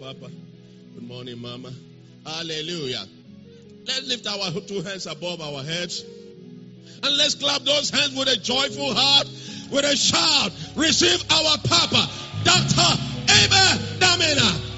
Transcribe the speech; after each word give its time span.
Papa. 0.00 0.30
Good 0.94 1.08
morning, 1.08 1.38
Mama. 1.42 1.72
Hallelujah. 2.24 3.04
Let's 3.84 4.06
lift 4.06 4.26
our 4.28 4.60
two 4.60 4.82
hands 4.82 5.06
above 5.06 5.40
our 5.40 5.62
heads. 5.64 6.04
And 7.02 7.16
let's 7.16 7.34
clap 7.34 7.62
those 7.62 7.90
hands 7.90 8.16
with 8.16 8.28
a 8.28 8.36
joyful 8.36 8.94
heart, 8.94 9.26
with 9.72 9.84
a 9.84 9.96
shout. 9.96 10.52
Receive 10.76 11.24
our 11.32 11.58
Papa, 11.58 12.08
Dr. 12.44 13.02
Abel 13.26 13.78
Damina. 13.98 14.68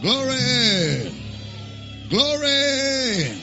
Glory. 0.00 1.12
Glory. 2.08 3.42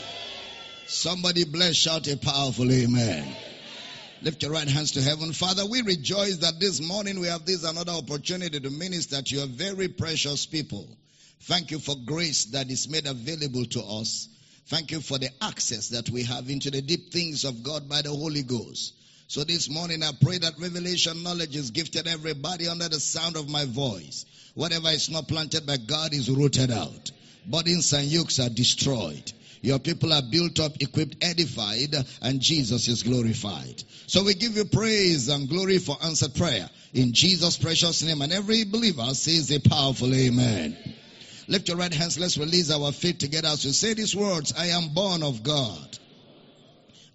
Somebody 0.88 1.44
bless, 1.46 1.76
shout 1.76 2.08
a 2.08 2.18
powerful 2.18 2.72
amen. 2.72 3.36
Lift 4.22 4.44
your 4.44 4.52
right 4.52 4.68
hands 4.68 4.92
to 4.92 5.02
heaven. 5.02 5.32
Father, 5.32 5.66
we 5.66 5.82
rejoice 5.82 6.38
that 6.38 6.60
this 6.60 6.82
morning 6.82 7.22
we 7.22 7.28
have 7.28 7.46
this 7.46 7.64
another 7.64 7.94
opportunity 7.94 8.60
to 8.60 8.70
minister 8.70 9.22
to 9.22 9.36
your 9.36 9.48
very 9.48 9.88
precious 9.88 10.46
people. 10.46 10.86
Thank 11.44 11.72
you 11.72 11.80
for 11.80 11.96
grace 12.06 12.46
that 12.46 12.70
is 12.70 12.90
made 12.90 13.08
available 13.08 13.64
to 13.66 13.82
us. 13.82 14.28
Thank 14.68 14.92
you 14.92 15.00
for 15.00 15.18
the 15.18 15.30
access 15.42 15.90
that 15.90 16.10
we 16.10 16.24
have 16.24 16.50
into 16.50 16.70
the 16.70 16.82
deep 16.82 17.14
things 17.14 17.46
of 17.46 17.64
God 17.64 17.88
by 17.88 18.02
the 18.02 18.10
Holy 18.10 18.44
Ghost. 18.44 18.94
So 19.30 19.46
this 19.46 19.70
morning 19.70 20.04
I 20.04 20.12
pray 20.22 20.38
that 20.40 20.60
revelation 20.60 21.24
knowledge 21.24 21.56
is 21.56 21.72
gifted 21.72 22.06
everybody 22.06 22.68
under 22.68 22.90
the 22.90 23.00
sound 23.00 23.38
of 23.38 23.48
my 23.48 23.64
voice. 23.64 24.26
Whatever 24.54 24.90
is 24.90 25.10
not 25.10 25.30
planted 25.30 25.66
by 25.66 25.78
God 25.78 26.14
is 26.14 26.30
rooted 26.30 26.72
out. 26.72 27.12
Burdens 27.46 27.94
and 27.94 28.06
yokes 28.08 28.40
are 28.40 28.50
destroyed. 28.50 29.32
Your 29.62 29.80
people 29.80 30.14
are 30.14 30.22
built 30.22 30.60
up, 30.60 30.82
equipped, 30.82 31.18
edified, 31.22 31.96
and 32.22 32.40
Jesus 32.40 32.88
is 32.88 33.04
glorified. 33.04 33.84
So 34.08 34.24
we 34.24 34.34
give 34.34 34.56
you 34.56 34.66
praise 34.66 35.28
and 35.28 35.50
glory 35.50 35.80
for 35.80 35.98
answered 36.04 36.34
prayer. 36.36 36.70
In 36.94 37.14
Jesus' 37.14 37.58
precious 37.58 38.02
name. 38.04 38.22
And 38.22 38.32
every 38.32 38.64
believer 38.64 39.14
says 39.14 39.52
a 39.52 39.60
powerful 39.60 40.14
amen. 40.14 40.78
Lift 41.48 41.68
your 41.68 41.78
right 41.78 41.94
hands. 41.94 42.18
Let's 42.18 42.38
release 42.38 42.72
our 42.72 42.92
faith 42.92 43.18
together 43.18 43.50
as 43.50 43.66
we 43.66 43.72
say 43.72 43.94
these 43.94 44.16
words. 44.16 44.54
I 44.58 44.68
am 44.68 44.94
born 44.94 45.24
of 45.24 45.44
God. 45.44 45.98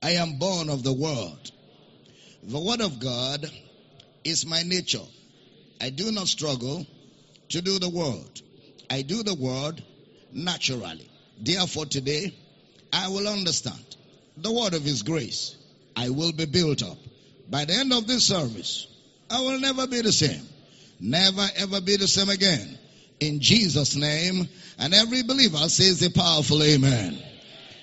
I 0.02 0.12
am 0.12 0.38
born 0.38 0.68
of 0.68 0.82
the 0.82 0.92
word. 0.92 1.50
The 2.42 2.60
word 2.60 2.82
of 2.82 3.00
God 3.00 3.50
is 4.22 4.44
my 4.44 4.62
nature. 4.62 5.06
I 5.80 5.90
do 5.90 6.12
not 6.12 6.28
struggle 6.28 6.86
to 7.50 7.62
do 7.62 7.78
the 7.78 7.88
word. 7.88 8.42
I 8.90 9.02
do 9.02 9.22
the 9.22 9.34
word 9.34 9.82
naturally. 10.32 11.08
Therefore, 11.40 11.86
today, 11.86 12.34
I 12.92 13.08
will 13.08 13.28
understand 13.28 13.96
the 14.36 14.52
word 14.52 14.74
of 14.74 14.82
His 14.82 15.02
grace. 15.02 15.56
I 15.96 16.10
will 16.10 16.32
be 16.32 16.46
built 16.46 16.82
up. 16.82 16.98
By 17.50 17.64
the 17.64 17.74
end 17.74 17.92
of 17.92 18.06
this 18.06 18.26
service, 18.26 18.86
I 19.30 19.40
will 19.40 19.60
never 19.60 19.86
be 19.86 20.00
the 20.00 20.12
same. 20.12 20.42
Never 21.00 21.46
ever 21.56 21.80
be 21.80 21.96
the 21.96 22.08
same 22.08 22.28
again. 22.28 22.78
In 23.20 23.40
Jesus' 23.40 23.96
name. 23.96 24.48
And 24.78 24.94
every 24.94 25.22
believer 25.22 25.68
says 25.68 26.02
a 26.02 26.10
powerful 26.10 26.62
amen. 26.62 27.22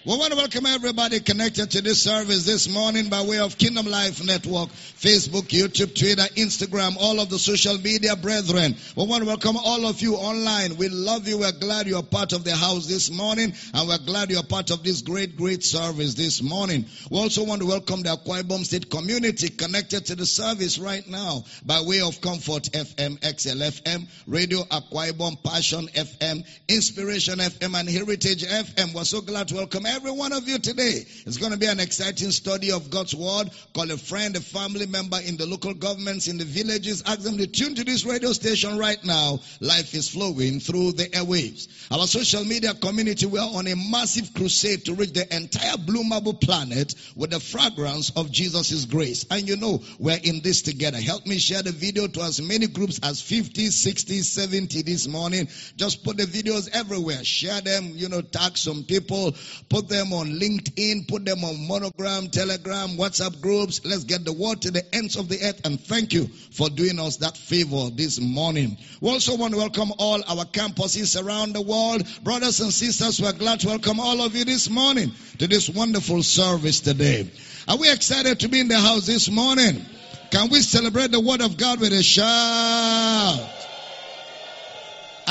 We 0.04 0.18
want 0.18 0.32
to 0.32 0.36
welcome 0.36 0.66
everybody 0.66 1.20
connected 1.20 1.70
to 1.72 1.82
this 1.84 2.02
service 2.02 2.44
this 2.44 2.68
morning 2.68 3.10
by 3.10 3.22
way 3.22 3.38
of 3.38 3.60
Kingdom 3.60 3.86
Life 3.86 4.26
Network, 4.26 4.70
Facebook, 4.70 5.44
YouTube, 5.50 5.94
Twitter, 5.96 6.24
Instagram, 6.34 6.96
all 7.00 7.20
of 7.20 7.30
the 7.30 7.38
social 7.38 7.78
media 7.78 8.16
brethren. 8.16 8.76
We 8.96 9.06
want 9.06 9.22
to 9.22 9.28
welcome 9.28 9.58
all 9.58 9.86
of 9.86 10.02
you 10.02 10.16
online. 10.16 10.78
We 10.78 10.90
love 10.90 11.28
you. 11.28 11.38
We're 11.38 11.52
glad 11.52 11.86
you're 11.86 12.02
part 12.02 12.34
of 12.34 12.44
the 12.44 12.56
house 12.56 12.88
this 12.88 13.12
morning 13.12 13.54
and 13.76 13.88
we're 13.88 14.00
glad 14.00 14.32
you're 14.32 14.42
part 14.42 14.72
of 14.72 14.84
this 14.84 15.04
great, 15.04 15.38
great 15.38 15.64
service 15.64 16.16
this 16.16 16.42
morning. 16.42 16.86
We 17.12 17.20
also 17.20 17.44
want 17.46 17.62
to 17.62 17.68
welcome 17.68 18.02
the 18.02 18.18
Akwa 18.18 18.42
Ibom 18.42 18.66
State 18.66 18.90
community 18.90 19.50
connected 19.50 20.08
to 20.08 20.16
the 20.16 20.26
service 20.26 20.80
right 20.80 21.08
now 21.08 21.44
by 21.64 21.80
way 21.84 22.02
of 22.02 22.20
Comfort 22.22 22.64
FM, 22.72 23.20
XL 23.22 23.62
FM, 23.62 24.08
Radio 24.26 24.64
Akwa 24.64 25.12
Ibom, 25.12 25.44
Passion 25.44 25.86
FM, 25.90 26.44
Inspiration 26.68 27.38
FM, 27.38 27.80
and 27.80 27.88
Heritage 27.88 28.44
FM. 28.46 28.96
We're 28.96 29.04
so 29.04 29.22
glad 29.22 29.50
to 29.50 29.56
welcome 29.58 29.86
every 29.92 30.12
one 30.12 30.32
of 30.32 30.48
you 30.48 30.58
today. 30.58 31.06
It's 31.26 31.38
going 31.38 31.52
to 31.52 31.58
be 31.58 31.66
an 31.66 31.80
exciting 31.80 32.32
study 32.32 32.72
of 32.72 32.90
God's 32.90 33.14
Word. 33.14 33.50
Call 33.74 33.92
a 33.92 33.98
friend, 33.98 34.36
a 34.38 34.40
family 34.40 34.88
member 34.88 35.20
in 35.20 35.36
the 35.36 35.46
local 35.46 35.74
governments, 35.74 36.28
in 36.28 36.38
the 36.38 36.46
villages. 36.46 37.04
Ask 37.06 37.20
them 37.20 37.38
to 37.38 37.48
tune 37.48 37.76
to 37.76 37.84
this 37.84 38.06
radio 38.06 38.32
station 38.32 38.78
right 38.78 39.04
now. 39.04 39.40
Life 39.60 39.94
is 39.94 40.08
flowing 40.10 40.62
through 40.62 40.94
the 40.94 41.06
airwaves. 41.06 41.68
Our 41.92 42.08
social 42.08 42.46
media 42.46 42.74
community, 42.74 43.26
we 43.26 43.40
are 43.40 43.50
on 43.54 43.68
a 43.68 43.76
massive 43.76 44.34
crusade 44.34 44.86
to 44.86 44.94
reach 44.94 45.12
the 45.12 45.36
entire 45.36 45.78
blue 45.78 46.04
marble 46.04 46.36
planet 46.36 46.96
with 47.16 47.32
the 47.32 47.42
fragrance 47.42 48.12
of 48.16 48.32
Jesus' 48.32 48.86
grace. 48.86 49.26
And 49.30 49.48
you 49.48 49.58
know, 49.58 49.84
we're 50.00 50.20
in 50.24 50.42
this 50.42 50.62
together. 50.62 51.00
Help 51.00 51.26
me 51.26 51.38
share 51.38 51.64
the 51.64 51.74
video 51.74 52.08
to 52.08 52.22
as 52.22 52.42
many 52.42 52.68
groups 52.68 53.00
as 53.04 53.22
50, 53.22 53.68
60, 53.68 54.22
70 54.22 54.84
this 54.84 55.08
morning. 55.08 55.50
Just 55.76 56.06
put 56.06 56.16
the 56.16 56.24
videos 56.24 56.70
everywhere. 56.72 57.24
Share 57.26 57.60
them, 57.60 57.92
you 57.96 58.08
know, 58.08 58.22
tag 58.22 58.58
some 58.58 58.84
people. 58.84 59.36
Put 59.70 59.81
them 59.88 60.14
on 60.14 60.28
LinkedIn, 60.40 61.08
put 61.08 61.26
them 61.26 61.44
on 61.44 61.68
Monogram, 61.68 62.28
Telegram, 62.30 62.90
WhatsApp 62.98 63.42
groups. 63.42 63.82
Let's 63.86 64.04
get 64.04 64.26
the 64.26 64.34
word 64.34 64.62
to 64.64 64.72
the 64.72 64.84
ends 64.96 65.16
of 65.16 65.30
the 65.30 65.42
earth. 65.44 65.62
And 65.66 65.80
thank 65.80 66.14
you 66.14 66.28
for 66.28 66.70
doing 66.70 67.00
us 67.00 67.18
that 67.18 67.38
favor 67.38 67.90
this 67.94 68.20
morning. 68.20 68.78
We 69.02 69.10
also 69.10 69.38
want 69.38 69.54
to 69.54 69.60
welcome 69.60 69.92
all 69.98 70.24
our 70.28 70.46
campuses 70.46 71.22
around 71.22 71.54
the 71.54 71.62
world. 71.62 72.08
Brothers 72.24 72.60
and 72.60 72.74
sisters, 72.74 73.22
we're 73.22 73.34
glad 73.34 73.62
to 73.62 73.68
welcome 73.68 74.00
all 74.00 74.22
of 74.22 74.36
you 74.36 74.46
this 74.46 74.70
morning 74.70 75.12
to 75.40 75.48
this 75.48 75.70
wonderful 75.70 76.24
service 76.24 76.80
today. 76.80 77.30
Are 77.68 77.78
we 77.78 77.92
excited 77.92 78.40
to 78.42 78.50
be 78.50 78.60
in 78.60 78.68
the 78.68 78.80
house 78.80 79.06
this 79.06 79.30
morning? 79.30 79.86
Can 80.32 80.50
we 80.50 80.62
celebrate 80.62 81.12
the 81.12 81.20
word 81.20 81.42
of 81.42 81.58
God 81.58 81.80
with 81.80 81.94
a 81.94 82.02
shout? 82.02 83.61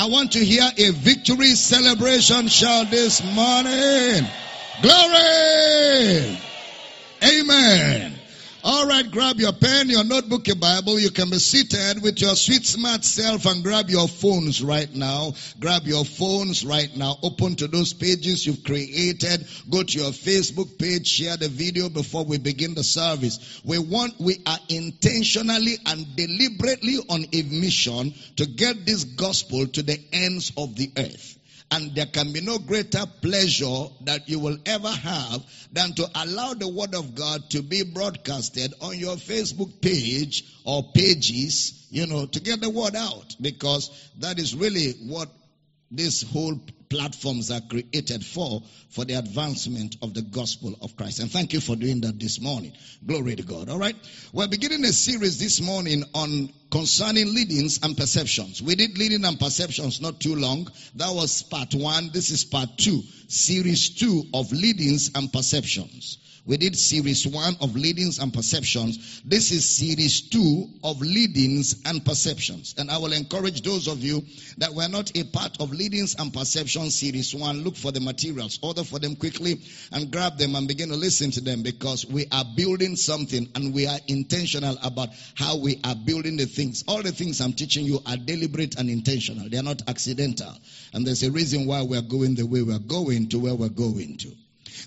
I 0.01 0.05
want 0.05 0.31
to 0.31 0.43
hear 0.43 0.67
a 0.79 0.89
victory 0.93 1.53
celebration 1.53 2.47
shout 2.47 2.89
this 2.89 3.23
morning. 3.23 4.27
Glory! 4.81 6.39
Amen. 7.23 8.10
All 8.63 8.85
right, 8.85 9.09
grab 9.09 9.39
your 9.39 9.53
pen, 9.53 9.89
your 9.89 10.03
notebook, 10.03 10.45
your 10.45 10.55
Bible. 10.55 10.99
You 10.99 11.09
can 11.09 11.31
be 11.31 11.39
seated 11.39 12.03
with 12.03 12.21
your 12.21 12.35
sweet 12.35 12.63
smart 12.63 13.03
self 13.03 13.47
and 13.47 13.63
grab 13.63 13.89
your 13.89 14.07
phones 14.07 14.61
right 14.61 14.93
now. 14.93 15.33
Grab 15.59 15.87
your 15.87 16.05
phones 16.05 16.63
right 16.63 16.95
now. 16.95 17.17
Open 17.23 17.55
to 17.55 17.67
those 17.67 17.93
pages 17.93 18.45
you've 18.45 18.63
created. 18.63 19.47
Go 19.67 19.81
to 19.81 19.97
your 19.97 20.11
Facebook 20.11 20.77
page, 20.77 21.07
share 21.07 21.37
the 21.37 21.49
video 21.49 21.89
before 21.89 22.23
we 22.23 22.37
begin 22.37 22.75
the 22.75 22.83
service. 22.83 23.61
We 23.65 23.79
want, 23.79 24.19
we 24.19 24.43
are 24.45 24.59
intentionally 24.69 25.77
and 25.87 26.15
deliberately 26.15 26.97
on 27.09 27.25
a 27.33 27.41
mission 27.41 28.13
to 28.35 28.45
get 28.45 28.85
this 28.85 29.05
gospel 29.05 29.65
to 29.65 29.81
the 29.81 29.99
ends 30.13 30.51
of 30.55 30.75
the 30.75 30.91
earth. 30.97 31.39
And 31.71 31.95
there 31.95 32.05
can 32.05 32.33
be 32.33 32.41
no 32.41 32.59
greater 32.59 33.05
pleasure 33.21 33.85
that 34.01 34.27
you 34.27 34.39
will 34.39 34.57
ever 34.65 34.89
have 34.89 35.41
than 35.71 35.93
to 35.93 36.09
allow 36.15 36.53
the 36.53 36.67
word 36.67 36.93
of 36.93 37.15
God 37.15 37.49
to 37.51 37.61
be 37.61 37.83
broadcasted 37.83 38.73
on 38.81 38.99
your 38.99 39.15
Facebook 39.15 39.81
page 39.81 40.43
or 40.65 40.91
pages, 40.93 41.87
you 41.89 42.07
know, 42.07 42.25
to 42.25 42.41
get 42.41 42.59
the 42.59 42.69
word 42.69 42.97
out. 42.97 43.35
Because 43.39 43.89
that 44.19 44.37
is 44.37 44.53
really 44.53 44.91
what 45.07 45.29
this 45.89 46.23
whole 46.23 46.59
platforms 46.91 47.49
are 47.49 47.61
created 47.61 48.23
for, 48.23 48.61
for 48.89 49.05
the 49.05 49.13
advancement 49.13 49.95
of 50.01 50.13
the 50.13 50.21
gospel 50.21 50.75
of 50.81 50.97
Christ. 50.97 51.19
And 51.19 51.31
thank 51.31 51.53
you 51.53 51.61
for 51.61 51.77
doing 51.77 52.01
that 52.01 52.19
this 52.19 52.41
morning. 52.41 52.73
Glory 53.05 53.37
to 53.37 53.43
God. 53.43 53.69
All 53.69 53.79
right. 53.79 53.95
We're 54.33 54.49
beginning 54.49 54.83
a 54.83 54.91
series 54.91 55.39
this 55.39 55.61
morning 55.61 56.03
on 56.13 56.51
concerning 56.69 57.33
leadings 57.33 57.79
and 57.81 57.95
perceptions. 57.95 58.61
We 58.61 58.75
did 58.75 58.97
leading 58.97 59.23
and 59.23 59.39
perceptions 59.39 60.01
not 60.01 60.19
too 60.19 60.35
long. 60.35 60.67
That 60.95 61.15
was 61.15 61.43
part 61.43 61.73
one. 61.73 62.09
This 62.11 62.29
is 62.29 62.43
part 62.43 62.77
two. 62.77 63.01
Series 63.29 63.91
two 63.91 64.23
of 64.33 64.51
leadings 64.51 65.11
and 65.15 65.31
perceptions. 65.31 66.17
We 66.43 66.57
did 66.57 66.75
series 66.75 67.27
one 67.27 67.55
of 67.61 67.75
leadings 67.75 68.17
and 68.17 68.33
perceptions. 68.33 69.21
This 69.23 69.51
is 69.51 69.77
series 69.77 70.21
two 70.21 70.69
of 70.83 70.99
leadings 70.99 71.83
and 71.85 72.03
perceptions. 72.03 72.73
And 72.79 72.89
I 72.89 72.97
will 72.97 73.13
encourage 73.13 73.61
those 73.61 73.87
of 73.87 74.03
you 74.03 74.25
that 74.57 74.73
were 74.73 74.87
not 74.87 75.15
a 75.15 75.23
part 75.23 75.61
of 75.61 75.71
leadings 75.71 76.15
and 76.17 76.33
perceptions 76.33 76.95
series 76.95 77.35
one, 77.35 77.63
look 77.63 77.75
for 77.75 77.91
the 77.91 77.99
materials, 77.99 78.57
order 78.63 78.83
for 78.83 78.97
them 78.97 79.15
quickly 79.15 79.61
and 79.91 80.11
grab 80.11 80.39
them 80.39 80.55
and 80.55 80.67
begin 80.67 80.89
to 80.89 80.95
listen 80.95 81.29
to 81.31 81.41
them 81.41 81.61
because 81.61 82.07
we 82.07 82.25
are 82.31 82.45
building 82.55 82.95
something 82.95 83.47
and 83.53 83.71
we 83.71 83.85
are 83.85 83.99
intentional 84.07 84.77
about 84.81 85.09
how 85.35 85.57
we 85.57 85.79
are 85.83 85.95
building 85.95 86.37
the 86.37 86.47
things. 86.47 86.83
All 86.87 87.03
the 87.03 87.11
things 87.11 87.39
I'm 87.39 87.53
teaching 87.53 87.85
you 87.85 87.99
are 88.07 88.17
deliberate 88.17 88.79
and 88.79 88.89
intentional. 88.89 89.47
They 89.47 89.59
are 89.59 89.63
not 89.63 89.87
accidental. 89.87 90.57
And 90.91 91.05
there's 91.05 91.21
a 91.21 91.29
reason 91.29 91.67
why 91.67 91.83
we're 91.83 92.01
going 92.01 92.33
the 92.33 92.47
way 92.47 92.63
we're 92.63 92.79
going 92.79 93.29
to 93.29 93.37
where 93.37 93.53
we're 93.53 93.69
going 93.69 94.17
to. 94.17 94.35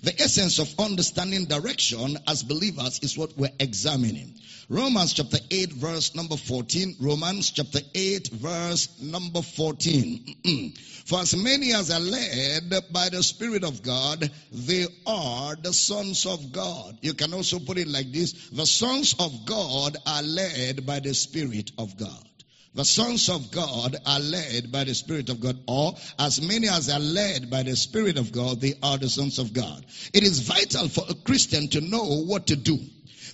The 0.03 0.19
essence 0.21 0.59
of 0.59 0.79
understanding 0.79 1.45
direction 1.45 2.17
as 2.27 2.43
believers 2.43 2.99
is 3.01 3.17
what 3.17 3.37
we're 3.37 3.49
examining. 3.59 4.35
Romans 4.67 5.13
chapter 5.13 5.37
8 5.51 5.73
verse 5.73 6.15
number 6.15 6.37
14. 6.37 6.95
Romans 6.99 7.51
chapter 7.51 7.79
8 7.93 8.29
verse 8.29 8.99
number 8.99 9.41
14. 9.41 10.73
For 11.05 11.19
as 11.19 11.35
many 11.35 11.71
as 11.73 11.91
are 11.91 11.99
led 11.99 12.73
by 12.91 13.09
the 13.09 13.21
Spirit 13.21 13.63
of 13.63 13.83
God, 13.83 14.31
they 14.51 14.87
are 15.05 15.55
the 15.55 15.71
sons 15.71 16.25
of 16.25 16.51
God. 16.51 16.97
You 17.01 17.13
can 17.13 17.33
also 17.33 17.59
put 17.59 17.77
it 17.77 17.87
like 17.87 18.11
this. 18.11 18.49
The 18.49 18.65
sons 18.65 19.13
of 19.19 19.45
God 19.45 19.97
are 20.05 20.23
led 20.23 20.85
by 20.85 20.99
the 20.99 21.13
Spirit 21.13 21.71
of 21.77 21.95
God. 21.97 22.27
The 22.75 22.83
sons 22.83 23.29
of 23.29 23.51
God 23.51 23.95
are 24.05 24.19
led 24.19 24.69
by 24.69 24.83
the 24.83 24.93
Spirit 24.93 25.29
of 25.29 25.39
God, 25.39 25.57
or 25.65 25.95
as 26.19 26.41
many 26.41 26.67
as 26.67 26.89
are 26.89 26.99
led 26.99 27.49
by 27.49 27.63
the 27.63 27.73
Spirit 27.73 28.17
of 28.17 28.33
God, 28.33 28.59
they 28.59 28.73
are 28.83 28.97
the 28.97 29.09
sons 29.09 29.39
of 29.39 29.53
God. 29.53 29.85
It 30.13 30.23
is 30.23 30.41
vital 30.41 30.89
for 30.89 31.05
a 31.07 31.13
Christian 31.13 31.69
to 31.69 31.79
know 31.79 32.03
what 32.23 32.47
to 32.47 32.57
do. 32.57 32.77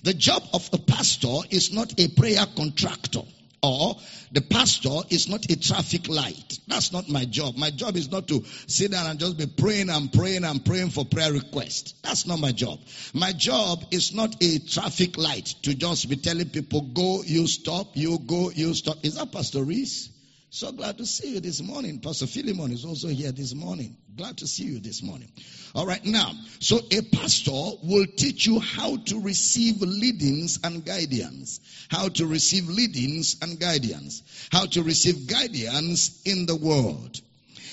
The 0.04 0.14
job 0.14 0.44
of 0.54 0.70
a 0.72 0.78
pastor 0.78 1.40
is 1.50 1.72
not 1.72 1.98
a 1.98 2.06
prayer 2.06 2.46
contractor 2.54 3.22
or 3.62 3.96
the 4.32 4.40
pastor 4.40 5.00
is 5.10 5.28
not 5.28 5.44
a 5.50 5.58
traffic 5.58 6.08
light. 6.08 6.58
That's 6.66 6.92
not 6.92 7.08
my 7.08 7.24
job. 7.24 7.56
My 7.56 7.70
job 7.70 7.96
is 7.96 8.10
not 8.10 8.26
to 8.28 8.42
sit 8.66 8.90
down 8.90 9.06
and 9.06 9.20
just 9.20 9.38
be 9.38 9.46
praying 9.46 9.88
and 9.88 10.12
praying 10.12 10.44
and 10.44 10.64
praying 10.64 10.90
for 10.90 11.04
prayer 11.04 11.32
requests. 11.32 11.94
That's 12.02 12.26
not 12.26 12.40
my 12.40 12.52
job. 12.52 12.80
My 13.14 13.32
job 13.32 13.84
is 13.90 14.14
not 14.14 14.36
a 14.42 14.58
traffic 14.58 15.16
light 15.16 15.54
to 15.62 15.74
just 15.74 16.08
be 16.08 16.16
telling 16.16 16.48
people, 16.48 16.80
go, 16.80 17.22
you 17.22 17.46
stop, 17.46 17.88
you 17.94 18.18
go, 18.18 18.50
you 18.50 18.74
stop. 18.74 18.98
Is 19.04 19.14
that 19.14 19.30
Pastor 19.32 19.62
Reese? 19.62 20.10
So 20.54 20.70
glad 20.70 20.98
to 20.98 21.06
see 21.06 21.32
you 21.32 21.40
this 21.40 21.62
morning. 21.62 22.00
Pastor 22.00 22.26
Philemon 22.26 22.72
is 22.72 22.84
also 22.84 23.08
here 23.08 23.32
this 23.32 23.54
morning. 23.54 23.96
Glad 24.14 24.36
to 24.36 24.46
see 24.46 24.64
you 24.64 24.80
this 24.80 25.02
morning. 25.02 25.32
All 25.74 25.86
right, 25.86 26.04
now, 26.04 26.30
so 26.60 26.78
a 26.90 27.00
pastor 27.00 27.78
will 27.82 28.04
teach 28.04 28.44
you 28.44 28.60
how 28.60 28.98
to 28.98 29.20
receive 29.22 29.80
leadings 29.80 30.58
and 30.62 30.84
guidance. 30.84 31.58
How 31.88 32.10
to 32.10 32.26
receive 32.26 32.68
leadings 32.68 33.36
and 33.40 33.58
guidance. 33.58 34.22
How 34.52 34.66
to 34.66 34.82
receive 34.82 35.26
guidance 35.26 36.20
in 36.26 36.44
the 36.44 36.56
world. 36.56 37.18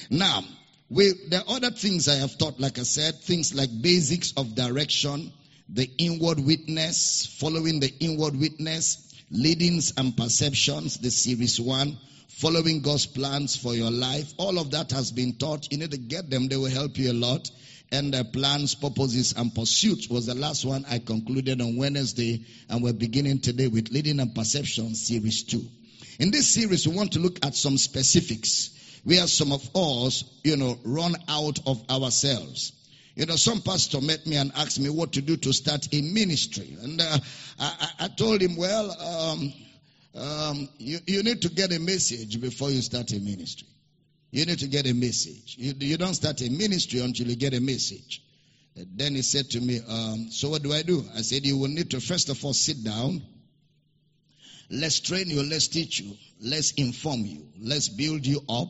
Now, 0.10 0.46
we, 0.90 1.12
there 1.28 1.42
are 1.42 1.56
other 1.58 1.72
things 1.72 2.08
I 2.08 2.16
have 2.16 2.38
taught, 2.38 2.62
like 2.62 2.80
I 2.80 2.84
said, 2.84 3.16
things 3.16 3.54
like 3.54 3.70
basics 3.82 4.32
of 4.38 4.56
direction, 4.56 5.34
the 5.68 5.92
inward 5.98 6.40
witness, 6.40 7.26
following 7.26 7.82
the 7.82 7.94
inward 8.00 8.40
witness, 8.40 9.09
leadings 9.32 9.94
and 9.98 10.16
perceptions, 10.16 10.98
the 10.98 11.12
series 11.12 11.60
one 11.60 11.98
following 12.40 12.82
God's 12.82 13.06
plans 13.06 13.58
for 13.58 13.76
your 13.76 13.92
life. 13.92 14.34
All 14.38 14.60
of 14.60 14.72
that 14.72 14.92
has 14.92 15.12
been 15.12 15.34
taught. 15.34 15.72
You 15.72 15.78
need 15.78 15.92
to 15.92 15.98
get 15.98 16.30
them. 16.30 16.48
They 16.48 16.56
will 16.56 16.70
help 16.70 16.98
you 16.98 17.12
a 17.12 17.14
lot. 17.14 17.52
And 17.92 18.14
the 18.14 18.24
plans, 18.24 18.76
purposes, 18.76 19.34
and 19.36 19.54
pursuits 19.54 20.08
was 20.08 20.28
the 20.28 20.36
last 20.36 20.64
one 20.64 20.86
I 20.90 21.00
concluded 21.00 21.60
on 21.62 21.76
Wednesday. 21.76 22.46
And 22.70 22.82
we're 22.82 22.94
beginning 22.94 23.40
today 23.40 23.68
with 23.68 23.90
Leading 23.90 24.20
and 24.20 24.34
Perception 24.34 24.96
Series 24.96 25.44
2. 25.44 25.62
In 26.20 26.32
this 26.32 26.54
series, 26.54 26.88
we 26.88 26.96
want 26.96 27.14
to 27.14 27.20
look 27.20 27.46
at 27.46 27.56
some 27.56 27.78
specifics 27.78 29.02
where 29.04 29.28
some 29.28 29.52
of 29.52 29.70
us, 29.76 30.24
you 30.44 30.56
know, 30.56 30.78
run 30.86 31.16
out 31.28 31.60
of 31.66 31.90
ourselves. 31.90 32.72
You 33.20 33.26
know, 33.26 33.36
some 33.36 33.60
pastor 33.62 34.00
met 34.00 34.26
me 34.26 34.38
and 34.38 34.50
asked 34.56 34.80
me 34.80 34.90
what 34.90 35.12
to 35.12 35.22
do 35.22 35.36
to 35.36 35.52
start 35.52 35.94
a 35.94 36.02
ministry. 36.02 36.78
And 36.82 37.02
uh, 37.02 37.18
I, 37.60 37.90
I, 38.00 38.08
told 38.08 38.42
him, 38.42 38.56
well, 38.56 38.90
um, 38.92 39.54
um, 40.16 40.70
you, 40.78 41.00
you 41.06 41.22
need 41.22 41.42
to 41.42 41.50
get 41.50 41.74
a 41.74 41.82
message 41.82 42.40
before 42.40 42.70
you 42.70 42.82
start 42.82 43.12
a 43.12 43.20
ministry. 43.20 43.68
You 44.32 44.46
need 44.46 44.60
to 44.60 44.68
get 44.68 44.88
a 44.88 44.94
message. 44.94 45.58
You, 45.58 45.74
you 45.80 45.98
don't 45.98 46.14
start 46.14 46.40
a 46.40 46.50
ministry 46.50 47.02
until 47.02 47.28
you 47.28 47.36
get 47.36 47.54
a 47.54 47.60
message. 47.60 48.24
And 48.78 48.88
Then 48.96 49.16
he 49.16 49.22
said 49.22 49.50
to 49.50 49.60
me, 49.60 49.82
um, 49.86 50.32
So 50.32 50.48
what 50.48 50.64
do 50.64 50.72
I 50.72 50.84
do? 50.84 51.04
I 51.14 51.22
said, 51.22 51.46
You 51.46 51.58
will 51.58 51.68
need 51.68 51.92
to 51.92 52.00
first 52.00 52.30
of 52.30 52.46
all 52.46 52.54
sit 52.54 52.86
down. 52.86 53.22
Let's 54.70 55.02
train 55.02 55.30
you. 55.30 55.44
Let's 55.44 55.68
teach 55.68 56.00
you. 56.00 56.16
Let's 56.40 56.72
inform 56.72 57.26
you. 57.26 57.50
Let's 57.60 57.90
build 57.90 58.26
you 58.26 58.40
up. 58.48 58.70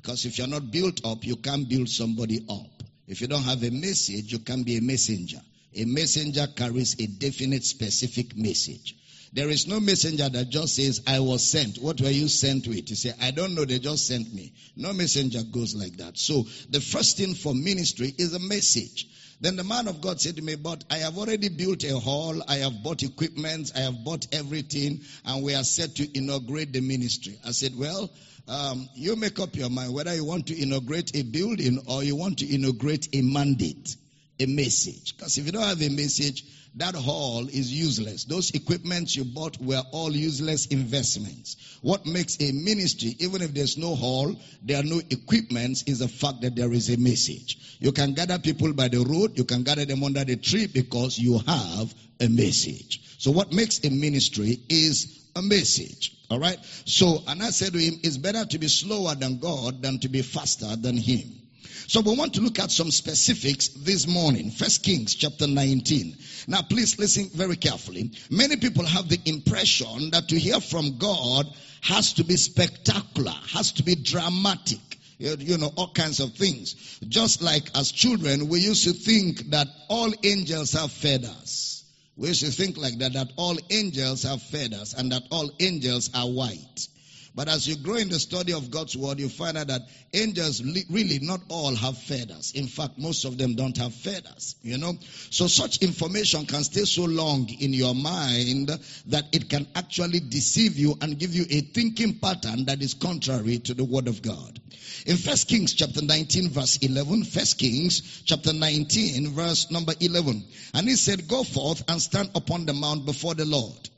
Because 0.00 0.24
if 0.24 0.38
you're 0.38 0.46
not 0.46 0.70
built 0.70 1.04
up, 1.04 1.26
you 1.26 1.36
can't 1.36 1.68
build 1.68 1.90
somebody 1.90 2.46
up. 2.48 2.71
If 3.06 3.20
you 3.20 3.26
don't 3.26 3.42
have 3.42 3.62
a 3.62 3.70
message, 3.70 4.32
you 4.32 4.38
can't 4.38 4.64
be 4.64 4.76
a 4.76 4.82
messenger. 4.82 5.40
A 5.74 5.84
messenger 5.84 6.46
carries 6.46 7.00
a 7.00 7.06
definite, 7.06 7.64
specific 7.64 8.36
message. 8.36 8.96
There 9.34 9.48
is 9.48 9.66
no 9.66 9.80
messenger 9.80 10.28
that 10.28 10.50
just 10.50 10.76
says, 10.76 11.00
I 11.06 11.20
was 11.20 11.50
sent. 11.50 11.78
What 11.78 12.00
were 12.02 12.10
you 12.10 12.28
sent 12.28 12.68
with? 12.68 12.90
You 12.90 12.96
say, 12.96 13.12
I 13.20 13.30
don't 13.30 13.54
know, 13.54 13.64
they 13.64 13.78
just 13.78 14.06
sent 14.06 14.32
me. 14.34 14.52
No 14.76 14.92
messenger 14.92 15.42
goes 15.42 15.74
like 15.74 15.96
that. 15.96 16.18
So 16.18 16.46
the 16.68 16.80
first 16.80 17.16
thing 17.16 17.34
for 17.34 17.54
ministry 17.54 18.14
is 18.18 18.34
a 18.34 18.38
message. 18.38 19.08
Then 19.40 19.56
the 19.56 19.64
man 19.64 19.88
of 19.88 20.00
God 20.00 20.20
said 20.20 20.36
to 20.36 20.42
me, 20.42 20.54
But 20.54 20.84
I 20.90 20.98
have 20.98 21.16
already 21.18 21.48
built 21.48 21.82
a 21.82 21.98
hall, 21.98 22.40
I 22.46 22.56
have 22.56 22.82
bought 22.84 23.02
equipment, 23.02 23.72
I 23.74 23.80
have 23.80 24.04
bought 24.04 24.26
everything, 24.32 25.00
and 25.24 25.42
we 25.42 25.54
are 25.54 25.64
set 25.64 25.96
to 25.96 26.16
inaugurate 26.16 26.72
the 26.72 26.80
ministry. 26.80 27.40
I 27.44 27.50
said, 27.50 27.76
Well, 27.76 28.10
um, 28.48 28.88
you 28.94 29.16
make 29.16 29.38
up 29.38 29.54
your 29.54 29.70
mind 29.70 29.94
whether 29.94 30.14
you 30.14 30.24
want 30.24 30.46
to 30.48 30.60
inaugurate 30.60 31.14
a 31.16 31.22
building 31.22 31.80
or 31.86 32.02
you 32.02 32.16
want 32.16 32.38
to 32.38 32.54
inaugurate 32.54 33.08
a 33.14 33.22
mandate, 33.22 33.96
a 34.40 34.46
message. 34.46 35.16
Because 35.16 35.38
if 35.38 35.46
you 35.46 35.52
don't 35.52 35.62
have 35.62 35.80
a 35.82 35.88
message, 35.88 36.44
that 36.76 36.94
hall 36.94 37.46
is 37.48 37.72
useless. 37.72 38.24
Those 38.24 38.50
equipments 38.52 39.14
you 39.14 39.24
bought 39.24 39.60
were 39.60 39.82
all 39.92 40.10
useless 40.10 40.66
investments. 40.66 41.78
What 41.82 42.06
makes 42.06 42.40
a 42.40 42.52
ministry, 42.52 43.16
even 43.18 43.42
if 43.42 43.52
there's 43.52 43.76
no 43.76 43.94
hall, 43.94 44.34
there 44.62 44.80
are 44.80 44.84
no 44.84 45.00
equipments, 45.10 45.82
is 45.84 45.98
the 45.98 46.08
fact 46.08 46.40
that 46.42 46.56
there 46.56 46.72
is 46.72 46.88
a 46.88 46.98
message. 46.98 47.78
You 47.80 47.92
can 47.92 48.14
gather 48.14 48.38
people 48.38 48.72
by 48.72 48.88
the 48.88 49.00
road, 49.00 49.36
you 49.36 49.44
can 49.44 49.64
gather 49.64 49.84
them 49.84 50.02
under 50.02 50.24
the 50.24 50.36
tree 50.36 50.66
because 50.66 51.18
you 51.18 51.38
have 51.46 51.94
a 52.20 52.28
message. 52.28 53.16
So 53.18 53.30
what 53.30 53.52
makes 53.52 53.84
a 53.84 53.90
ministry 53.90 54.58
is 54.68 55.22
a 55.36 55.42
message. 55.42 56.16
All 56.30 56.38
right. 56.38 56.58
So, 56.86 57.18
and 57.26 57.42
I 57.42 57.50
said 57.50 57.72
to 57.72 57.78
him, 57.78 58.00
it's 58.02 58.16
better 58.16 58.44
to 58.44 58.58
be 58.58 58.68
slower 58.68 59.14
than 59.14 59.38
God 59.38 59.82
than 59.82 59.98
to 60.00 60.08
be 60.08 60.22
faster 60.22 60.76
than 60.76 60.96
Him. 60.96 61.41
So 61.64 62.00
we 62.00 62.16
want 62.16 62.34
to 62.34 62.40
look 62.40 62.58
at 62.58 62.70
some 62.70 62.90
specifics 62.90 63.68
this 63.68 64.06
morning. 64.06 64.50
First 64.50 64.82
Kings 64.82 65.14
chapter 65.14 65.46
19. 65.46 66.16
Now 66.48 66.62
please 66.62 66.98
listen 66.98 67.28
very 67.34 67.56
carefully. 67.56 68.12
Many 68.30 68.56
people 68.56 68.84
have 68.86 69.08
the 69.08 69.20
impression 69.24 70.10
that 70.10 70.28
to 70.28 70.38
hear 70.38 70.60
from 70.60 70.98
God 70.98 71.46
has 71.82 72.14
to 72.14 72.24
be 72.24 72.36
spectacular, 72.36 73.34
has 73.48 73.72
to 73.72 73.82
be 73.82 73.94
dramatic 73.94 74.78
you 75.22 75.56
know, 75.56 75.72
all 75.76 75.92
kinds 75.92 76.20
of 76.20 76.34
things. 76.34 76.98
Just 77.08 77.42
like 77.42 77.70
as 77.76 77.92
children, 77.92 78.48
we 78.48 78.60
used 78.60 78.84
to 78.84 78.92
think 78.92 79.50
that 79.50 79.68
all 79.88 80.12
angels 80.24 80.72
have 80.72 80.90
feathers. 80.90 81.84
We 82.16 82.28
used 82.28 82.44
to 82.44 82.50
think 82.50 82.76
like 82.76 82.98
that, 82.98 83.14
that 83.14 83.32
all 83.36 83.56
angels 83.70 84.24
have 84.24 84.42
feathers 84.42 84.94
and 84.94 85.12
that 85.12 85.22
all 85.30 85.50
angels 85.60 86.10
are 86.14 86.26
white. 86.26 86.88
But 87.34 87.48
as 87.48 87.66
you 87.66 87.76
grow 87.76 87.94
in 87.94 88.10
the 88.10 88.20
study 88.20 88.52
of 88.52 88.70
God's 88.70 88.94
word, 88.94 89.18
you 89.18 89.30
find 89.30 89.56
out 89.56 89.68
that 89.68 89.88
angels 90.12 90.62
really 90.90 91.18
not 91.20 91.40
all 91.48 91.74
have 91.74 91.96
feathers. 91.96 92.52
In 92.54 92.66
fact, 92.66 92.98
most 92.98 93.24
of 93.24 93.38
them 93.38 93.54
don't 93.54 93.76
have 93.78 93.94
feathers, 93.94 94.56
you 94.62 94.76
know. 94.76 94.98
So 95.30 95.46
such 95.46 95.78
information 95.78 96.44
can 96.44 96.62
stay 96.62 96.84
so 96.84 97.04
long 97.04 97.48
in 97.48 97.72
your 97.72 97.94
mind 97.94 98.68
that 99.06 99.24
it 99.32 99.48
can 99.48 99.66
actually 99.74 100.20
deceive 100.20 100.78
you 100.78 100.98
and 101.00 101.18
give 101.18 101.34
you 101.34 101.46
a 101.48 101.60
thinking 101.62 102.18
pattern 102.18 102.66
that 102.66 102.82
is 102.82 102.92
contrary 102.92 103.58
to 103.60 103.72
the 103.72 103.84
word 103.84 104.08
of 104.08 104.20
God. 104.20 104.60
In 105.06 105.16
First 105.16 105.48
Kings 105.48 105.72
chapter 105.72 106.02
19 106.02 106.50
verse 106.50 106.76
11, 106.82 107.24
First 107.24 107.58
Kings 107.58 108.22
chapter 108.26 108.52
19 108.52 109.30
verse 109.30 109.70
number 109.70 109.94
11. 110.00 110.44
And 110.74 110.86
he 110.86 110.96
said, 110.96 111.28
go 111.28 111.44
forth 111.44 111.82
and 111.88 112.00
stand 112.00 112.30
upon 112.34 112.66
the 112.66 112.74
mount 112.74 113.06
before 113.06 113.34
the 113.34 113.46
Lord. 113.46 113.88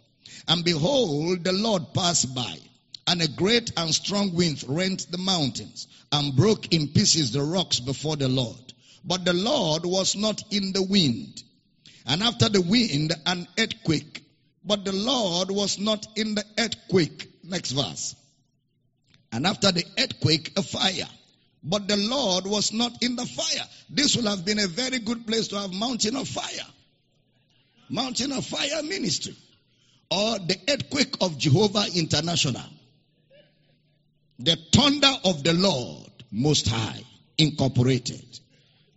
And 0.46 0.64
behold, 0.64 1.42
the 1.42 1.52
Lord 1.52 1.92
passed 1.92 2.32
by 2.32 2.58
and 3.06 3.20
a 3.20 3.28
great 3.28 3.72
and 3.76 3.94
strong 3.94 4.34
wind 4.34 4.64
rent 4.66 5.06
the 5.10 5.18
mountains 5.18 5.88
and 6.10 6.34
broke 6.34 6.72
in 6.72 6.88
pieces 6.88 7.32
the 7.32 7.42
rocks 7.42 7.80
before 7.80 8.16
the 8.16 8.28
Lord. 8.28 8.72
But 9.04 9.24
the 9.24 9.34
Lord 9.34 9.84
was 9.84 10.16
not 10.16 10.42
in 10.50 10.72
the 10.72 10.82
wind. 10.82 11.42
And 12.06 12.22
after 12.22 12.48
the 12.48 12.62
wind, 12.62 13.12
an 13.26 13.46
earthquake. 13.58 14.22
But 14.64 14.84
the 14.84 14.92
Lord 14.92 15.50
was 15.50 15.78
not 15.78 16.06
in 16.16 16.34
the 16.34 16.44
earthquake. 16.58 17.28
Next 17.44 17.72
verse. 17.72 18.16
And 19.32 19.46
after 19.46 19.72
the 19.72 19.84
earthquake, 19.98 20.52
a 20.56 20.62
fire. 20.62 21.08
But 21.62 21.88
the 21.88 21.96
Lord 21.96 22.46
was 22.46 22.72
not 22.72 23.02
in 23.02 23.16
the 23.16 23.26
fire. 23.26 23.66
This 23.90 24.16
would 24.16 24.26
have 24.26 24.44
been 24.44 24.58
a 24.58 24.66
very 24.66 24.98
good 24.98 25.26
place 25.26 25.48
to 25.48 25.58
have 25.58 25.72
mountain 25.72 26.16
of 26.16 26.28
fire. 26.28 26.66
Mountain 27.90 28.32
of 28.32 28.46
fire 28.46 28.82
ministry. 28.82 29.36
Or 30.10 30.38
the 30.38 30.58
earthquake 30.68 31.16
of 31.20 31.36
Jehovah 31.36 31.86
International. 31.94 32.62
The 34.38 34.56
thunder 34.72 35.12
of 35.24 35.44
the 35.44 35.52
Lord 35.54 36.10
Most 36.30 36.68
High 36.68 37.02
Incorporated. 37.38 38.24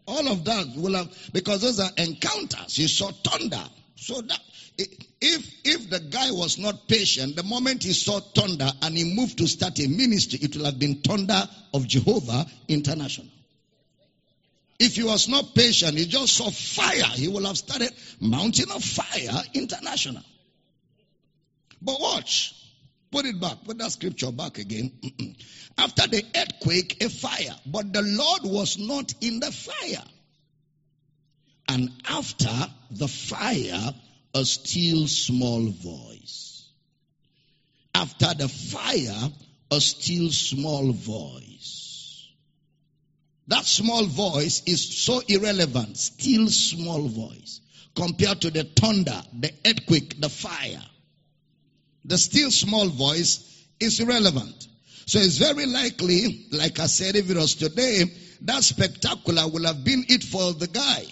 All 0.07 0.27
of 0.27 0.45
that 0.45 0.67
will 0.75 0.95
have, 0.95 1.09
because 1.33 1.61
those 1.61 1.79
are 1.79 1.89
encounters. 1.97 2.77
You 2.77 2.87
saw 2.87 3.11
thunder. 3.11 3.63
So 3.95 4.21
that, 4.21 4.39
if, 4.77 5.51
if 5.63 5.89
the 5.89 5.99
guy 5.99 6.31
was 6.31 6.57
not 6.57 6.87
patient, 6.87 7.35
the 7.35 7.43
moment 7.43 7.83
he 7.83 7.93
saw 7.93 8.19
thunder 8.19 8.69
and 8.81 8.95
he 8.95 9.15
moved 9.15 9.39
to 9.39 9.47
start 9.47 9.79
a 9.79 9.87
ministry, 9.87 10.39
it 10.41 10.55
will 10.55 10.65
have 10.65 10.79
been 10.79 11.01
thunder 11.01 11.43
of 11.73 11.87
Jehovah 11.87 12.45
International. 12.67 13.27
If 14.79 14.95
he 14.95 15.03
was 15.03 15.27
not 15.27 15.55
patient, 15.55 15.97
he 15.97 16.05
just 16.05 16.35
saw 16.35 16.49
fire, 16.51 17.11
he 17.15 17.27
will 17.27 17.45
have 17.45 17.57
started 17.57 17.91
Mountain 18.21 18.71
of 18.71 18.83
Fire 18.83 19.43
International. 19.53 20.23
But 21.81 21.99
watch. 21.99 22.53
Put 23.11 23.25
it 23.25 23.39
back. 23.39 23.63
Put 23.65 23.77
that 23.79 23.91
scripture 23.91 24.31
back 24.31 24.57
again. 24.57 24.91
After 25.77 26.07
the 26.07 26.23
earthquake, 26.35 27.03
a 27.03 27.09
fire. 27.09 27.55
But 27.65 27.93
the 27.93 28.01
Lord 28.01 28.41
was 28.43 28.77
not 28.77 29.13
in 29.21 29.39
the 29.39 29.51
fire. 29.51 30.03
And 31.69 31.91
after 32.09 32.49
the 32.91 33.07
fire, 33.09 33.93
a 34.33 34.45
still 34.45 35.07
small 35.07 35.69
voice. 35.69 36.69
after 37.93 38.33
the 38.35 38.47
fire 38.47 39.31
a 39.71 39.81
still 39.81 40.29
small 40.31 40.91
voice. 40.93 42.29
That 43.47 43.65
small 43.65 44.05
voice 44.05 44.61
is 44.65 45.03
so 45.03 45.21
irrelevant, 45.27 45.97
still 45.97 46.47
small 46.47 47.07
voice, 47.07 47.61
compared 47.95 48.41
to 48.41 48.51
the 48.51 48.65
thunder, 48.65 49.21
the 49.33 49.51
earthquake, 49.65 50.21
the 50.21 50.29
fire. 50.29 50.83
The 52.07 52.17
still 52.17 52.51
small 52.51 52.87
voice 52.87 53.65
is 53.79 53.99
irrelevant. 53.99 54.67
So 55.05 55.19
it's 55.19 55.37
very 55.37 55.65
likely, 55.65 56.47
like 56.51 56.79
I 56.79 56.87
said, 56.87 57.15
if 57.15 57.29
it 57.29 57.37
was 57.37 57.55
today, 57.55 58.05
that 58.41 58.63
spectacular 58.63 59.47
will 59.47 59.65
have 59.65 59.83
been 59.83 60.05
it 60.07 60.23
for 60.23 60.53
the 60.53 60.67
guy. 60.67 61.05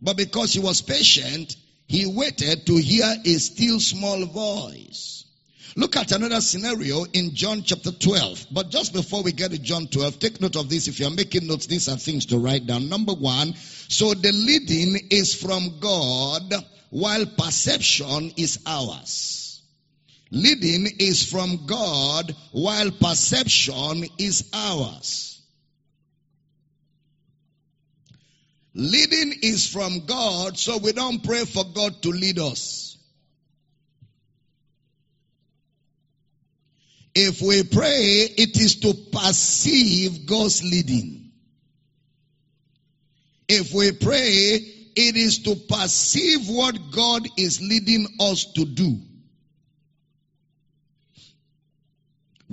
But 0.00 0.16
because 0.16 0.52
he 0.52 0.60
was 0.60 0.82
patient, 0.82 1.56
he 1.86 2.06
waited 2.06 2.66
to 2.66 2.76
hear 2.76 3.12
a 3.24 3.38
still 3.38 3.80
small 3.80 4.24
voice. 4.26 5.24
Look 5.76 5.96
at 5.96 6.12
another 6.12 6.40
scenario 6.40 7.04
in 7.12 7.34
John 7.34 7.62
chapter 7.62 7.90
12. 7.90 8.46
But 8.52 8.70
just 8.70 8.92
before 8.92 9.22
we 9.24 9.32
get 9.32 9.50
to 9.50 9.58
John 9.58 9.88
12, 9.88 10.18
take 10.20 10.40
note 10.40 10.54
of 10.56 10.68
this. 10.68 10.86
If 10.86 11.00
you're 11.00 11.10
making 11.10 11.48
notes, 11.48 11.66
these 11.66 11.88
are 11.88 11.96
things 11.96 12.26
to 12.26 12.38
write 12.38 12.66
down. 12.66 12.88
Number 12.88 13.14
one, 13.14 13.54
so 13.54 14.14
the 14.14 14.30
leading 14.30 15.08
is 15.10 15.34
from 15.34 15.80
God 15.80 16.54
while 16.90 17.26
perception 17.26 18.32
is 18.36 18.60
ours. 18.64 19.43
Leading 20.34 20.88
is 20.98 21.24
from 21.24 21.64
God 21.64 22.34
while 22.50 22.90
perception 22.90 24.04
is 24.18 24.50
ours. 24.52 25.40
Leading 28.74 29.32
is 29.42 29.68
from 29.68 30.06
God, 30.06 30.58
so 30.58 30.78
we 30.78 30.90
don't 30.90 31.22
pray 31.22 31.44
for 31.44 31.62
God 31.72 32.02
to 32.02 32.08
lead 32.08 32.40
us. 32.40 32.98
If 37.14 37.40
we 37.40 37.62
pray, 37.62 38.26
it 38.36 38.56
is 38.56 38.80
to 38.80 38.92
perceive 38.92 40.26
God's 40.26 40.64
leading. 40.64 41.30
If 43.48 43.72
we 43.72 43.92
pray, 43.92 44.58
it 44.96 45.16
is 45.16 45.44
to 45.44 45.54
perceive 45.54 46.48
what 46.48 46.90
God 46.90 47.28
is 47.36 47.62
leading 47.62 48.08
us 48.18 48.52
to 48.54 48.64
do. 48.64 48.98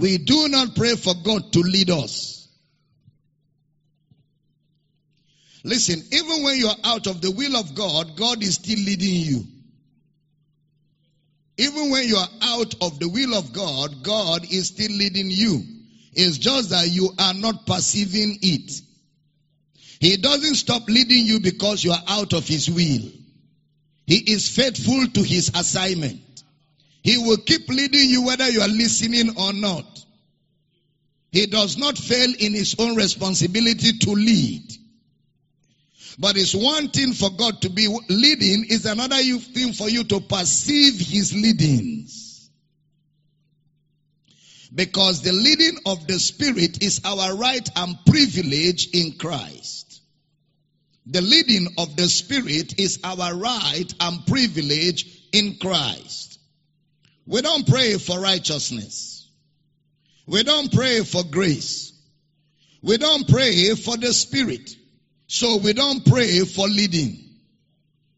We 0.02 0.18
do 0.18 0.48
not 0.48 0.76
pray 0.76 0.96
for 0.96 1.14
God 1.24 1.54
to 1.54 1.60
lead 1.60 1.92
us. 1.92 2.48
Listen, 5.64 6.02
even 6.12 6.44
when 6.44 6.58
you're 6.58 6.72
out 6.84 7.06
of 7.06 7.22
the 7.22 7.30
will 7.30 7.56
of 7.56 7.76
God, 7.76 8.18
God 8.18 8.42
is 8.42 8.56
still 8.56 8.80
leading 8.80 9.14
you. 9.14 9.44
Even 11.58 11.92
when 11.92 12.08
you 12.08 12.16
are 12.16 12.30
out 12.42 12.74
of 12.82 12.98
the 12.98 13.10
will 13.10 13.38
of 13.38 13.54
God, 13.54 14.02
God 14.02 14.52
is 14.52 14.70
still 14.70 14.90
leading 14.92 15.30
you. 15.30 15.62
It's 16.14 16.40
just 16.40 16.72
that 16.72 16.90
you 16.90 17.12
are 17.20 17.36
not 17.36 17.68
perceiving 17.68 18.40
it. 18.42 18.82
He 20.00 20.18
doesn't 20.18 20.56
stop 20.56 20.90
leading 20.90 21.28
you 21.28 21.42
because 21.42 21.84
you 21.84 21.92
are 21.92 22.04
out 22.08 22.34
of 22.34 22.48
His 22.48 22.68
will. 22.68 23.12
He 24.08 24.16
is 24.16 24.50
faithful 24.50 25.06
to 25.14 25.22
His 25.22 25.50
assignment. 25.50 26.41
He 27.02 27.18
will 27.18 27.38
keep 27.38 27.68
leading 27.68 28.10
you 28.10 28.26
whether 28.26 28.50
you 28.50 28.62
are 28.62 28.68
listening 28.68 29.36
or 29.38 29.54
not. 29.54 29.86
He 31.32 31.46
does 31.48 31.78
not 31.78 31.98
fail 31.98 32.30
in 32.40 32.54
His 32.54 32.76
own 32.78 32.96
responsibility 32.96 33.98
to 34.00 34.12
lead. 34.12 34.72
But 36.20 36.38
it's 36.38 36.54
one 36.54 36.90
thing 36.90 37.14
for 37.14 37.32
God 37.32 37.62
to 37.62 37.70
be 37.70 37.88
leading, 38.10 38.66
it's 38.70 38.86
another 38.86 39.18
thing 39.18 39.74
for 39.74 39.90
you 39.90 40.04
to 40.04 40.20
perceive 40.20 41.00
His 41.00 41.34
leadings. 41.34 42.50
Because 44.74 45.22
the 45.22 45.34
leading 45.34 45.80
of 45.86 46.08
the 46.08 46.20
Spirit 46.20 46.84
is 46.84 47.02
our 47.04 47.36
right 47.36 47.68
and 47.76 47.98
privilege 48.06 48.90
in 48.94 49.14
Christ. 49.18 50.02
The 51.08 51.22
leading 51.22 51.68
of 51.78 51.96
the 51.96 52.08
Spirit 52.08 52.80
is 52.80 53.00
our 53.04 53.36
right 53.36 53.94
and 54.00 54.26
privilege 54.26 55.28
in 55.34 55.58
Christ. 55.60 56.31
We 57.26 57.42
don't 57.42 57.68
pray 57.68 57.98
for 57.98 58.20
righteousness. 58.20 59.30
We 60.26 60.44
don't 60.44 60.72
pray 60.72 61.02
for 61.02 61.24
grace. 61.24 61.94
We 62.82 62.98
don't 62.98 63.28
pray 63.28 63.76
for 63.76 63.98
the 63.98 64.14
Spirit. 64.14 64.76
So 65.28 65.58
we 65.58 65.74
don't 65.74 66.06
pray 66.06 66.40
for 66.42 66.68
leading. 66.68 67.18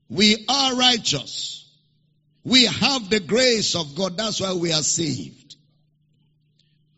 We 0.10 0.46
are 0.48 0.76
righteous. 0.76 1.70
We 2.44 2.66
have 2.66 3.10
the 3.10 3.20
grace 3.20 3.76
of 3.76 3.96
God. 3.96 4.18
That's 4.18 4.42
why 4.42 4.54
we 4.54 4.74
are 4.74 4.84
saved. 4.84 5.56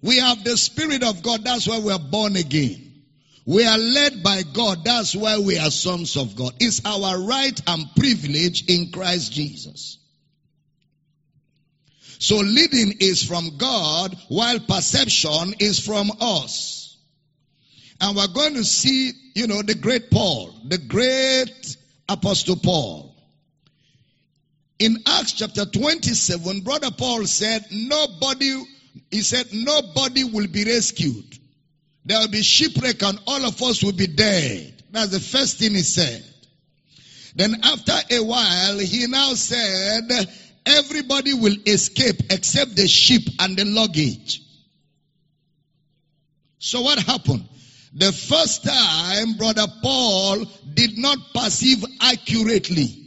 We 0.02 0.18
have 0.20 0.44
the 0.44 0.58
Spirit 0.58 1.04
of 1.04 1.24
God. 1.24 1.44
That's 1.44 1.68
why 1.68 1.80
we 1.80 1.92
are 1.92 2.00
born 2.00 2.36
again. 2.36 3.04
We 3.46 3.66
are 3.66 3.78
led 3.78 4.24
by 4.24 4.44
God. 4.44 4.84
That's 4.84 5.16
why 5.16 5.40
we 5.40 5.60
are 5.60 5.70
sons 5.70 6.18
of 6.18 6.36
God. 6.36 6.54
It's 6.60 6.82
our 6.86 7.20
right 7.20 7.60
and 7.68 7.86
privilege 7.96 8.66
in 8.68 8.92
Christ 8.92 9.32
Jesus. 9.32 9.98
So 12.26 12.38
leading 12.38 12.94
is 13.02 13.24
from 13.24 13.56
God 13.56 14.18
while 14.30 14.60
perception 14.60 15.54
is 15.60 15.78
from 15.80 16.12
us. 16.20 16.98
And 18.02 18.18
we're 18.18 18.34
going 18.34 18.56
to 18.56 18.64
see, 18.64 19.12
you 19.36 19.46
know, 19.46 19.62
the 19.62 19.76
great 19.76 20.10
Paul, 20.10 20.52
the 20.66 20.80
great 20.80 21.78
apostle 22.10 22.56
Paul. 22.56 23.16
In 24.80 25.04
Acts 25.06 25.34
chapter 25.34 25.68
27, 25.68 26.62
brother 26.62 26.90
Paul 26.90 27.28
said, 27.28 27.64
nobody, 27.72 28.60
he 29.12 29.22
said, 29.22 29.46
nobody 29.54 30.24
will 30.24 30.48
be 30.48 30.66
rescued. 30.66 31.38
There 32.06 32.20
will 32.20 32.30
be 32.30 32.42
shipwreck 32.42 33.04
and 33.04 33.20
all 33.28 33.46
of 33.46 33.62
us 33.62 33.84
will 33.84 33.94
be 33.94 34.08
dead. 34.08 34.82
That's 34.90 35.12
the 35.12 35.20
first 35.20 35.60
thing 35.60 35.76
he 35.76 35.84
said. 35.84 36.26
Then 37.36 37.58
after 37.64 37.94
a 38.10 38.24
while, 38.24 38.80
he 38.80 39.06
now 39.06 39.36
said, 39.36 40.10
everybody 40.66 41.34
will 41.34 41.56
escape 41.66 42.32
except 42.32 42.76
the 42.76 42.88
ship 42.88 43.24
and 43.40 43.58
the 43.58 43.66
luggage. 43.66 44.42
So 46.60 46.82
what 46.82 47.00
happened? 47.00 47.48
The 47.94 48.12
first 48.12 48.64
time, 48.66 49.38
Brother 49.38 49.68
Paul 49.82 50.46
did 50.74 50.98
not 50.98 51.18
perceive 51.34 51.84
accurately. 52.02 53.06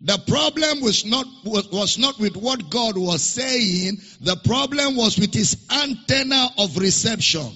The 0.00 0.18
problem 0.26 0.82
was 0.82 1.04
not, 1.04 1.26
was, 1.44 1.70
was 1.70 1.98
not 1.98 2.18
with 2.18 2.36
what 2.36 2.70
God 2.70 2.96
was 2.96 3.22
saying. 3.22 3.98
The 4.20 4.36
problem 4.36 4.96
was 4.96 5.18
with 5.18 5.34
his 5.34 5.66
antenna 5.70 6.48
of 6.58 6.76
reception. 6.76 7.50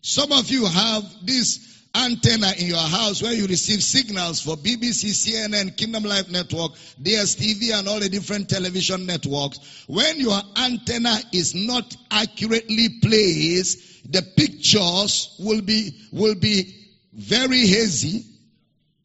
Some 0.00 0.32
of 0.32 0.50
you 0.50 0.66
have 0.66 1.02
this 1.22 1.73
antenna 1.94 2.52
in 2.58 2.66
your 2.66 2.78
house 2.78 3.22
where 3.22 3.32
you 3.32 3.46
receive 3.46 3.82
signals 3.82 4.40
for 4.40 4.56
BBC, 4.56 5.10
CNN, 5.10 5.76
Kingdom 5.76 6.04
Life 6.04 6.30
Network, 6.30 6.72
DSTV, 7.02 7.78
and 7.78 7.88
all 7.88 8.00
the 8.00 8.08
different 8.08 8.48
television 8.48 9.06
networks. 9.06 9.84
When 9.86 10.18
your 10.18 10.40
antenna 10.56 11.16
is 11.32 11.54
not 11.54 11.96
accurately 12.10 13.00
placed, 13.00 14.12
the 14.12 14.22
pictures 14.36 15.36
will 15.38 15.62
be, 15.62 16.08
will 16.12 16.34
be 16.34 16.74
very 17.12 17.66
hazy. 17.66 18.24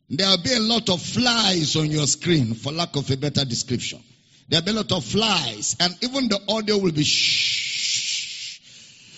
There'll 0.10 0.42
be 0.42 0.54
a 0.54 0.60
lot 0.60 0.90
of 0.90 1.02
flies 1.02 1.76
on 1.76 1.92
your 1.92 2.08
screen, 2.08 2.56
for 2.56 2.72
lack 2.72 2.96
of 2.96 3.10
a 3.12 3.18
better 3.18 3.46
description. 3.46 4.02
There'll 4.50 4.66
be 4.66 4.72
a 4.72 4.76
lot 4.76 4.92
of 4.92 5.06
flies, 5.06 5.76
and 5.80 5.96
even 6.02 6.28
the 6.28 6.40
audio 6.50 6.80
will 6.80 6.92
be 6.92 7.04
shh. 7.04 8.60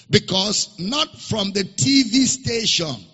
Because 0.10 0.78
not 0.78 1.22
from 1.22 1.52
the 1.54 1.64
TV 1.64 2.26
station 2.28 3.06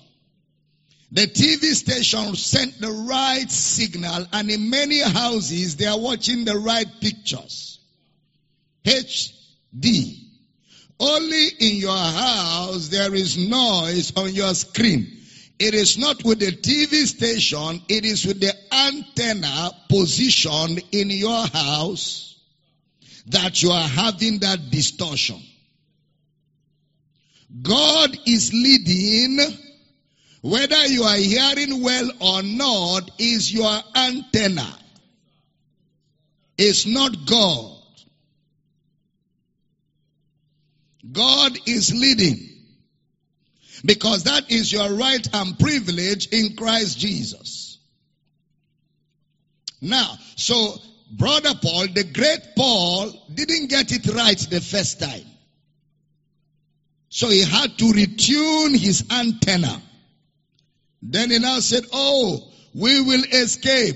the 1.12 1.28
TV 1.28 1.74
station 1.74 2.36
sent 2.36 2.80
the 2.82 2.92
right 2.92 3.50
signal, 3.50 4.26
and 4.34 4.50
in 4.50 4.70
many 4.70 5.00
houses, 5.00 5.78
they 5.78 5.86
are 5.86 6.00
watching 6.00 6.44
the 6.44 6.58
right 6.58 6.88
pictures. 7.00 7.80
HD. 8.84 10.24
Only 11.00 11.48
in 11.60 11.76
your 11.78 11.96
house 11.96 12.88
there 12.88 13.14
is 13.14 13.38
noise 13.38 14.12
on 14.18 14.34
your 14.34 14.54
screen. 14.56 15.08
It 15.60 15.74
is 15.74 15.98
not 15.98 16.24
with 16.24 16.40
the 16.40 16.52
TV 16.52 17.06
station, 17.06 17.82
it 17.88 18.06
is 18.06 18.26
with 18.26 18.40
the 18.40 18.54
antenna 18.72 19.72
positioned 19.90 20.84
in 20.92 21.10
your 21.10 21.48
house 21.48 22.40
that 23.28 23.62
you 23.62 23.72
are 23.72 23.88
having 23.88 24.40
that 24.40 24.70
distortion. 24.70 25.42
God 27.62 28.18
is 28.26 28.54
leading 28.54 29.40
whether 30.42 30.86
you 30.86 31.04
are 31.04 31.18
hearing 31.18 31.82
well 31.82 32.10
or 32.20 32.44
not 32.44 33.12
is 33.18 33.52
your 33.54 33.80
antenna. 33.96 34.78
It's 36.58 36.86
not 36.86 37.26
God. 37.26 37.78
God 41.12 41.58
is 41.66 41.94
leading. 41.94 42.50
Because 43.86 44.24
that 44.24 44.52
is 44.52 44.72
your 44.72 44.92
right 44.94 45.28
and 45.34 45.58
privilege 45.60 46.28
in 46.28 46.56
Christ 46.56 46.98
Jesus. 46.98 47.78
Now, 49.82 50.18
so 50.36 50.76
Brother 51.12 51.54
Paul, 51.62 51.88
the 51.94 52.04
great 52.04 52.56
Paul, 52.56 53.12
didn't 53.34 53.68
get 53.68 53.92
it 53.92 54.08
right 54.14 54.38
the 54.38 54.62
first 54.62 55.00
time. 55.00 55.26
So 57.10 57.30
he 57.30 57.42
had 57.42 57.78
to 57.78 57.86
retune 57.86 58.78
his 58.78 59.06
antenna. 59.12 59.82
Then 61.02 61.30
he 61.32 61.40
now 61.40 61.60
said, 61.60 61.86
Oh, 61.92 62.52
we 62.74 63.02
will 63.02 63.24
escape. 63.24 63.96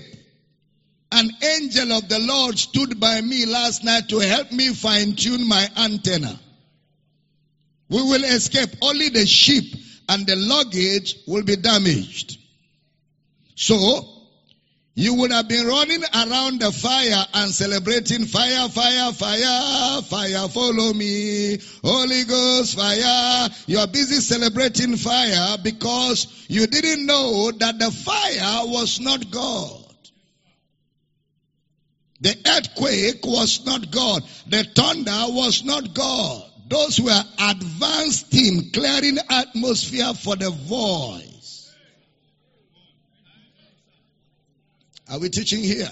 An 1.11 1.29
angel 1.43 1.91
of 1.91 2.07
the 2.07 2.19
Lord 2.19 2.57
stood 2.57 2.99
by 2.99 3.19
me 3.19 3.45
last 3.45 3.83
night 3.83 4.07
to 4.09 4.19
help 4.19 4.51
me 4.51 4.73
fine 4.73 5.15
tune 5.15 5.47
my 5.47 5.67
antenna. 5.75 6.39
We 7.89 8.01
will 8.01 8.23
escape. 8.23 8.69
Only 8.81 9.09
the 9.09 9.25
ship 9.25 9.65
and 10.07 10.25
the 10.25 10.37
luggage 10.37 11.17
will 11.27 11.43
be 11.43 11.57
damaged. 11.57 12.37
So, 13.55 14.20
you 15.01 15.15
would 15.15 15.31
have 15.31 15.47
been 15.47 15.65
running 15.65 16.03
around 16.13 16.61
the 16.61 16.71
fire 16.71 17.25
and 17.33 17.51
celebrating 17.51 18.25
fire, 18.25 18.69
fire, 18.69 19.11
fire, 19.11 20.01
fire, 20.03 20.47
follow 20.47 20.93
me. 20.93 21.57
Holy 21.83 22.23
Ghost, 22.25 22.75
fire. 22.75 23.49
You're 23.65 23.87
busy 23.87 24.21
celebrating 24.21 24.95
fire 24.97 25.57
because 25.63 26.45
you 26.47 26.67
didn't 26.67 27.07
know 27.07 27.51
that 27.51 27.79
the 27.79 27.89
fire 27.89 28.67
was 28.67 28.99
not 28.99 29.31
God. 29.31 29.85
The 32.19 32.37
earthquake 32.45 33.25
was 33.25 33.65
not 33.65 33.89
God. 33.89 34.23
The 34.49 34.63
thunder 34.65 35.33
was 35.33 35.63
not 35.63 35.95
God. 35.95 36.43
Those 36.67 37.01
were 37.01 37.23
advanced 37.39 38.31
team 38.31 38.69
clearing 38.71 39.17
atmosphere 39.31 40.13
for 40.13 40.35
the 40.35 40.51
voice. 40.51 41.30
Are 45.11 45.19
we 45.19 45.29
teaching 45.29 45.61
here? 45.61 45.89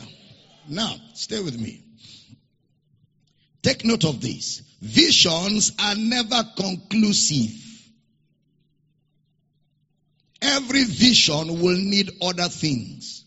Now, 0.69 0.95
stay 1.13 1.41
with 1.41 1.59
me. 1.59 1.83
Take 3.61 3.83
note 3.83 4.05
of 4.05 4.21
this. 4.21 4.61
Visions 4.81 5.73
are 5.77 5.95
never 5.95 6.41
conclusive. 6.55 7.51
Every 10.41 10.85
vision 10.85 11.61
will 11.61 11.75
need 11.75 12.11
other 12.21 12.47
things. 12.47 13.25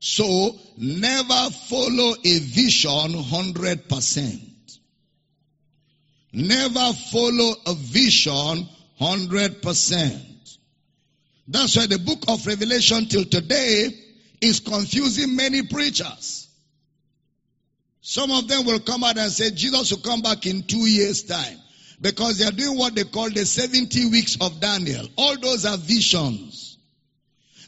So, 0.00 0.58
never 0.76 1.50
follow 1.68 2.14
a 2.24 2.38
vision 2.40 3.12
100%. 3.12 4.78
Never 6.32 6.92
follow 7.12 7.54
a 7.66 7.74
vision 7.74 8.68
100%. 9.00 10.31
That's 11.52 11.76
why 11.76 11.86
the 11.86 11.98
book 11.98 12.24
of 12.28 12.46
Revelation 12.46 13.06
till 13.08 13.26
today 13.26 13.90
is 14.40 14.60
confusing 14.60 15.36
many 15.36 15.62
preachers. 15.62 16.48
Some 18.00 18.30
of 18.30 18.48
them 18.48 18.64
will 18.64 18.80
come 18.80 19.04
out 19.04 19.18
and 19.18 19.30
say 19.30 19.50
Jesus 19.50 19.90
will 19.90 20.00
come 20.00 20.22
back 20.22 20.46
in 20.46 20.62
two 20.62 20.86
years' 20.88 21.24
time 21.24 21.58
because 22.00 22.38
they 22.38 22.46
are 22.46 22.52
doing 22.52 22.78
what 22.78 22.94
they 22.94 23.04
call 23.04 23.28
the 23.28 23.44
70 23.44 24.08
weeks 24.08 24.38
of 24.40 24.60
Daniel. 24.60 25.06
All 25.18 25.36
those 25.38 25.66
are 25.66 25.76
visions. 25.76 26.78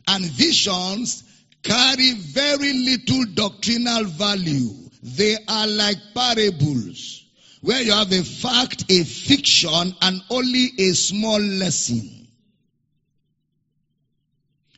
And 0.09 0.25
visions 0.25 1.23
carry 1.63 2.13
very 2.13 2.73
little 2.73 3.27
doctrinal 3.35 4.05
value. 4.05 4.71
They 5.03 5.37
are 5.47 5.67
like 5.67 5.99
parables 6.15 7.23
where 7.61 7.83
you 7.83 7.93
have 7.93 8.13
a 8.13 8.23
fact, 8.23 8.91
a 8.91 9.05
fiction, 9.05 9.95
and 10.01 10.23
only 10.31 10.71
a 10.79 10.93
small 10.95 11.39
lesson. 11.39 12.24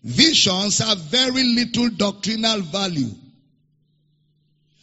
Visions 0.06 0.78
have 0.78 0.98
very 0.98 1.42
little 1.42 1.90
doctrinal 1.90 2.60
value. 2.60 3.10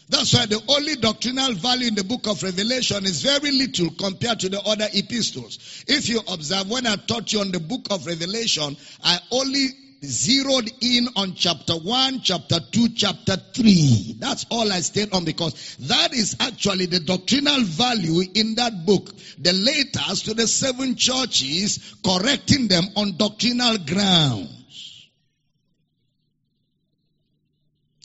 That's 0.10 0.34
why 0.34 0.48
the 0.48 0.62
only 0.68 0.98
doctrinal 0.98 1.54
value 1.54 1.88
in 1.88 1.96
the 1.96 2.04
book 2.04 2.28
of 2.28 2.44
Revelation 2.44 3.06
is 3.06 3.22
very 3.22 3.52
little 3.52 3.90
compared 3.92 4.42
to 4.42 4.50
the 4.50 4.60
other 4.62 4.90
epistles. 4.94 5.86
If 5.88 6.10
you 6.10 6.20
observe, 6.28 6.70
when 6.70 6.86
I 6.86 6.98
taught 6.98 7.32
you 7.32 7.40
on 7.40 7.52
the 7.54 7.62
book 7.62 7.88
of 7.90 8.06
Revelation, 8.06 8.76
I 9.02 9.18
only 9.32 9.68
zeroed 10.04 10.70
in 10.82 11.08
on 11.16 11.36
chapter 11.36 11.76
1, 11.76 12.20
chapter 12.22 12.60
2, 12.60 12.90
chapter 12.90 13.38
3. 13.38 14.18
That's 14.20 14.46
all 14.52 14.74
I 14.74 14.82
stayed 14.82 15.14
on 15.14 15.24
because 15.24 15.78
that 15.88 16.14
is 16.14 16.36
actually 16.42 16.88
the 16.88 17.00
doctrinal 17.00 17.62
value 17.62 18.24
in 18.34 18.56
that 18.56 18.86
book. 18.86 19.10
The 19.40 19.54
letters 19.54 20.24
to 20.24 20.34
the 20.34 20.48
seven 20.48 20.98
churches 20.98 21.96
correcting 22.06 22.68
them 22.68 22.84
on 22.98 23.16
doctrinal 23.16 23.78
ground. 23.78 24.50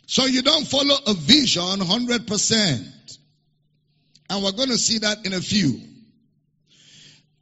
So 0.08 0.24
you 0.24 0.40
don't 0.40 0.66
follow 0.66 0.96
a 1.06 1.12
vision 1.12 1.62
100%. 1.62 3.18
And 4.30 4.42
we're 4.42 4.52
going 4.52 4.70
to 4.70 4.78
see 4.78 5.00
that 5.00 5.26
in 5.26 5.34
a 5.34 5.40
few. 5.40 5.82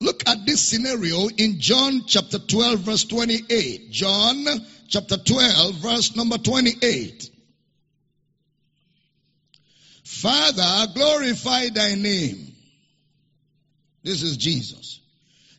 Look 0.01 0.29
at 0.29 0.45
this 0.45 0.63
scenario 0.63 1.29
in 1.29 1.61
John 1.61 2.03
chapter 2.09 2.41
12 2.41 2.81
verse 2.81 3.05
28. 3.05 3.93
John 3.93 4.45
chapter 4.89 5.17
12 5.17 5.75
verse 5.77 6.17
number 6.17 6.39
28. 6.39 7.31
Father, 10.03 10.93
glorify 10.93 11.69
thy 11.69 11.95
name. 11.95 12.53
This 14.03 14.23
is 14.23 14.37
Jesus. 14.37 15.01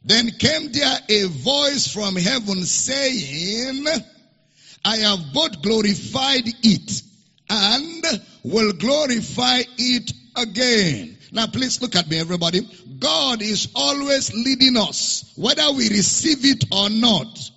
Then 0.03 0.29
came 0.31 0.73
there 0.73 0.99
a 1.07 1.23
voice 1.23 1.87
from 1.87 2.17
heaven 2.17 2.65
saying, 2.65 3.85
I 4.83 4.97
have 4.97 5.33
both 5.33 5.61
glorified 5.61 6.43
it 6.63 7.01
and 7.49 8.05
will 8.43 8.73
glorify 8.73 9.61
it 9.77 10.11
again. 10.35 11.17
Now 11.31 11.47
please 11.47 11.81
look 11.81 11.95
at 11.95 12.09
me 12.09 12.19
everybody. 12.19 12.61
God 12.99 13.41
is 13.41 13.69
always 13.75 14.33
leading 14.33 14.77
us, 14.77 15.33
whether 15.35 15.71
we 15.71 15.89
receive 15.89 16.45
it 16.45 16.65
or 16.71 16.89
not. 16.89 17.51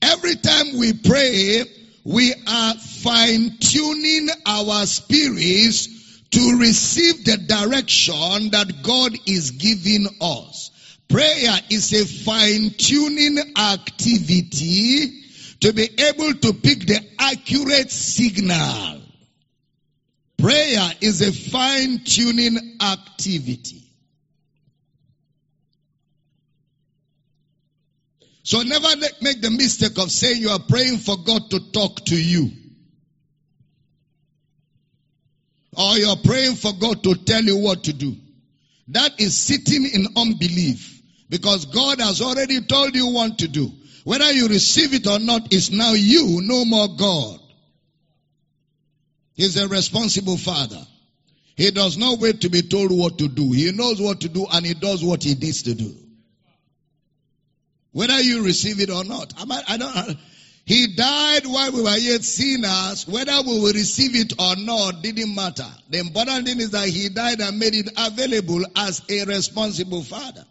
Every 0.00 0.36
time 0.36 0.78
we 0.78 0.92
pray, 0.92 1.64
we 2.04 2.32
are 2.46 2.74
fine 2.74 3.58
tuning 3.58 4.28
our 4.46 4.86
spirits 4.86 5.88
to 6.30 6.58
receive 6.58 7.24
the 7.24 7.36
direction 7.36 8.50
that 8.50 8.82
God 8.82 9.12
is 9.26 9.52
giving 9.52 10.06
us. 10.20 10.70
Prayer 11.08 11.58
is 11.70 11.92
a 11.92 12.04
fine 12.04 12.70
tuning 12.70 13.38
activity 13.56 15.24
to 15.60 15.72
be 15.72 15.88
able 15.98 16.34
to 16.34 16.52
pick 16.52 16.86
the 16.86 17.00
accurate 17.18 17.90
signal. 17.90 19.02
Prayer 20.36 20.92
is 21.00 21.20
a 21.20 21.32
fine 21.32 22.04
tuning 22.04 22.76
activity. 22.80 23.82
So 28.44 28.62
never 28.62 28.88
make 29.20 29.42
the 29.42 29.50
mistake 29.50 29.98
of 29.98 30.10
saying 30.10 30.40
you 30.40 30.48
are 30.48 30.60
praying 30.60 30.98
for 30.98 31.16
God 31.18 31.50
to 31.50 31.70
talk 31.72 32.04
to 32.06 32.16
you. 32.16 32.50
Or 35.76 35.98
you're 35.98 36.16
praying 36.16 36.54
for 36.54 36.72
God 36.72 37.02
to 37.02 37.14
tell 37.14 37.42
you 37.42 37.58
what 37.58 37.84
to 37.84 37.92
do. 37.92 38.16
That 38.88 39.20
is 39.20 39.36
sitting 39.36 39.84
in 39.84 40.06
unbelief. 40.16 41.02
Because 41.28 41.66
God 41.66 42.00
has 42.00 42.22
already 42.22 42.62
told 42.62 42.94
you 42.94 43.08
what 43.08 43.38
to 43.38 43.48
do. 43.48 43.70
Whether 44.08 44.32
you 44.32 44.48
receive 44.48 44.94
it 44.94 45.06
or 45.06 45.18
not 45.18 45.52
is 45.52 45.70
now 45.70 45.92
you, 45.92 46.40
no 46.40 46.64
more 46.64 46.88
God. 46.96 47.40
He's 49.34 49.58
a 49.58 49.68
responsible 49.68 50.38
father. 50.38 50.80
He 51.56 51.70
does 51.72 51.98
not 51.98 52.18
wait 52.18 52.40
to 52.40 52.48
be 52.48 52.62
told 52.62 52.90
what 52.90 53.18
to 53.18 53.28
do. 53.28 53.52
He 53.52 53.70
knows 53.70 54.00
what 54.00 54.22
to 54.22 54.30
do 54.30 54.46
and 54.50 54.64
he 54.64 54.72
does 54.72 55.04
what 55.04 55.22
he 55.22 55.34
needs 55.34 55.64
to 55.64 55.74
do. 55.74 55.94
Whether 57.92 58.18
you 58.22 58.42
receive 58.42 58.80
it 58.80 58.88
or 58.88 59.04
not. 59.04 59.34
I, 59.36 59.76
don't, 59.76 60.16
he 60.64 60.86
died 60.96 61.44
while 61.44 61.72
we 61.72 61.82
were 61.82 61.98
yet 61.98 62.24
sinners. 62.24 63.06
Whether 63.06 63.42
we 63.42 63.60
will 63.60 63.74
receive 63.74 64.16
it 64.16 64.32
or 64.40 64.56
not 64.56 65.02
didn't 65.02 65.34
matter. 65.34 65.68
The 65.90 65.98
important 65.98 66.46
thing 66.46 66.60
is 66.60 66.70
that 66.70 66.88
he 66.88 67.10
died 67.10 67.42
and 67.42 67.58
made 67.58 67.74
it 67.74 67.90
available 67.94 68.64
as 68.74 69.02
a 69.10 69.26
responsible 69.26 70.02
father. 70.02 70.46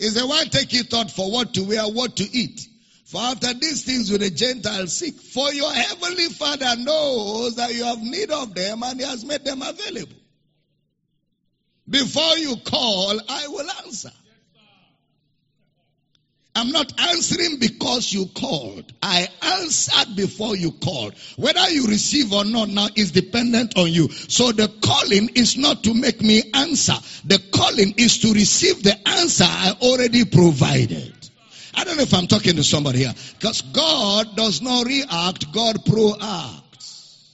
He 0.00 0.08
said, 0.08 0.24
why 0.24 0.44
take 0.46 0.72
you 0.72 0.82
thought 0.82 1.10
for 1.10 1.30
what 1.30 1.52
to 1.54 1.62
wear, 1.62 1.82
what 1.82 2.16
to 2.16 2.24
eat? 2.24 2.66
For 3.04 3.20
after 3.20 3.52
these 3.52 3.84
things 3.84 4.10
will 4.10 4.16
the 4.18 4.30
Gentiles 4.30 4.96
seek. 4.96 5.20
For 5.20 5.52
your 5.52 5.70
heavenly 5.70 6.30
Father 6.30 6.74
knows 6.78 7.56
that 7.56 7.74
you 7.74 7.84
have 7.84 8.00
need 8.00 8.30
of 8.30 8.54
them 8.54 8.82
and 8.82 8.98
he 8.98 9.04
has 9.04 9.26
made 9.26 9.44
them 9.44 9.60
available. 9.60 10.16
Before 11.86 12.38
you 12.38 12.56
call, 12.64 13.20
I 13.28 13.48
will 13.48 13.70
answer. 13.84 14.12
I'm 16.54 16.72
not 16.72 16.92
answering 17.00 17.58
because 17.60 18.12
you 18.12 18.26
called. 18.34 18.92
I 19.02 19.28
answered 19.40 20.16
before 20.16 20.56
you 20.56 20.72
called. 20.72 21.14
Whether 21.36 21.70
you 21.70 21.86
receive 21.86 22.32
or 22.32 22.44
not 22.44 22.68
now 22.68 22.88
is 22.96 23.12
dependent 23.12 23.78
on 23.78 23.92
you. 23.92 24.08
So 24.08 24.50
the 24.50 24.68
calling 24.82 25.30
is 25.36 25.56
not 25.56 25.84
to 25.84 25.94
make 25.94 26.20
me 26.20 26.42
answer. 26.52 26.94
The 27.24 27.40
calling 27.52 27.94
is 27.96 28.18
to 28.18 28.32
receive 28.32 28.82
the 28.82 28.96
answer 29.08 29.44
I 29.46 29.76
already 29.80 30.24
provided. 30.24 31.14
I 31.74 31.84
don't 31.84 31.96
know 31.96 32.02
if 32.02 32.12
I'm 32.12 32.26
talking 32.26 32.56
to 32.56 32.64
somebody 32.64 32.98
here. 32.98 33.14
Because 33.38 33.62
God 33.62 34.36
does 34.36 34.60
not 34.60 34.86
react, 34.86 35.52
God 35.52 35.76
proacts. 35.84 37.30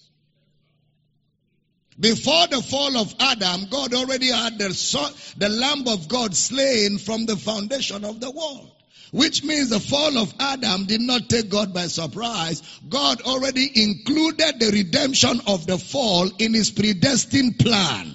Before 1.99 2.47
the 2.49 2.61
fall 2.61 2.99
of 2.99 3.15
Adam, 3.19 3.67
God 3.71 3.95
already 3.95 4.31
had 4.31 4.59
the, 4.59 4.75
son, 4.75 5.11
the 5.39 5.49
Lamb 5.49 5.89
of 5.89 6.07
God 6.09 6.37
slain 6.37 6.99
from 6.99 7.25
the 7.25 7.37
foundation 7.37 8.05
of 8.05 8.21
the 8.21 8.31
world. 8.31 8.76
Which 9.17 9.43
means 9.43 9.71
the 9.71 9.81
fall 9.81 10.19
of 10.19 10.35
Adam 10.39 10.85
did 10.85 11.01
not 11.01 11.31
take 11.31 11.49
God 11.49 11.73
by 11.73 11.87
surprise. 11.87 12.61
God 12.87 13.23
already 13.23 13.67
included 13.83 14.61
the 14.61 14.71
redemption 14.71 15.41
of 15.47 15.67
the 15.67 15.79
fall 15.79 16.31
in 16.39 16.53
his 16.53 16.71
predestined 16.71 17.59
plan. 17.59 18.15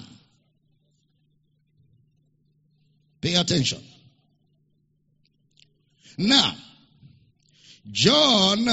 Pay 3.20 3.34
attention. 3.34 3.82
Now, 6.18 6.54
John 7.90 8.68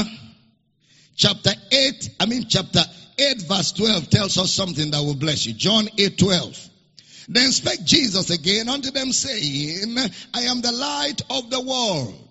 chapter 1.16 1.54
8, 1.72 2.10
I 2.20 2.26
mean 2.28 2.46
chapter 2.48 2.84
8 3.18 3.42
verse 3.48 3.72
12 3.72 4.08
tells 4.12 4.38
us 4.38 4.54
something 4.54 4.92
that 4.92 5.02
will 5.02 5.16
bless 5.16 5.48
you. 5.48 5.54
John 5.54 5.90
8 5.98 6.16
12. 6.20 6.69
Then 7.32 7.52
spake 7.52 7.86
Jesus 7.86 8.32
again 8.32 8.68
unto 8.68 8.90
them 8.90 9.12
saying, 9.12 9.96
I 10.34 10.42
am 10.42 10.62
the 10.62 10.72
light 10.72 11.22
of 11.30 11.52
the 11.52 11.62
world. 11.62 12.26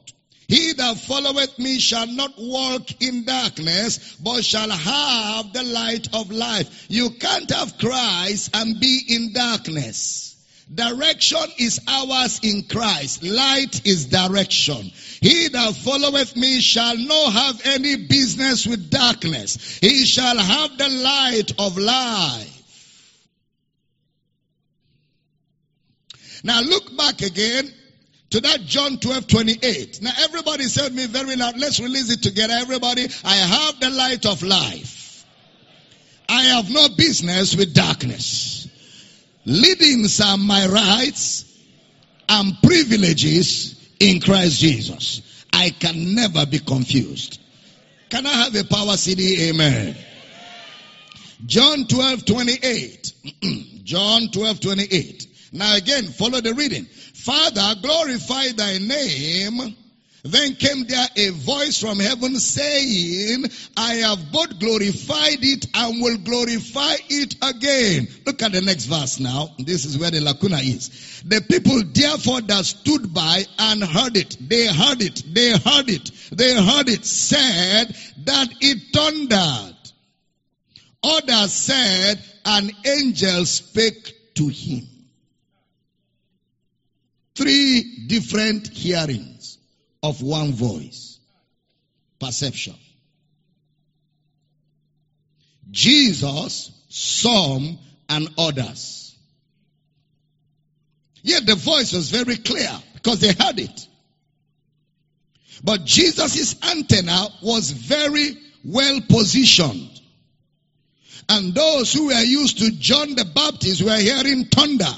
He 0.49 0.73
that 0.73 0.97
followeth 0.99 1.57
me 1.59 1.79
shall 1.79 2.09
not 2.09 2.33
walk 2.37 3.01
in 3.01 3.25
darkness, 3.25 4.17
but 4.17 4.45
shall 4.45 4.71
have 4.71 5.53
the 5.53 5.63
light 5.63 6.09
of 6.15 6.33
life. 6.33 6.87
You 6.89 7.11
can't 7.11 7.49
have 7.53 7.79
Christ 7.79 8.51
and 8.55 8.81
be 8.81 9.05
in 9.09 9.33
darkness. 9.33 10.37
Direction 10.75 11.45
is 11.59 11.81
ours 11.87 12.41
in 12.43 12.65
Christ. 12.65 13.23
Light 13.23 13.87
is 13.87 14.07
direction. 14.07 14.91
He 15.21 15.49
that 15.49 15.77
followeth 15.77 16.35
me 16.35 16.61
shall 16.61 16.97
not 16.97 17.33
have 17.35 17.61
any 17.65 17.97
business 17.97 18.67
with 18.67 18.91
darkness. 18.91 19.79
He 19.81 20.05
shall 20.07 20.37
have 20.37 20.77
the 20.77 20.89
light 20.89 21.53
of 21.59 21.79
life. 21.79 22.58
Now 26.45 26.61
look 26.61 26.97
back 26.97 27.23
again 27.23 27.73
to 28.31 28.41
that 28.41 28.61
John 28.63 28.99
12, 28.99 29.27
28. 29.27 30.03
Now 30.03 30.13
everybody 30.21 30.65
said 30.65 30.95
me 30.95 31.07
very 31.07 31.37
loud. 31.37 31.59
Let's 31.59 31.81
release 31.81 32.11
it 32.11 32.23
together. 32.23 32.55
Everybody, 32.55 33.09
I 33.25 33.35
have 33.35 33.81
the 33.81 33.91
light 33.91 34.27
of 34.27 34.43
life. 34.43 35.25
I 36.29 36.43
have 36.43 36.71
no 36.71 36.89
business 36.91 37.57
with 37.57 37.75
darkness. 37.75 38.69
Leadings 39.47 40.21
are 40.21 40.37
my 40.37 40.67
rights 40.67 41.45
and 42.29 42.53
privileges 42.63 43.89
in 43.99 44.21
Christ 44.21 44.61
Jesus. 44.61 45.45
I 45.53 45.71
can 45.71 46.15
never 46.15 46.45
be 46.45 46.59
confused. 46.59 47.41
Can 48.11 48.27
I 48.27 48.45
have 48.45 48.55
a 48.55 48.65
power 48.65 48.97
CD? 48.97 49.49
Amen. 49.49 49.97
John 51.47 51.87
12, 51.87 52.25
28. 52.27 53.13
John 53.85 54.29
12, 54.31 54.61
28. 54.61 55.28
Now 55.53 55.77
again, 55.77 56.05
follow 56.05 56.41
the 56.41 56.55
reading. 56.55 56.85
Father, 56.85 57.75
glorify 57.81 58.49
thy 58.53 58.79
name 58.79 59.75
then 60.25 60.57
came 60.57 60.85
there 60.85 61.07
a 61.17 61.31
voice 61.31 61.81
from 61.81 62.01
heaven 62.01 62.39
saying, 62.39 63.45
I 63.77 63.95
have 63.95 64.33
both 64.33 64.59
glorified 64.59 65.39
it 65.43 65.67
and 65.75 66.03
will 66.03 66.19
glorify 66.19 66.97
it 67.09 67.37
again. 67.41 68.09
Look 68.27 68.43
at 68.43 68.53
the 68.53 68.61
next 68.61 68.87
verse 68.87 69.21
now. 69.21 69.55
This 69.59 69.85
is 69.85 69.97
where 69.97 70.11
the 70.11 70.21
lacuna 70.21 70.59
is. 70.59 71.23
The 71.25 71.41
people 71.41 71.83
therefore 71.93 72.41
that 72.43 72.67
stood 72.67 73.15
by 73.15 73.45
and 73.59 73.83
heard 73.83 74.17
it, 74.17 74.37
they 74.41 74.67
heard 74.67 75.03
it, 75.03 75.23
they 75.33 75.53
heard 75.53 75.89
it, 75.89 76.11
they 76.33 76.55
heard 76.55 76.89
it, 76.89 77.05
said 77.05 77.97
that 78.25 78.49
it 78.61 78.83
thundered. 78.93 79.77
Others 81.05 81.53
said, 81.53 82.23
an 82.45 82.71
angel 82.85 83.47
spake 83.47 84.35
to 84.35 84.49
him. 84.49 84.98
Three 87.39 88.07
different 88.09 88.67
hearings 88.67 89.59
of 90.03 90.21
one 90.21 90.55
voice. 90.55 91.21
Perception. 92.19 92.75
Jesus, 95.71 96.73
some, 96.89 97.79
and 98.09 98.29
others. 98.37 99.17
Yet 101.23 101.47
the 101.47 101.55
voice 101.55 101.93
was 101.93 102.11
very 102.11 102.39
clear 102.39 102.77
because 102.95 103.21
they 103.21 103.29
heard 103.29 103.61
it. 103.61 103.87
But 105.63 105.85
Jesus' 105.85 106.61
antenna 106.65 107.29
was 107.41 107.71
very 107.71 108.37
well 108.65 109.01
positioned. 109.09 110.01
And 111.29 111.55
those 111.55 111.93
who 111.93 112.07
were 112.09 112.21
used 112.21 112.59
to 112.59 112.73
John 112.73 113.15
the 113.15 113.27
Baptist 113.27 113.83
were 113.83 113.97
hearing 113.97 114.47
thunder. 114.47 114.93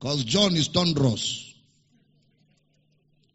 Because 0.00 0.24
John 0.24 0.56
is 0.56 0.68
thunderous. 0.68 1.54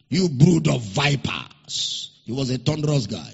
You 0.10 0.30
brood 0.30 0.68
of 0.68 0.82
vipers. 0.82 2.20
He 2.26 2.32
was 2.32 2.50
a 2.50 2.58
thunderous 2.58 3.06
guy. 3.08 3.34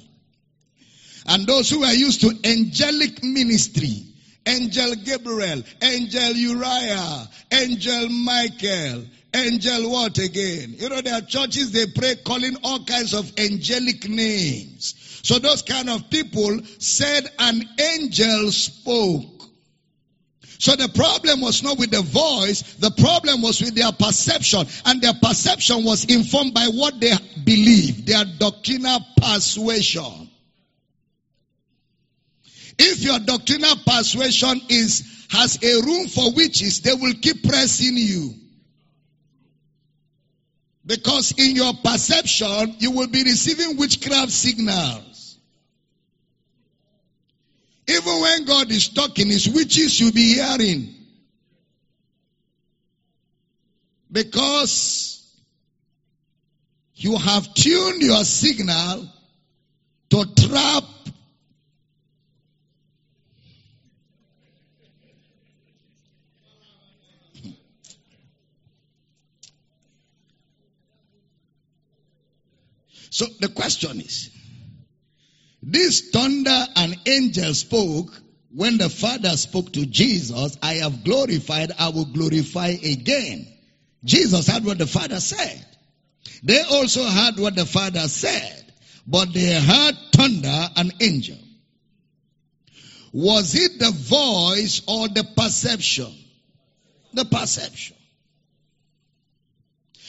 And 1.27 1.47
those 1.47 1.69
who 1.69 1.83
are 1.83 1.93
used 1.93 2.21
to 2.21 2.37
angelic 2.43 3.23
ministry, 3.23 4.05
Angel 4.45 4.95
Gabriel, 4.95 5.63
Angel 5.81 6.33
Uriah, 6.33 7.29
Angel 7.51 8.09
Michael, 8.09 9.05
Angel 9.33 9.89
what 9.89 10.17
again? 10.17 10.75
You 10.77 10.89
know, 10.89 10.99
there 10.99 11.13
are 11.13 11.21
churches 11.21 11.71
they 11.71 11.85
pray 11.87 12.15
calling 12.25 12.57
all 12.63 12.83
kinds 12.83 13.13
of 13.13 13.31
angelic 13.37 14.09
names. 14.09 14.95
So 15.23 15.39
those 15.39 15.61
kind 15.61 15.89
of 15.89 16.09
people 16.09 16.59
said 16.79 17.31
an 17.39 17.63
angel 17.79 18.51
spoke. 18.51 19.30
So 20.61 20.75
the 20.75 20.89
problem 20.89 21.41
was 21.41 21.63
not 21.63 21.79
with 21.79 21.89
the 21.89 22.03
voice, 22.03 22.61
the 22.75 22.91
problem 22.91 23.41
was 23.41 23.61
with 23.61 23.73
their 23.73 23.91
perception. 23.91 24.67
And 24.85 25.01
their 25.01 25.15
perception 25.15 25.83
was 25.83 26.05
informed 26.05 26.53
by 26.53 26.67
what 26.67 26.99
they 26.99 27.13
believe, 27.43 28.05
their 28.05 28.25
doctrinal 28.37 28.99
persuasion. 29.17 30.29
If 32.77 33.01
your 33.01 33.17
doctrinal 33.17 33.75
persuasion 33.87 34.61
is 34.69 35.25
has 35.31 35.57
a 35.63 35.81
room 35.81 36.07
for 36.07 36.31
witches, 36.31 36.81
they 36.81 36.93
will 36.93 37.15
keep 37.19 37.41
pressing 37.41 37.97
you. 37.97 38.35
Because 40.85 41.33
in 41.39 41.55
your 41.55 41.73
perception, 41.83 42.75
you 42.77 42.91
will 42.91 43.07
be 43.07 43.23
receiving 43.23 43.77
witchcraft 43.77 44.31
signals. 44.31 45.10
Even 47.91 48.21
when 48.21 48.45
God 48.45 48.71
is 48.71 48.89
talking, 48.89 49.27
his 49.27 49.49
witches 49.49 49.99
you'll 49.99 50.11
be 50.13 50.35
hearing. 50.35 50.95
Because 54.11 55.17
you 56.95 57.17
have 57.17 57.53
tuned 57.53 58.01
your 58.01 58.23
signal 58.23 59.09
to 60.09 60.25
trap 60.47 60.83
So 73.11 73.25
the 73.41 73.49
question 73.49 73.99
is, 73.99 74.30
this 75.61 76.09
thunder 76.09 76.65
and 76.75 76.97
angel 77.05 77.53
spoke 77.53 78.21
when 78.53 78.77
the 78.77 78.89
Father 78.89 79.37
spoke 79.37 79.71
to 79.73 79.85
Jesus, 79.85 80.57
I 80.61 80.75
have 80.75 81.03
glorified, 81.03 81.71
I 81.77 81.89
will 81.89 82.05
glorify 82.05 82.67
again. 82.67 83.47
Jesus 84.03 84.47
had 84.47 84.65
what 84.65 84.77
the 84.77 84.87
Father 84.87 85.19
said. 85.19 85.65
They 86.43 86.61
also 86.61 87.03
heard 87.03 87.37
what 87.37 87.55
the 87.55 87.65
Father 87.65 88.07
said, 88.07 88.73
but 89.07 89.33
they 89.33 89.59
heard 89.59 89.95
thunder 90.13 90.69
and 90.75 90.93
angel. 90.99 91.37
Was 93.13 93.55
it 93.55 93.79
the 93.79 93.91
voice 93.91 94.81
or 94.87 95.07
the 95.09 95.23
perception? 95.35 96.13
The 97.13 97.25
perception. 97.25 97.97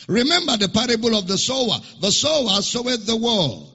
Remember 0.08 0.56
the 0.56 0.68
parable 0.68 1.14
of 1.14 1.26
the 1.28 1.38
sower. 1.38 1.80
The 2.00 2.10
sower 2.10 2.62
soweth 2.62 3.06
the 3.06 3.16
word. 3.16 3.71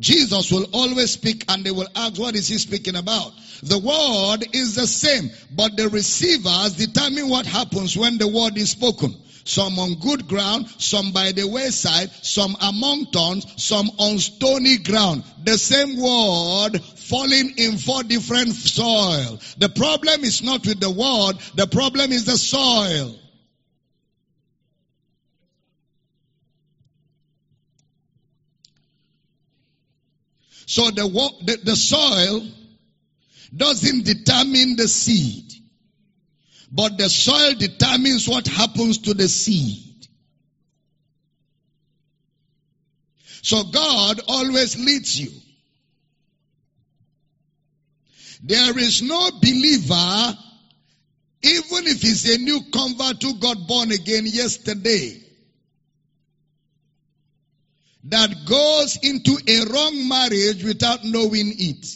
Jesus 0.00 0.52
will 0.52 0.66
always 0.72 1.10
speak 1.12 1.44
and 1.48 1.64
they 1.64 1.70
will 1.70 1.88
ask, 1.94 2.18
what 2.18 2.34
is 2.34 2.48
he 2.48 2.58
speaking 2.58 2.96
about? 2.96 3.32
The 3.62 3.78
word 3.78 4.54
is 4.54 4.76
the 4.76 4.86
same, 4.86 5.30
but 5.50 5.76
the 5.76 5.88
receivers 5.88 6.74
determine 6.74 7.28
what 7.28 7.46
happens 7.46 7.96
when 7.96 8.18
the 8.18 8.28
word 8.28 8.56
is 8.56 8.70
spoken. 8.70 9.14
Some 9.44 9.78
on 9.78 9.94
good 9.94 10.28
ground, 10.28 10.68
some 10.76 11.12
by 11.12 11.32
the 11.32 11.48
wayside, 11.48 12.10
some 12.22 12.54
among 12.60 13.06
thorns, 13.06 13.46
some 13.56 13.90
on 13.98 14.18
stony 14.18 14.76
ground. 14.76 15.24
The 15.42 15.56
same 15.56 15.96
word 15.96 16.82
falling 16.82 17.54
in 17.56 17.78
four 17.78 18.02
different 18.02 18.52
soil. 18.52 19.40
The 19.56 19.70
problem 19.70 20.22
is 20.22 20.42
not 20.42 20.66
with 20.66 20.80
the 20.80 20.90
word, 20.90 21.38
the 21.54 21.66
problem 21.66 22.12
is 22.12 22.26
the 22.26 22.36
soil. 22.36 23.18
So 30.68 30.90
the, 30.90 31.08
the, 31.46 31.56
the 31.64 31.76
soil 31.76 32.46
doesn't 33.56 34.04
determine 34.04 34.76
the 34.76 34.86
seed, 34.86 35.50
but 36.70 36.98
the 36.98 37.08
soil 37.08 37.54
determines 37.54 38.28
what 38.28 38.46
happens 38.46 38.98
to 38.98 39.14
the 39.14 39.28
seed. 39.28 40.06
So 43.40 43.64
God 43.64 44.20
always 44.28 44.78
leads 44.78 45.18
you. 45.18 45.30
There 48.42 48.78
is 48.78 49.00
no 49.00 49.30
believer, 49.40 50.38
even 51.44 51.86
if 51.86 52.02
he's 52.02 52.28
a 52.30 52.36
new 52.36 52.60
convert 52.70 53.22
who 53.22 53.38
got 53.38 53.66
born 53.66 53.90
again 53.90 54.26
yesterday, 54.26 55.27
that 58.10 58.34
goes 58.46 58.98
into 59.02 59.38
a 59.46 59.70
wrong 59.70 60.08
marriage 60.08 60.64
without 60.64 61.04
knowing 61.04 61.52
it. 61.58 61.86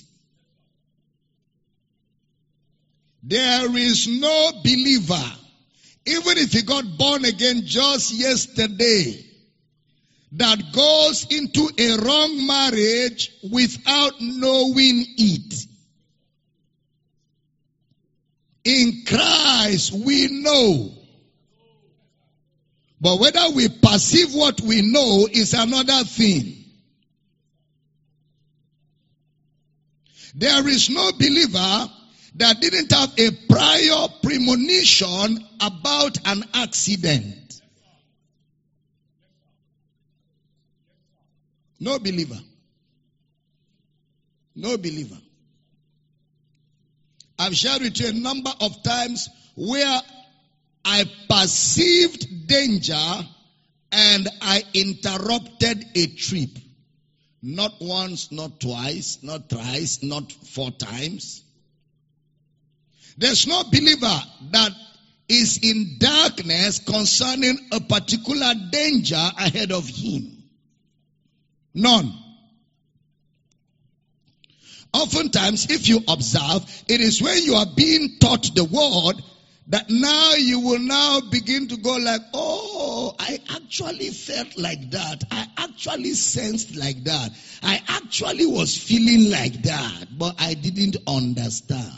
There 3.23 3.77
is 3.77 4.09
no 4.09 4.53
believer, 4.63 5.33
even 6.07 6.39
if 6.39 6.53
he 6.53 6.63
got 6.63 6.85
born 6.99 7.25
again 7.25 7.63
just 7.65 8.13
yesterday, 8.13 9.25
that 10.33 10.73
goes 10.73 11.27
into 11.31 11.71
a 11.79 11.97
wrong 11.99 12.47
marriage 12.47 13.31
without 13.51 14.15
knowing 14.21 15.05
it. 15.17 15.67
In 18.65 19.05
Christ, 19.07 19.93
we 19.93 20.43
know. 20.43 21.02
But 23.03 23.19
whether 23.19 23.51
we 23.51 23.69
perceive 23.69 24.33
what 24.33 24.61
we 24.61 24.81
know 24.81 25.27
is 25.29 25.55
another 25.55 26.05
thing. 26.05 26.65
There 30.37 30.69
is 30.69 30.89
no 30.89 31.11
believer 31.11 31.91
that 32.37 32.61
didn't 32.61 32.93
have 32.93 33.13
a 33.19 33.31
prior 33.49 34.07
premonition 34.23 35.45
about 35.61 36.17
an 36.27 36.45
accident. 36.55 37.61
No 41.81 41.99
believer. 41.99 42.39
No 44.55 44.79
believer. 44.79 45.19
I've 47.37 47.57
shared 47.57 47.83
with 47.83 47.99
you 47.99 48.11
a 48.11 48.13
number 48.13 48.53
of 48.61 48.81
times 48.85 49.29
where 49.57 50.01
I 50.85 51.05
perceived 51.29 52.47
danger 52.47 53.27
and 53.93 54.29
I 54.41 54.65
interrupted 54.75 55.85
a 55.95 56.07
trip. 56.07 56.51
Not 57.43 57.75
once, 57.81 58.31
not 58.33 58.61
twice, 58.61 59.19
not 59.23 59.49
thrice, 59.49 60.03
not 60.03 60.33
four 60.33 60.71
times. 60.71 61.43
There's 63.19 63.47
no 63.47 63.65
believer 63.65 64.23
that 64.53 64.73
is 65.29 65.59
in 65.63 65.97
darkness 65.99 66.79
concerning 66.79 67.59
a 67.73 67.81
particular 67.81 68.55
danger 68.71 69.31
ahead 69.39 69.73
of 69.73 69.89
him. 69.89 70.43
None. 71.75 72.13
Oftentimes, 74.95 75.71
if 75.71 75.89
you 75.89 76.01
observe, 76.07 76.65
it 76.87 77.01
is 77.01 77.23
when 77.23 77.43
you 77.45 77.55
are 77.55 77.67
being 77.75 78.19
taught 78.21 78.55
the 78.55 78.65
word 78.65 79.23
that 79.69 79.89
now 79.89 80.35
you 80.35 80.61
will 80.61 80.81
now 80.81 81.21
begin 81.31 81.69
to 81.69 81.77
go 81.77 81.97
like, 81.97 82.21
oh, 82.35 83.15
I 83.19 83.39
actually 83.55 84.11
felt 84.11 84.59
like 84.59 84.91
that. 84.91 85.23
I 85.31 85.47
actually 85.57 86.15
sensed 86.15 86.77
like 86.77 87.05
that. 87.05 87.31
I 87.63 87.81
actually 87.89 88.47
was 88.47 88.77
feeling 88.77 89.31
like 89.31 89.63
that, 89.63 90.07
but 90.19 90.35
I 90.41 90.55
didn't 90.55 90.97
understand. 91.07 91.93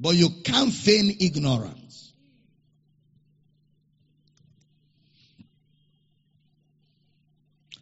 But 0.00 0.16
you 0.16 0.30
can't 0.44 0.72
feign 0.72 1.16
ignorance. 1.20 2.12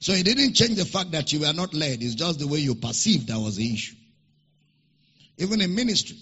So 0.01 0.13
it 0.13 0.25
didn't 0.25 0.55
change 0.55 0.77
the 0.77 0.85
fact 0.85 1.13
that 1.13 1.33
you 1.33 1.41
were 1.41 1.53
not 1.53 1.73
led. 1.73 2.03
It's 2.03 2.15
just 2.15 2.39
the 2.39 2.47
way 2.47 2.59
you 2.59 2.75
perceived 2.75 3.29
that 3.29 3.39
was 3.39 3.57
the 3.57 3.73
issue. 3.73 3.97
Even 5.39 5.61
in 5.63 5.75
ministry. 5.75 6.17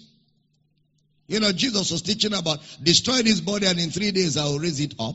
You 1.29 1.41
know, 1.41 1.53
Jesus 1.53 1.93
was 1.93 2.01
teaching 2.01 2.33
about 2.33 2.59
destroy 2.83 3.23
this 3.23 3.41
body 3.41 3.67
and 3.67 3.79
in 3.79 3.91
three 3.91 4.11
days 4.11 4.39
I 4.39 4.45
will 4.47 4.59
raise 4.59 4.81
it 4.81 4.95
up. 4.99 5.15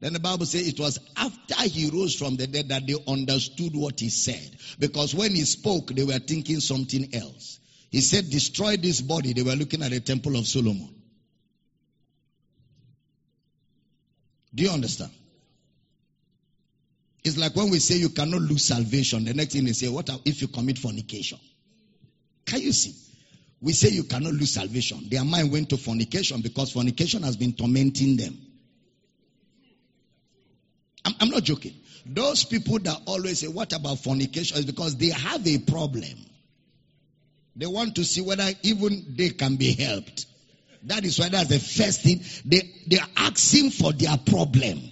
Then 0.00 0.14
the 0.14 0.18
Bible 0.18 0.46
says 0.46 0.66
it 0.66 0.80
was 0.80 0.98
after 1.14 1.62
he 1.64 1.90
rose 1.90 2.16
from 2.16 2.36
the 2.36 2.46
dead 2.46 2.70
that 2.70 2.86
they 2.86 2.96
understood 3.06 3.76
what 3.76 4.00
he 4.00 4.08
said. 4.08 4.56
Because 4.78 5.14
when 5.14 5.32
he 5.32 5.44
spoke, 5.44 5.88
they 5.88 6.02
were 6.02 6.18
thinking 6.18 6.60
something 6.60 7.14
else. 7.14 7.60
He 7.90 8.00
said, 8.00 8.30
destroy 8.30 8.78
this 8.78 9.02
body. 9.02 9.34
They 9.34 9.42
were 9.42 9.54
looking 9.54 9.82
at 9.82 9.90
the 9.90 10.00
temple 10.00 10.36
of 10.36 10.46
Solomon. 10.46 10.94
Do 14.54 14.62
you 14.62 14.70
understand? 14.70 15.10
It's 17.22 17.36
like 17.36 17.54
when 17.54 17.68
we 17.68 17.80
say 17.80 17.96
you 17.96 18.08
cannot 18.08 18.40
lose 18.40 18.64
salvation. 18.64 19.26
The 19.26 19.34
next 19.34 19.52
thing 19.52 19.66
they 19.66 19.72
say, 19.72 19.88
what 19.88 20.08
if 20.24 20.40
you 20.40 20.48
commit 20.48 20.78
fornication? 20.78 21.38
Can 22.46 22.62
you 22.62 22.72
see? 22.72 22.94
We 23.62 23.72
say 23.72 23.88
you 23.90 24.04
cannot 24.04 24.32
lose 24.32 24.52
salvation. 24.54 25.06
Their 25.10 25.24
mind 25.24 25.52
went 25.52 25.68
to 25.70 25.76
fornication 25.76 26.40
because 26.40 26.72
fornication 26.72 27.22
has 27.24 27.36
been 27.36 27.52
tormenting 27.52 28.16
them. 28.16 28.38
I'm, 31.04 31.14
I'm 31.20 31.28
not 31.28 31.42
joking. 31.42 31.74
Those 32.06 32.44
people 32.44 32.78
that 32.80 33.02
always 33.06 33.40
say, 33.40 33.48
what 33.48 33.72
about 33.72 33.98
fornication? 33.98 34.56
is 34.58 34.64
because 34.64 34.96
they 34.96 35.10
have 35.10 35.46
a 35.46 35.58
problem. 35.58 36.26
They 37.56 37.66
want 37.66 37.96
to 37.96 38.04
see 38.04 38.22
whether 38.22 38.48
even 38.62 39.14
they 39.16 39.30
can 39.30 39.56
be 39.56 39.74
helped. 39.74 40.26
That 40.84 41.04
is 41.04 41.18
why 41.18 41.28
that's 41.28 41.48
the 41.48 41.58
first 41.58 42.00
thing. 42.02 42.22
They, 42.46 42.70
they 42.86 42.98
are 42.98 43.08
asking 43.16 43.70
for 43.70 43.92
their 43.92 44.16
problem. 44.16 44.90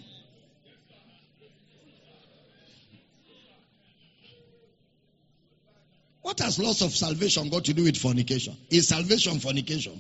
What 6.29 6.41
has 6.41 6.59
loss 6.59 6.83
of 6.83 6.95
salvation 6.95 7.49
got 7.49 7.65
to 7.65 7.73
do 7.73 7.85
with 7.85 7.97
fornication? 7.97 8.55
Is 8.69 8.89
salvation 8.89 9.41
fornication? 9.41 9.99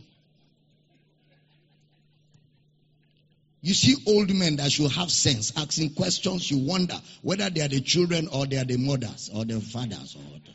You 3.62 3.72
see 3.72 3.96
old 4.06 4.34
men 4.34 4.56
that 4.56 4.70
should 4.70 4.90
have 4.92 5.10
sense 5.10 5.54
asking 5.56 5.94
questions 5.94 6.50
you 6.50 6.58
wonder 6.58 7.00
whether 7.22 7.48
they 7.48 7.62
are 7.62 7.68
the 7.68 7.80
children 7.80 8.28
or 8.28 8.44
they 8.44 8.58
are 8.58 8.66
the 8.66 8.76
mothers 8.76 9.30
or 9.34 9.46
the 9.46 9.58
fathers 9.58 10.16
or 10.16 10.38
the 10.44 10.52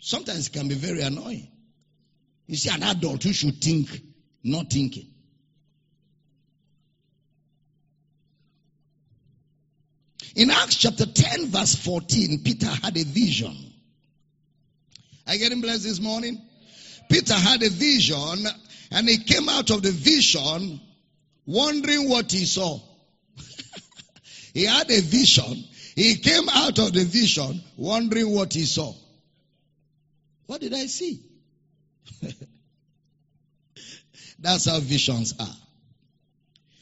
Sometimes 0.00 0.48
it 0.48 0.52
can 0.54 0.66
be 0.66 0.74
very 0.74 1.02
annoying. 1.02 1.46
You 2.48 2.56
see, 2.56 2.70
an 2.70 2.82
adult 2.82 3.22
who 3.22 3.32
should 3.32 3.60
think, 3.60 4.02
not 4.42 4.70
thinking. 4.70 5.06
In 10.36 10.50
Acts 10.50 10.76
chapter 10.76 11.06
10, 11.06 11.46
verse 11.46 11.74
14, 11.76 12.42
Peter 12.44 12.66
had 12.66 12.94
a 12.94 13.04
vision. 13.04 13.56
Are 15.26 15.32
you 15.32 15.40
getting 15.40 15.62
blessed 15.62 15.84
this 15.84 15.98
morning? 15.98 16.38
Peter 17.10 17.32
had 17.32 17.62
a 17.62 17.70
vision 17.70 18.46
and 18.92 19.08
he 19.08 19.16
came 19.16 19.48
out 19.48 19.70
of 19.70 19.80
the 19.80 19.92
vision 19.92 20.78
wondering 21.46 22.10
what 22.10 22.30
he 22.30 22.44
saw. 22.44 22.78
he 24.52 24.66
had 24.66 24.90
a 24.90 25.00
vision. 25.00 25.64
He 25.94 26.16
came 26.16 26.50
out 26.50 26.78
of 26.80 26.92
the 26.92 27.04
vision 27.04 27.62
wondering 27.78 28.30
what 28.30 28.52
he 28.52 28.66
saw. 28.66 28.92
What 30.44 30.60
did 30.60 30.74
I 30.74 30.84
see? 30.84 31.22
That's 34.38 34.68
how 34.68 34.80
visions 34.80 35.32
are. 35.40 35.56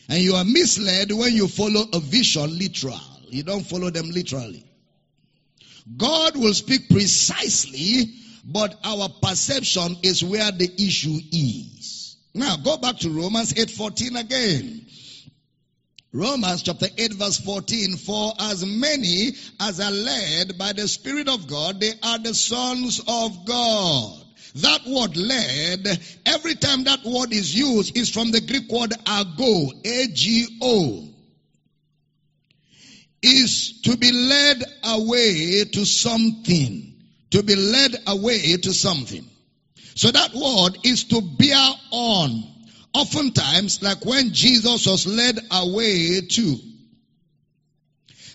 And 0.08 0.20
you 0.20 0.34
are 0.34 0.44
misled 0.44 1.12
when 1.12 1.34
you 1.34 1.46
follow 1.46 1.84
a 1.92 2.00
vision 2.00 2.58
literal. 2.58 3.13
You 3.34 3.42
don't 3.42 3.66
follow 3.66 3.90
them 3.90 4.10
literally. 4.10 4.64
God 5.96 6.36
will 6.36 6.54
speak 6.54 6.88
precisely, 6.88 8.14
but 8.44 8.78
our 8.84 9.08
perception 9.08 9.96
is 10.04 10.22
where 10.22 10.52
the 10.52 10.70
issue 10.78 11.18
is. 11.32 12.16
Now 12.32 12.56
go 12.58 12.76
back 12.76 12.98
to 12.98 13.10
Romans 13.10 13.52
8:14 13.52 14.20
again. 14.20 14.86
Romans 16.12 16.62
chapter 16.62 16.86
8 16.96 17.14
verse 17.14 17.38
14, 17.38 17.96
for 17.96 18.34
as 18.38 18.64
many 18.64 19.32
as 19.58 19.80
are 19.80 19.90
led 19.90 20.56
by 20.56 20.72
the 20.72 20.86
Spirit 20.86 21.28
of 21.28 21.48
God, 21.48 21.80
they 21.80 21.92
are 22.04 22.20
the 22.20 22.34
sons 22.34 23.00
of 23.00 23.44
God. 23.44 24.24
That 24.54 24.86
word 24.86 25.16
led, 25.16 26.00
every 26.24 26.54
time 26.54 26.84
that 26.84 27.04
word 27.04 27.32
is 27.32 27.52
used, 27.52 27.96
is 27.96 28.10
from 28.10 28.30
the 28.30 28.40
Greek 28.40 28.70
word 28.70 28.92
ago, 28.92 29.72
A-G-O. 29.84 31.13
Is 33.26 33.80
to 33.84 33.96
be 33.96 34.12
led 34.12 34.62
away 34.84 35.64
to 35.64 35.84
something. 35.86 36.94
To 37.30 37.42
be 37.42 37.56
led 37.56 37.96
away 38.06 38.56
to 38.58 38.72
something. 38.74 39.24
So 39.94 40.10
that 40.10 40.34
word 40.34 40.78
is 40.84 41.04
to 41.04 41.22
bear 41.22 41.70
on. 41.90 42.44
Oftentimes, 42.92 43.82
like 43.82 44.04
when 44.04 44.32
Jesus 44.32 44.86
was 44.86 45.06
led 45.06 45.38
away 45.50 46.20
to. 46.20 46.56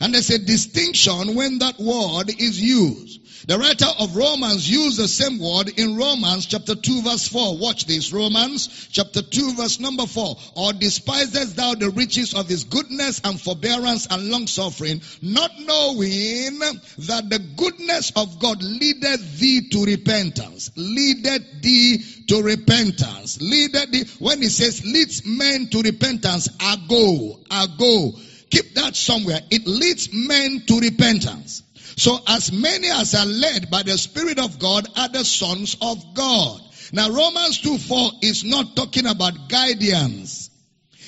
And 0.01 0.13
there's 0.13 0.29
a 0.31 0.39
distinction 0.39 1.35
when 1.35 1.59
that 1.59 1.77
word 1.79 2.29
is 2.29 2.59
used. 2.59 3.18
The 3.47 3.57
writer 3.57 3.87
of 3.99 4.15
Romans 4.15 4.69
used 4.69 4.97
the 4.97 5.07
same 5.07 5.39
word 5.39 5.69
in 5.79 5.95
Romans 5.95 6.45
chapter 6.45 6.75
2 6.75 7.03
verse 7.03 7.27
4. 7.27 7.57
Watch 7.57 7.85
this. 7.85 8.11
Romans 8.11 8.87
chapter 8.91 9.21
2 9.21 9.55
verse 9.55 9.79
number 9.79 10.05
4. 10.05 10.35
Or 10.55 10.73
despisest 10.73 11.55
thou 11.55 11.75
the 11.75 11.89
riches 11.89 12.33
of 12.33 12.49
his 12.49 12.65
goodness 12.65 13.21
and 13.23 13.39
forbearance 13.39 14.07
and 14.07 14.29
long 14.29 14.47
suffering, 14.47 15.01
not 15.21 15.51
knowing 15.59 16.59
that 16.59 17.29
the 17.29 17.39
goodness 17.55 18.11
of 18.15 18.39
God 18.39 18.61
leadeth 18.61 19.39
thee 19.39 19.69
to 19.69 19.85
repentance. 19.85 20.71
Leadeth 20.75 21.61
thee 21.61 22.03
to 22.27 22.41
repentance. 22.41 23.41
Leadeth 23.41 23.91
thee, 23.91 24.05
when 24.19 24.41
he 24.41 24.49
says 24.49 24.83
leads 24.83 25.25
men 25.25 25.69
to 25.69 25.81
repentance, 25.81 26.49
ago, 26.59 27.39
ago. 27.49 28.13
Keep 28.49 28.73
that 28.75 28.95
somewhere. 28.95 29.39
It 29.49 29.67
leads 29.67 30.09
men 30.11 30.63
to 30.67 30.79
repentance. 30.79 31.63
So 31.99 32.17
as 32.27 32.49
many 32.53 32.89
as 32.89 33.13
are 33.13 33.25
led 33.25 33.69
by 33.69 33.83
the 33.83 33.97
Spirit 33.97 34.39
of 34.39 34.57
God 34.57 34.87
are 34.95 35.09
the 35.09 35.25
sons 35.25 35.75
of 35.81 36.13
God. 36.13 36.61
Now 36.93 37.09
Romans 37.09 37.59
2 37.59 37.77
4 37.77 38.11
is 38.21 38.45
not 38.45 38.73
talking 38.77 39.05
about 39.05 39.49
guidance. 39.49 40.49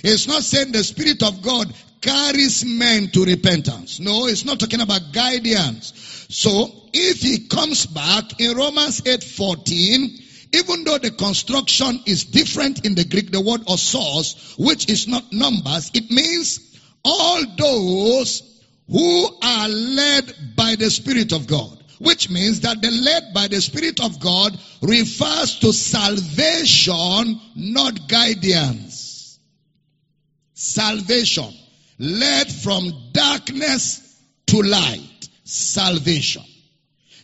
It's 0.03 0.27
not 0.27 0.43
saying 0.43 0.73
the 0.73 0.83
Spirit 0.83 1.23
of 1.23 1.41
God 1.41 1.73
carries 2.01 2.65
men 2.65 3.07
to 3.11 3.23
repentance. 3.23 4.01
No, 4.01 4.27
it's 4.27 4.43
not 4.43 4.59
talking 4.59 4.81
about 4.81 5.13
guidance. 5.13 5.93
So 6.27 6.69
if 6.91 7.21
he 7.21 7.47
comes 7.47 7.85
back 7.85 8.41
in 8.41 8.57
Romans 8.57 9.01
8 9.07 9.23
14, 9.23 10.19
even 10.51 10.83
though 10.83 10.97
the 10.97 11.11
construction 11.11 12.01
is 12.05 12.25
different 12.25 12.85
in 12.85 12.95
the 12.95 13.05
Greek, 13.05 13.31
the 13.31 13.39
word 13.39 13.61
or 13.65 13.77
source, 13.77 14.55
which 14.57 14.89
is 14.89 15.07
not 15.07 15.31
numbers, 15.31 15.89
it 15.93 16.11
means 16.11 16.77
all 17.05 17.45
those 17.57 18.50
who 18.91 19.27
are 19.41 19.69
led 19.69 20.55
by 20.55 20.75
the 20.75 20.89
Spirit 20.89 21.31
of 21.31 21.47
God. 21.47 21.77
Which 21.99 22.29
means 22.29 22.61
that 22.61 22.81
the 22.81 22.89
led 22.89 23.33
by 23.33 23.47
the 23.47 23.61
Spirit 23.61 23.99
of 24.03 24.19
God 24.19 24.59
refers 24.81 25.59
to 25.59 25.71
salvation, 25.71 27.39
not 27.55 28.09
guidance. 28.09 29.39
Salvation. 30.53 31.53
Led 31.99 32.51
from 32.51 32.91
darkness 33.13 34.19
to 34.47 34.61
light. 34.61 35.29
Salvation. 35.43 36.43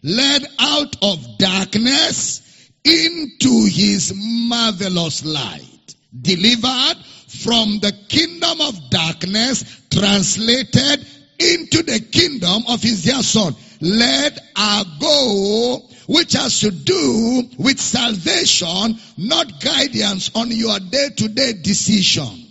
Led 0.03 0.45
out 0.60 0.95
of 1.01 1.38
darkness 1.39 2.69
into 2.84 3.65
his 3.65 4.13
marvelous 4.15 5.25
light. 5.25 5.95
Delivered 6.21 6.97
from 7.27 7.80
the 7.80 7.93
kingdom 8.08 8.62
of 8.62 8.89
darkness, 8.89 9.82
translated 9.89 11.06
into 11.39 11.84
the 11.84 12.00
kingdom 12.00 12.63
of 12.67 12.82
his 12.82 13.04
dear 13.04 13.21
son. 13.23 13.56
Let 13.82 14.39
our 14.56 14.86
go, 15.00 15.82
which 16.08 16.34
has 16.34 16.60
to 16.62 16.71
do 16.71 17.43
with 17.58 17.80
salvation, 17.80 19.00
not 19.17 19.62
guidance 19.62 20.32
on 20.36 20.52
your 20.52 20.80
day 20.80 21.10
to 21.17 21.28
day 21.28 21.54
decision. 21.62 22.45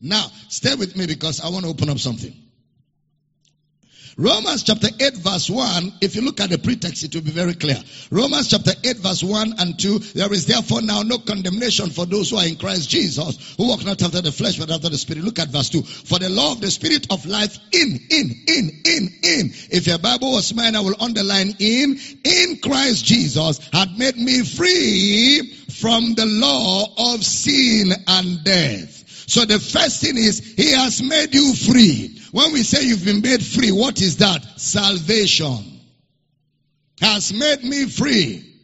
Now, 0.00 0.26
stay 0.48 0.74
with 0.74 0.96
me 0.96 1.06
because 1.06 1.40
I 1.40 1.48
want 1.48 1.64
to 1.64 1.70
open 1.70 1.88
up 1.88 1.98
something. 1.98 2.34
Romans 4.18 4.62
chapter 4.62 4.88
8 4.98 5.14
verse 5.18 5.50
1, 5.50 5.92
if 6.00 6.16
you 6.16 6.22
look 6.22 6.40
at 6.40 6.48
the 6.48 6.56
pretext, 6.56 7.04
it 7.04 7.14
will 7.14 7.20
be 7.20 7.30
very 7.30 7.52
clear. 7.52 7.76
Romans 8.10 8.48
chapter 8.48 8.72
8 8.82 8.96
verse 8.96 9.22
1 9.22 9.56
and 9.58 9.78
2, 9.78 9.98
there 10.14 10.32
is 10.32 10.46
therefore 10.46 10.80
now 10.80 11.02
no 11.02 11.18
condemnation 11.18 11.90
for 11.90 12.06
those 12.06 12.30
who 12.30 12.38
are 12.38 12.46
in 12.46 12.56
Christ 12.56 12.88
Jesus, 12.88 13.54
who 13.58 13.68
walk 13.68 13.84
not 13.84 14.00
after 14.00 14.22
the 14.22 14.32
flesh, 14.32 14.58
but 14.58 14.70
after 14.70 14.88
the 14.88 14.96
spirit. 14.96 15.22
Look 15.22 15.38
at 15.38 15.48
verse 15.48 15.68
2. 15.68 15.82
For 15.82 16.18
the 16.18 16.30
law 16.30 16.52
of 16.52 16.62
the 16.62 16.70
spirit 16.70 17.06
of 17.12 17.26
life 17.26 17.58
in, 17.72 18.00
in, 18.08 18.30
in, 18.48 18.80
in, 18.86 19.08
in. 19.22 19.50
If 19.70 19.86
your 19.86 19.98
Bible 19.98 20.32
was 20.32 20.54
mine, 20.54 20.76
I 20.76 20.80
will 20.80 20.96
underline 20.98 21.54
in, 21.58 22.00
in 22.24 22.58
Christ 22.62 23.04
Jesus 23.04 23.60
had 23.70 23.98
made 23.98 24.16
me 24.16 24.42
free 24.44 25.52
from 25.78 26.14
the 26.14 26.24
law 26.24 27.12
of 27.14 27.22
sin 27.22 27.92
and 28.06 28.42
death. 28.42 29.04
So 29.28 29.44
the 29.44 29.58
first 29.58 30.00
thing 30.00 30.16
is, 30.16 30.38
He 30.38 30.72
has 30.72 31.02
made 31.02 31.34
you 31.34 31.54
free. 31.54 32.15
When 32.32 32.52
we 32.52 32.62
say 32.62 32.84
you've 32.84 33.04
been 33.04 33.20
made 33.20 33.44
free, 33.44 33.72
what 33.72 34.00
is 34.00 34.18
that? 34.18 34.42
Salvation. 34.60 35.80
Has 37.00 37.32
made 37.32 37.62
me 37.62 37.86
free. 37.86 38.54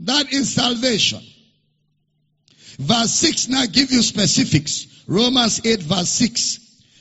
That 0.00 0.32
is 0.32 0.54
salvation. 0.54 1.20
Verse 2.78 3.12
6 3.12 3.48
now 3.48 3.66
give 3.66 3.90
you 3.90 4.02
specifics. 4.02 5.04
Romans 5.06 5.60
8 5.64 5.80
verse 5.80 6.10
6. 6.10 6.58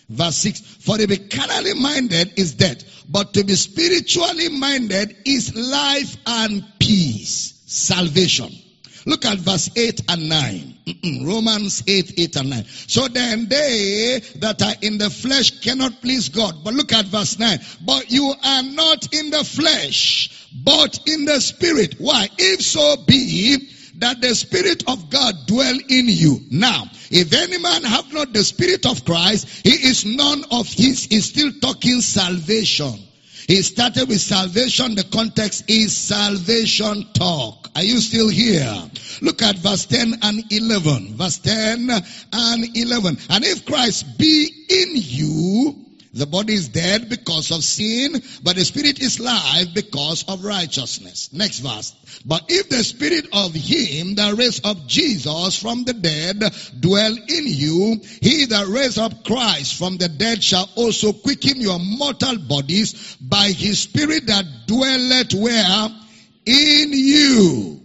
Verse 0.10 0.38
6. 0.38 0.60
For 0.60 0.98
to 0.98 1.08
be 1.08 1.18
carnally 1.18 1.74
minded 1.74 2.34
is 2.38 2.54
death, 2.56 3.06
but 3.10 3.34
to 3.34 3.44
be 3.44 3.56
spiritually 3.56 4.50
minded 4.50 5.16
is 5.26 5.56
life 5.56 6.18
and 6.26 6.64
peace. 6.80 7.62
Salvation. 7.68 8.50
Look 9.08 9.24
at 9.24 9.38
verse 9.38 9.70
8 9.74 10.02
and 10.10 10.28
9. 10.28 11.24
Romans 11.24 11.82
8, 11.88 12.14
8 12.18 12.36
and 12.36 12.50
9. 12.50 12.66
So 12.66 13.08
then 13.08 13.48
they 13.48 14.22
that 14.36 14.62
are 14.62 14.76
in 14.82 14.98
the 14.98 15.10
flesh 15.10 15.62
cannot 15.62 16.02
please 16.02 16.28
God. 16.28 16.56
But 16.62 16.74
look 16.74 16.92
at 16.92 17.06
verse 17.06 17.40
9. 17.40 17.58
But 17.86 18.12
you 18.12 18.34
are 18.44 18.64
not 18.64 19.14
in 19.14 19.30
the 19.30 19.46
flesh, 19.46 20.50
but 20.54 21.00
in 21.08 21.24
the 21.24 21.40
spirit. 21.40 21.96
Why? 22.00 22.28
If 22.38 22.62
so 22.62 22.98
be 23.08 23.70
that 24.00 24.20
the 24.22 24.36
Spirit 24.36 24.84
of 24.88 25.10
God 25.10 25.34
dwell 25.48 25.78
in 25.90 26.06
you. 26.08 26.42
Now, 26.52 26.84
if 27.10 27.34
any 27.34 27.58
man 27.58 27.84
have 27.84 28.12
not 28.14 28.34
the 28.34 28.44
Spirit 28.44 28.86
of 28.86 29.06
Christ, 29.06 29.48
he 29.64 29.72
is 29.72 30.06
none 30.06 30.44
of 30.52 30.68
his, 30.68 31.06
he's 31.06 31.30
still 31.30 31.52
talking 31.62 32.02
salvation. 32.02 33.07
He 33.48 33.62
started 33.62 34.10
with 34.10 34.20
salvation. 34.20 34.96
The 34.96 35.06
context 35.06 35.70
is 35.70 35.96
salvation 35.96 37.08
talk. 37.14 37.70
Are 37.78 37.84
you 37.84 38.00
still 38.02 38.28
here? 38.28 38.76
Look 39.22 39.42
at 39.42 39.56
verse 39.58 39.86
10 39.86 40.20
and 40.22 40.44
11. 40.52 41.16
Verse 41.16 41.38
10 41.40 41.90
and 42.34 42.78
11. 42.78 43.18
And 43.30 43.46
if 43.46 43.66
Christ 43.66 44.18
be 44.18 44.52
in 44.70 44.90
you, 44.96 45.87
the 46.14 46.26
body 46.26 46.54
is 46.54 46.70
dead 46.70 47.10
because 47.10 47.52
of 47.52 47.64
sin, 47.64 48.22
but 48.44 48.56
the 48.56 48.66
spirit 48.66 49.00
is 49.02 49.20
life 49.20 49.74
because 49.74 50.24
of 50.28 50.44
righteousness. 50.44 51.32
Next 51.34 51.60
verse. 51.60 51.94
But 52.26 52.46
if 52.50 52.70
the 52.70 52.84
spirit 52.84 53.28
of 53.34 53.54
him 53.54 54.16
that 54.16 54.36
raised 54.38 54.66
up 54.66 54.88
Jesus 54.88 55.60
from 55.60 55.84
the 55.84 55.94
dead 55.94 56.44
dwell 56.80 57.16
in 57.16 57.44
you, 57.46 58.02
he 58.22 58.46
that 58.46 58.68
raised 58.68 58.98
up 58.98 59.26
Christ 59.26 59.78
from 59.78 59.98
the 59.98 60.10
dead 60.10 60.44
shall 60.44 60.70
also 60.76 61.14
quicken 61.14 61.62
your 61.62 61.80
mortal 61.80 62.38
bodies 62.38 63.18
by 63.22 63.48
his 63.48 63.80
spirit 63.80 64.28
that 64.28 64.46
dwelleth 64.68 65.34
where? 65.34 65.90
In 66.46 66.92
you. 66.94 67.82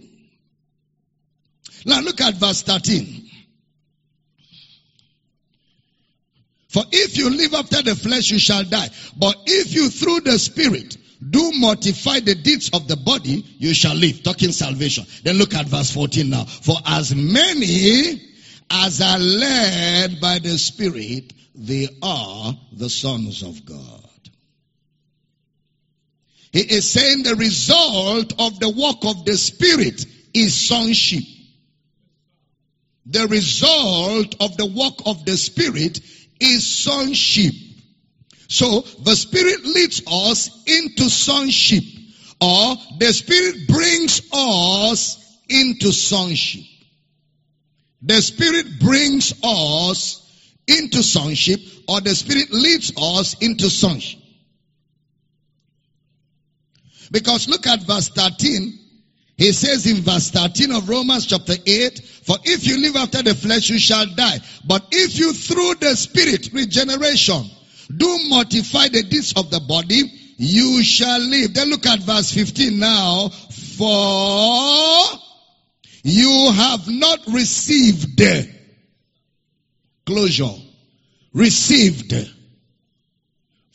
Now 1.85 1.99
look 1.99 2.21
at 2.21 2.35
verse 2.35 2.61
13. 2.61 3.22
For 6.73 6.83
if 6.91 7.15
you 7.17 7.29
live 7.29 7.53
after 7.53 7.83
the 7.83 7.95
flesh, 7.95 8.31
you 8.31 8.39
shall 8.39 8.63
die. 8.63 8.89
But 9.15 9.37
if 9.45 9.75
you 9.75 9.89
through 9.89 10.21
the 10.21 10.39
spirit 10.39 10.97
do 11.29 11.51
mortify 11.53 12.19
the 12.19 12.33
deeds 12.35 12.71
of 12.73 12.87
the 12.87 12.97
body, 12.97 13.45
you 13.59 13.75
shall 13.75 13.95
live. 13.95 14.23
Talking 14.23 14.51
salvation. 14.51 15.05
Then 15.23 15.37
look 15.37 15.53
at 15.53 15.67
verse 15.67 15.91
14 15.91 16.29
now. 16.29 16.45
For 16.45 16.75
as 16.85 17.13
many 17.15 18.21
as 18.71 19.01
are 19.01 19.19
led 19.19 20.19
by 20.19 20.39
the 20.39 20.57
spirit, 20.57 21.31
they 21.53 21.87
are 22.01 22.57
the 22.71 22.89
sons 22.89 23.43
of 23.43 23.63
God. 23.65 24.01
He 26.51 26.61
is 26.61 26.89
saying 26.89 27.23
the 27.23 27.35
result 27.35 28.33
of 28.39 28.59
the 28.59 28.69
work 28.69 29.05
of 29.05 29.25
the 29.25 29.37
spirit 29.37 30.05
is 30.33 30.67
sonship. 30.67 31.23
The 33.05 33.27
result 33.27 34.35
of 34.39 34.57
the 34.57 34.65
work 34.65 34.95
of 35.05 35.25
the 35.25 35.37
spirit 35.37 35.99
is 36.43 36.83
sonship. 36.83 37.53
So 38.47 38.81
the 38.81 39.15
Spirit 39.15 39.65
leads 39.65 40.03
us 40.05 40.63
into 40.67 41.09
sonship 41.09 41.83
or 42.39 42.75
the 42.99 43.13
Spirit 43.13 43.67
brings 43.67 44.21
us 44.31 45.39
into 45.49 45.91
sonship. 45.91 46.65
The 48.01 48.21
Spirit 48.21 48.79
brings 48.79 49.33
us 49.43 50.19
into 50.67 51.01
sonship 51.01 51.59
or 51.87 52.01
the 52.01 52.13
Spirit 52.13 52.51
leads 52.51 52.91
us 52.97 53.35
into 53.41 53.69
sonship. 53.69 54.19
Because 57.11 57.47
look 57.47 57.65
at 57.65 57.83
verse 57.83 58.09
13. 58.09 58.82
He 59.37 59.51
says 59.51 59.85
in 59.87 59.97
verse 59.97 60.29
13 60.29 60.71
of 60.71 60.87
Romans 60.87 61.25
chapter 61.25 61.55
8, 61.65 61.99
for 62.23 62.37
if 62.43 62.65
you 62.67 62.77
live 62.81 62.95
after 62.95 63.23
the 63.23 63.33
flesh, 63.33 63.69
you 63.69 63.79
shall 63.79 64.05
die. 64.05 64.39
But 64.65 64.85
if 64.91 65.17
you 65.17 65.33
through 65.33 65.75
the 65.75 65.95
spirit, 65.95 66.49
regeneration, 66.53 67.49
do 67.95 68.19
mortify 68.29 68.89
the 68.89 69.03
deeds 69.03 69.33
of 69.35 69.49
the 69.49 69.59
body, 69.59 70.03
you 70.37 70.83
shall 70.83 71.19
live. 71.19 71.53
Then 71.53 71.69
look 71.69 71.85
at 71.85 71.99
verse 71.99 72.31
15 72.31 72.79
now. 72.79 73.29
For 73.29 75.19
you 76.03 76.51
have 76.53 76.87
not 76.87 77.19
received 77.27 78.21
closure. 80.05 80.55
Received 81.33 82.13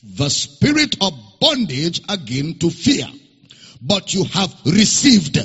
the 0.03 0.31
spirit 0.31 0.97
of 1.01 1.13
bondage 1.41 2.01
again 2.09 2.59
to 2.61 2.71
fear, 2.71 3.07
but 3.81 4.15
you 4.15 4.25
have 4.25 4.55
received 4.65 5.39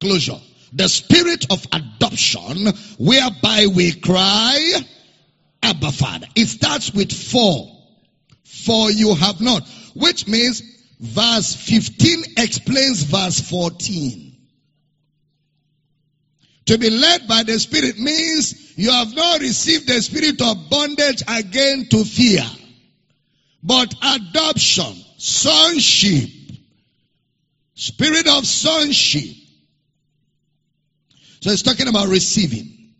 closure. 0.00 0.40
The 0.72 0.88
spirit 0.88 1.46
of 1.50 1.66
adoption 1.72 2.66
whereby 2.98 3.66
we 3.66 3.92
cry, 3.92 4.80
Abba 5.62 5.92
Father. 5.92 6.26
It 6.34 6.46
starts 6.46 6.92
with 6.92 7.12
for. 7.12 7.68
For 8.44 8.90
you 8.90 9.14
have 9.14 9.40
not. 9.40 9.68
Which 9.94 10.26
means 10.26 10.62
verse 10.98 11.54
15 11.54 12.24
explains 12.38 13.02
verse 13.02 13.40
14. 13.40 14.32
To 16.66 16.78
be 16.78 16.90
led 16.90 17.26
by 17.26 17.42
the 17.42 17.58
Spirit 17.58 17.98
means 17.98 18.78
you 18.78 18.90
have 18.90 19.14
not 19.14 19.40
received 19.40 19.88
the 19.88 20.00
spirit 20.00 20.40
of 20.40 20.70
bondage 20.70 21.22
again 21.26 21.86
to 21.90 22.04
fear, 22.04 22.44
but 23.62 23.92
adoption, 24.02 24.94
sonship, 25.22 26.30
spirit 27.74 28.26
of 28.26 28.44
sonship. 28.44 29.36
So 31.40 31.50
it's 31.50 31.62
talking 31.62 31.86
about 31.86 32.08
receiving. 32.08 32.94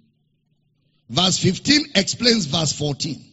Verse 1.08 1.38
15 1.38 1.86
explains 1.96 2.46
verse 2.46 2.72
14. 2.72 3.24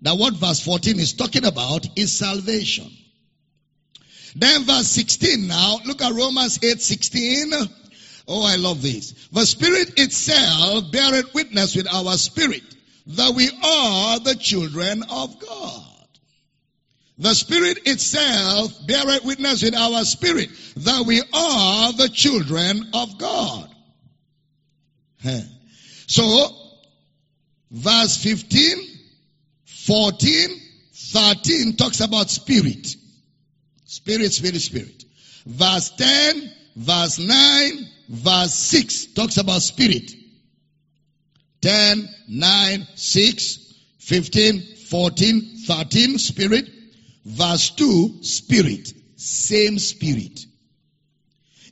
Now 0.00 0.16
what 0.16 0.34
verse 0.34 0.60
14 0.60 0.98
is 0.98 1.12
talking 1.12 1.44
about 1.44 1.86
is 1.96 2.18
salvation. 2.18 2.90
Then 4.34 4.64
verse 4.64 4.88
16 4.88 5.46
now, 5.46 5.78
look 5.84 6.02
at 6.02 6.12
Romans 6.12 6.58
8, 6.62 6.80
16. 6.80 7.52
Oh, 8.26 8.44
I 8.44 8.56
love 8.56 8.82
this. 8.82 9.12
The 9.30 9.46
Spirit 9.46 10.00
itself 10.00 10.90
beareth 10.90 11.32
witness 11.34 11.76
with 11.76 11.86
our 11.86 12.16
spirit 12.16 12.62
that 13.06 13.32
we 13.32 13.48
are 13.62 14.18
the 14.18 14.34
children 14.34 15.04
of 15.08 15.38
God. 15.38 15.93
The 17.16 17.34
Spirit 17.34 17.86
itself 17.86 18.86
beareth 18.86 19.24
witness 19.24 19.62
with 19.62 19.74
our 19.74 20.04
spirit 20.04 20.50
that 20.78 21.06
we 21.06 21.20
are 21.32 21.92
the 21.92 22.08
children 22.08 22.90
of 22.92 23.18
God. 23.18 23.70
So, 26.06 26.48
verse 27.70 28.16
15, 28.22 28.78
14, 29.86 30.60
13 30.92 31.76
talks 31.76 32.00
about 32.00 32.30
spirit. 32.30 32.96
Spirit, 33.84 34.32
spirit, 34.32 34.60
spirit. 34.60 35.04
Verse 35.46 35.90
10, 35.90 36.52
verse 36.76 37.18
9, 37.20 37.88
verse 38.08 38.54
6 38.54 39.06
talks 39.14 39.36
about 39.36 39.62
spirit. 39.62 40.10
10, 41.62 42.08
9, 42.28 42.86
6, 42.96 43.74
15, 43.98 44.60
14, 44.88 45.56
13, 45.66 46.18
spirit. 46.18 46.73
Verse 47.24 47.70
2, 47.70 48.22
spirit. 48.22 48.92
Same 49.16 49.78
spirit. 49.78 50.46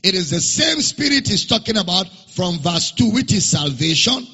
It 0.02 0.14
is 0.14 0.30
the 0.30 0.40
same 0.40 0.80
spirit 0.80 1.28
he's 1.28 1.46
talking 1.46 1.76
about 1.76 2.08
from 2.34 2.58
verse 2.58 2.92
2, 2.92 3.10
which 3.10 3.32
is 3.32 3.44
salvation, 3.46 4.26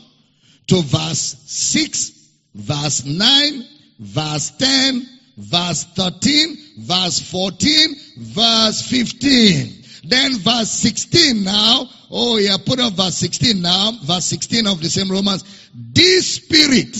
to 0.68 0.82
verse 0.82 1.36
6, 1.46 2.12
verse 2.54 3.04
9, 3.04 3.64
verse 3.98 4.50
10, 4.52 5.06
verse 5.36 5.84
13, 5.84 6.56
verse 6.78 7.20
14, 7.30 7.96
verse 8.18 8.82
15. 8.82 9.84
Then 10.04 10.38
verse 10.38 10.70
16 10.70 11.44
now. 11.44 11.88
Oh 12.10 12.38
yeah, 12.38 12.56
put 12.64 12.78
up 12.80 12.94
verse 12.94 13.16
16 13.16 13.60
now. 13.60 13.92
Verse 14.04 14.24
16 14.26 14.66
of 14.66 14.80
the 14.80 14.88
same 14.88 15.10
Romans. 15.10 15.44
This 15.74 16.36
spirit, 16.36 16.96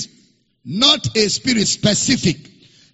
not 0.65 1.17
a 1.17 1.29
spirit 1.29 1.69
specific. 1.69 2.37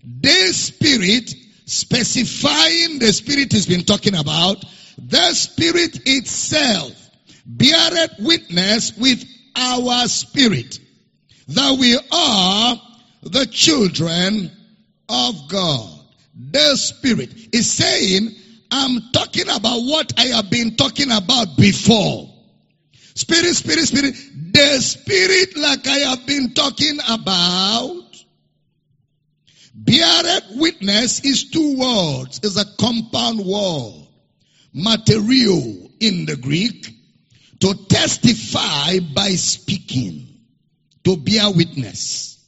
This 0.05 0.67
spirit, 0.67 1.35
specifying 1.67 2.99
the 2.99 3.13
spirit 3.13 3.53
he's 3.53 3.67
been 3.67 3.85
talking 3.85 4.15
about, 4.15 4.65
the 4.99 5.33
spirit 5.33 5.99
itself 6.07 6.93
beareth 7.47 8.15
witness 8.21 8.97
with 8.97 9.25
our 9.57 10.07
spirit 10.09 10.79
that 11.49 11.79
we 11.79 11.99
are 12.13 12.81
the 13.23 13.47
children 13.47 14.51
of 15.09 15.49
God. 15.49 16.01
The 16.51 16.77
spirit 16.77 17.31
is 17.55 17.71
saying 17.71 18.31
I'm 18.71 19.01
talking 19.13 19.49
about 19.49 19.81
what 19.81 20.13
I 20.19 20.27
have 20.27 20.51
been 20.51 20.77
talking 20.77 21.11
about 21.11 21.57
before. 21.57 22.31
Spirit, 23.15 23.55
spirit, 23.55 23.87
spirit. 23.87 24.15
The 24.53 24.81
spirit 24.81 25.57
like 25.57 25.87
I 25.87 25.99
have 26.11 26.27
been 26.27 26.55
talking 26.55 26.99
about. 27.09 28.04
Beareth 29.75 30.45
witness 30.53 31.20
is 31.25 31.51
two 31.51 31.77
words. 31.77 32.41
It's 32.45 32.57
a 32.57 32.64
compound 32.79 33.45
word. 33.45 34.07
Material 34.72 35.91
in 36.01 36.27
the 36.27 36.37
Greek. 36.37 36.91
To 37.61 37.75
testify 37.89 38.99
by 39.14 39.31
speaking. 39.31 40.29
To 41.05 41.16
bear 41.16 41.51
witness. 41.51 42.39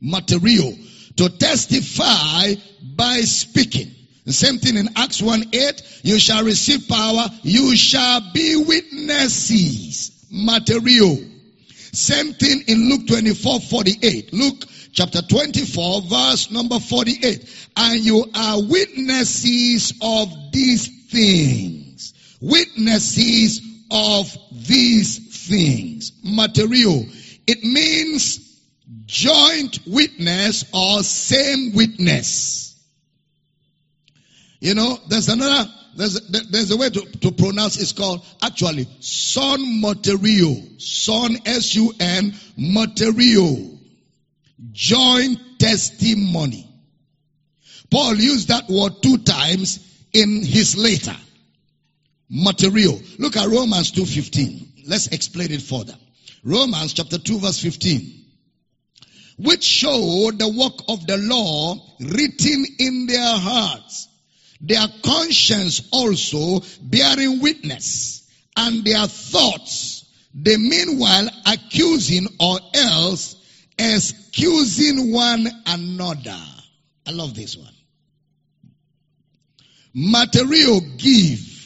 Material. 0.00 0.76
To 1.16 1.28
testify 1.28 2.54
by 2.94 3.20
speaking. 3.22 3.92
The 4.24 4.32
same 4.32 4.58
thing 4.58 4.76
in 4.76 4.88
Acts 4.96 5.20
1 5.20 5.44
8. 5.52 6.00
You 6.02 6.18
shall 6.20 6.44
receive 6.44 6.88
power. 6.88 7.26
You 7.42 7.76
shall 7.76 8.32
be 8.32 8.56
witnesses. 8.56 10.26
Material. 10.30 11.18
Same 11.92 12.32
thing 12.34 12.62
in 12.68 12.90
Luke 12.90 13.06
24 13.08 13.60
48. 13.60 14.32
Luke 14.32 14.64
chapter 14.96 15.20
24 15.20 16.02
verse 16.02 16.50
number 16.50 16.80
48. 16.80 17.68
And 17.76 18.02
you 18.02 18.24
are 18.34 18.62
witnesses 18.62 19.92
of 20.00 20.32
these 20.52 21.10
things. 21.10 22.14
Witnesses 22.40 23.60
of 23.90 24.34
these 24.52 25.46
things. 25.48 26.12
Material. 26.24 27.06
It 27.46 27.62
means 27.62 28.58
joint 29.04 29.80
witness 29.86 30.64
or 30.72 31.02
same 31.02 31.74
witness. 31.74 32.74
You 34.60 34.74
know, 34.74 34.98
there's 35.08 35.28
another, 35.28 35.70
there's, 35.94 36.18
there's 36.30 36.70
a 36.70 36.76
way 36.78 36.88
to, 36.88 37.00
to 37.00 37.32
pronounce 37.32 37.78
it's 37.78 37.92
called 37.92 38.24
actually 38.42 38.88
son 39.00 39.82
material. 39.82 40.62
Son, 40.78 41.36
S-U-N, 41.44 42.34
material. 42.56 43.75
Joint 44.72 45.58
testimony. 45.58 46.68
Paul 47.90 48.16
used 48.16 48.48
that 48.48 48.68
word 48.68 49.02
two 49.02 49.18
times 49.18 49.78
in 50.12 50.42
his 50.44 50.76
letter. 50.76 51.16
Material. 52.28 53.00
Look 53.18 53.36
at 53.36 53.48
Romans 53.48 53.92
2.15. 53.92 54.88
Let's 54.88 55.08
explain 55.08 55.52
it 55.52 55.62
further. 55.62 55.96
Romans 56.42 56.92
chapter 56.92 57.18
2 57.18 57.38
verse 57.40 57.60
15. 57.60 58.24
Which 59.38 59.64
show 59.64 60.30
the 60.32 60.48
work 60.48 60.82
of 60.88 61.06
the 61.06 61.18
law 61.18 61.76
written 62.00 62.66
in 62.78 63.06
their 63.06 63.38
hearts 63.38 64.08
their 64.60 64.86
conscience 65.02 65.88
also 65.92 66.62
bearing 66.82 67.40
witness, 67.40 68.28
and 68.56 68.84
their 68.84 69.06
thoughts, 69.06 70.04
they 70.34 70.56
meanwhile 70.56 71.28
accusing 71.44 72.26
or 72.40 72.58
else 72.74 73.36
excusing 73.78 75.12
one 75.12 75.46
another. 75.66 76.38
I 77.06 77.10
love 77.12 77.34
this 77.34 77.56
one. 77.56 77.72
Material 79.94 80.80
give 80.98 81.56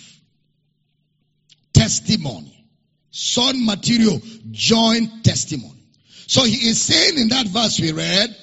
testimony. 1.73 2.69
Son 3.11 3.65
material 3.65 4.21
join 4.51 5.23
testimony. 5.23 5.83
So 6.27 6.45
he 6.45 6.69
is 6.69 6.81
saying 6.81 7.19
in 7.19 7.29
that 7.29 7.47
verse 7.49 7.81
we 7.81 7.91
read 7.93 8.37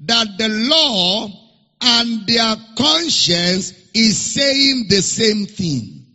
that 0.00 0.26
the 0.38 0.48
law 0.48 1.28
and 1.80 2.26
their 2.26 2.56
conscience 2.76 3.72
is 3.94 4.16
saying 4.16 4.86
the 4.88 5.02
same 5.02 5.46
thing. 5.46 6.06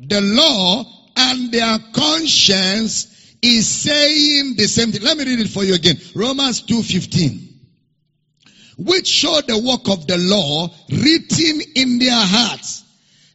The 0.00 0.20
law 0.20 0.84
and 1.16 1.50
their 1.50 1.78
conscience 1.94 3.15
is 3.42 3.68
saying 3.68 4.54
the 4.56 4.66
same 4.66 4.92
thing. 4.92 5.02
Let 5.02 5.16
me 5.16 5.24
read 5.24 5.40
it 5.40 5.48
for 5.48 5.64
you 5.64 5.74
again. 5.74 5.98
Romans 6.14 6.62
2:15. 6.62 7.42
Which 8.78 9.06
show 9.06 9.40
the 9.40 9.58
work 9.58 9.88
of 9.88 10.06
the 10.06 10.18
law 10.18 10.68
written 10.90 11.62
in 11.74 11.98
their 11.98 12.20
hearts. 12.20 12.82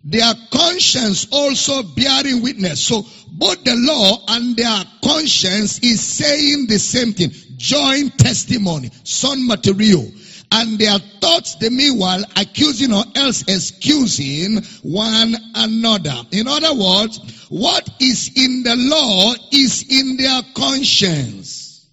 Their 0.04 0.34
conscience 0.52 1.28
also 1.32 1.84
bearing 1.84 2.42
witness. 2.42 2.84
So 2.84 3.06
both 3.32 3.64
the 3.64 3.76
law 3.76 4.24
and 4.28 4.56
their 4.56 4.84
conscience 5.04 5.80
is 5.80 6.02
saying 6.02 6.68
the 6.68 6.80
same 6.80 7.14
thing. 7.14 7.32
Joint 7.58 8.18
testimony. 8.18 8.92
Son 9.04 9.46
material 9.48 10.12
and 10.52 10.78
their 10.78 11.00
thoughts 11.22 11.56
the 11.56 11.70
meanwhile 11.70 12.24
accusing 12.36 12.94
or 12.94 13.04
else 13.16 13.44
excusing 13.48 14.62
one 14.84 15.36
another. 15.56 16.16
In 16.32 16.48
other 16.48 16.74
words, 16.74 17.20
what 17.52 17.90
is 18.00 18.32
in 18.34 18.64
the 18.64 18.78
law 18.78 19.34
is 19.52 19.84
in 19.90 20.16
their 20.16 20.42
conscience. 20.56 21.86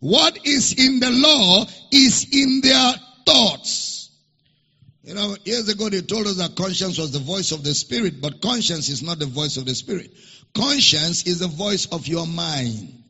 What 0.00 0.44
is 0.44 0.72
in 0.72 0.98
the 0.98 1.12
law 1.12 1.64
is 1.92 2.26
in 2.32 2.60
their 2.60 2.94
thoughts. 3.24 4.10
You 5.04 5.14
know, 5.14 5.36
years 5.44 5.68
ago 5.68 5.88
they 5.90 6.00
told 6.00 6.26
us 6.26 6.38
that 6.38 6.56
conscience 6.56 6.98
was 6.98 7.12
the 7.12 7.20
voice 7.20 7.52
of 7.52 7.62
the 7.62 7.72
spirit, 7.72 8.20
but 8.20 8.42
conscience 8.42 8.88
is 8.88 9.00
not 9.00 9.20
the 9.20 9.26
voice 9.26 9.58
of 9.58 9.64
the 9.64 9.76
spirit. 9.76 10.12
Conscience 10.54 11.24
is 11.24 11.38
the 11.38 11.46
voice 11.46 11.86
of 11.86 12.08
your 12.08 12.26
mind. 12.26 13.04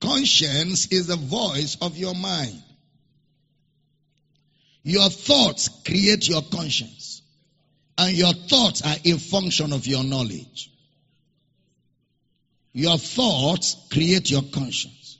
Conscience 0.00 0.86
is 0.86 1.08
the 1.08 1.16
voice 1.16 1.76
of 1.82 1.98
your 1.98 2.14
mind. 2.14 2.62
Your 4.84 5.10
thoughts 5.10 5.68
create 5.84 6.30
your 6.30 6.40
conscience. 6.40 7.13
And 7.96 8.16
your 8.16 8.32
thoughts 8.32 8.82
are 8.82 8.96
a 9.04 9.18
function 9.18 9.72
of 9.72 9.86
your 9.86 10.02
knowledge. 10.02 10.70
Your 12.72 12.98
thoughts 12.98 13.76
create 13.92 14.30
your 14.30 14.42
conscience. 14.42 15.18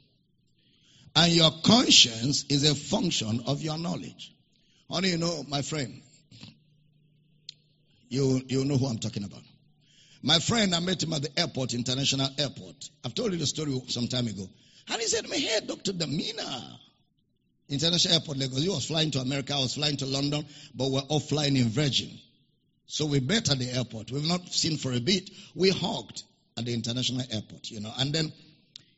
And 1.14 1.32
your 1.32 1.52
conscience 1.64 2.44
is 2.48 2.68
a 2.68 2.74
function 2.74 3.44
of 3.46 3.62
your 3.62 3.78
knowledge. 3.78 4.34
Honey, 4.90 5.10
you 5.10 5.18
know, 5.18 5.44
my 5.48 5.62
friend, 5.62 6.02
you, 8.08 8.42
you 8.48 8.64
know 8.64 8.76
who 8.76 8.86
I'm 8.86 8.98
talking 8.98 9.24
about. 9.24 9.42
My 10.22 10.38
friend, 10.38 10.74
I 10.74 10.80
met 10.80 11.02
him 11.02 11.12
at 11.12 11.22
the 11.22 11.38
airport, 11.38 11.74
international 11.74 12.28
airport. 12.38 12.88
I've 13.04 13.14
told 13.14 13.32
you 13.32 13.38
the 13.38 13.46
story 13.46 13.80
some 13.88 14.08
time 14.08 14.26
ago. 14.26 14.48
And 14.88 15.00
he 15.00 15.06
said 15.06 15.28
me, 15.28 15.38
Hey, 15.38 15.60
Dr. 15.66 15.92
Damina, 15.92 16.78
international 17.68 18.14
airport, 18.14 18.38
Lagos. 18.38 18.62
He 18.62 18.68
was 18.68 18.86
flying 18.86 19.10
to 19.12 19.20
America, 19.20 19.54
I 19.54 19.60
was 19.60 19.74
flying 19.74 19.96
to 19.98 20.06
London, 20.06 20.44
but 20.74 20.90
we're 20.90 21.00
all 21.00 21.20
flying 21.20 21.56
in 21.56 21.68
Virgin. 21.68 22.10
So 22.86 23.06
we 23.06 23.20
met 23.20 23.50
at 23.50 23.58
the 23.58 23.70
airport. 23.70 24.10
We've 24.10 24.26
not 24.26 24.52
seen 24.52 24.76
for 24.76 24.92
a 24.92 25.00
bit. 25.00 25.30
We 25.54 25.70
hugged 25.70 26.22
at 26.56 26.64
the 26.64 26.74
international 26.74 27.22
airport, 27.30 27.70
you 27.70 27.80
know. 27.80 27.92
And 27.98 28.12
then 28.12 28.32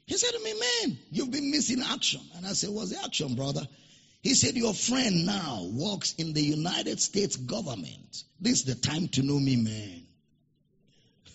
he 0.07 0.16
said 0.16 0.30
to 0.30 0.43
me, 0.43 0.55
Man, 0.55 0.99
you've 1.11 1.30
been 1.30 1.51
missing 1.51 1.82
action. 1.82 2.20
And 2.37 2.47
I 2.47 2.53
said, 2.53 2.70
What's 2.70 2.91
the 2.91 3.03
action, 3.05 3.34
brother? 3.34 3.66
He 4.22 4.34
said, 4.34 4.55
Your 4.55 4.74
friend 4.74 5.26
now 5.26 5.68
works 5.72 6.14
in 6.14 6.32
the 6.32 6.43
United 6.43 7.01
States 7.01 7.37
government. 7.37 8.24
This 8.41 8.61
is 8.61 8.64
the 8.64 8.74
time 8.74 9.09
to 9.09 9.22
know 9.22 9.39
me, 9.39 9.57
man. 9.57 10.03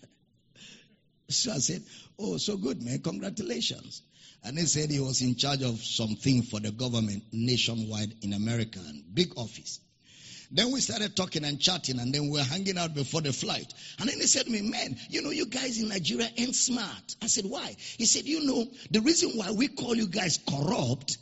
so 1.28 1.52
I 1.52 1.58
said, 1.58 1.82
Oh, 2.18 2.36
so 2.38 2.56
good, 2.56 2.82
man. 2.82 3.00
Congratulations. 3.00 4.02
And 4.44 4.58
he 4.58 4.66
said 4.66 4.90
he 4.90 5.00
was 5.00 5.22
in 5.22 5.36
charge 5.36 5.62
of 5.62 5.82
something 5.82 6.42
for 6.42 6.60
the 6.60 6.72
government 6.72 7.24
nationwide 7.32 8.12
in 8.22 8.32
America, 8.32 8.80
big 9.14 9.32
office. 9.36 9.78
Then 10.54 10.70
we 10.70 10.80
started 10.80 11.16
talking 11.16 11.44
and 11.44 11.58
chatting, 11.58 11.98
and 11.98 12.12
then 12.14 12.24
we 12.24 12.32
were 12.38 12.44
hanging 12.44 12.76
out 12.76 12.92
before 12.94 13.22
the 13.22 13.32
flight. 13.32 13.72
And 13.98 14.06
then 14.08 14.16
he 14.20 14.26
said 14.26 14.44
to 14.44 14.50
me, 14.52 14.60
Man, 14.60 14.98
you 15.08 15.22
know, 15.22 15.30
you 15.30 15.46
guys 15.46 15.80
in 15.80 15.88
Nigeria 15.88 16.28
ain't 16.36 16.54
smart. 16.54 17.16
I 17.22 17.26
said, 17.26 17.46
Why? 17.46 17.74
He 17.96 18.04
said, 18.04 18.24
You 18.26 18.44
know, 18.44 18.66
the 18.90 19.00
reason 19.00 19.30
why 19.30 19.50
we 19.52 19.68
call 19.68 19.96
you 19.96 20.06
guys 20.06 20.38
corrupt, 20.46 21.16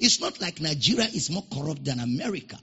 it's 0.00 0.20
not 0.20 0.40
like 0.40 0.60
Nigeria 0.60 1.06
is 1.06 1.28
more 1.28 1.42
corrupt 1.52 1.84
than 1.84 1.98
America. 1.98 2.56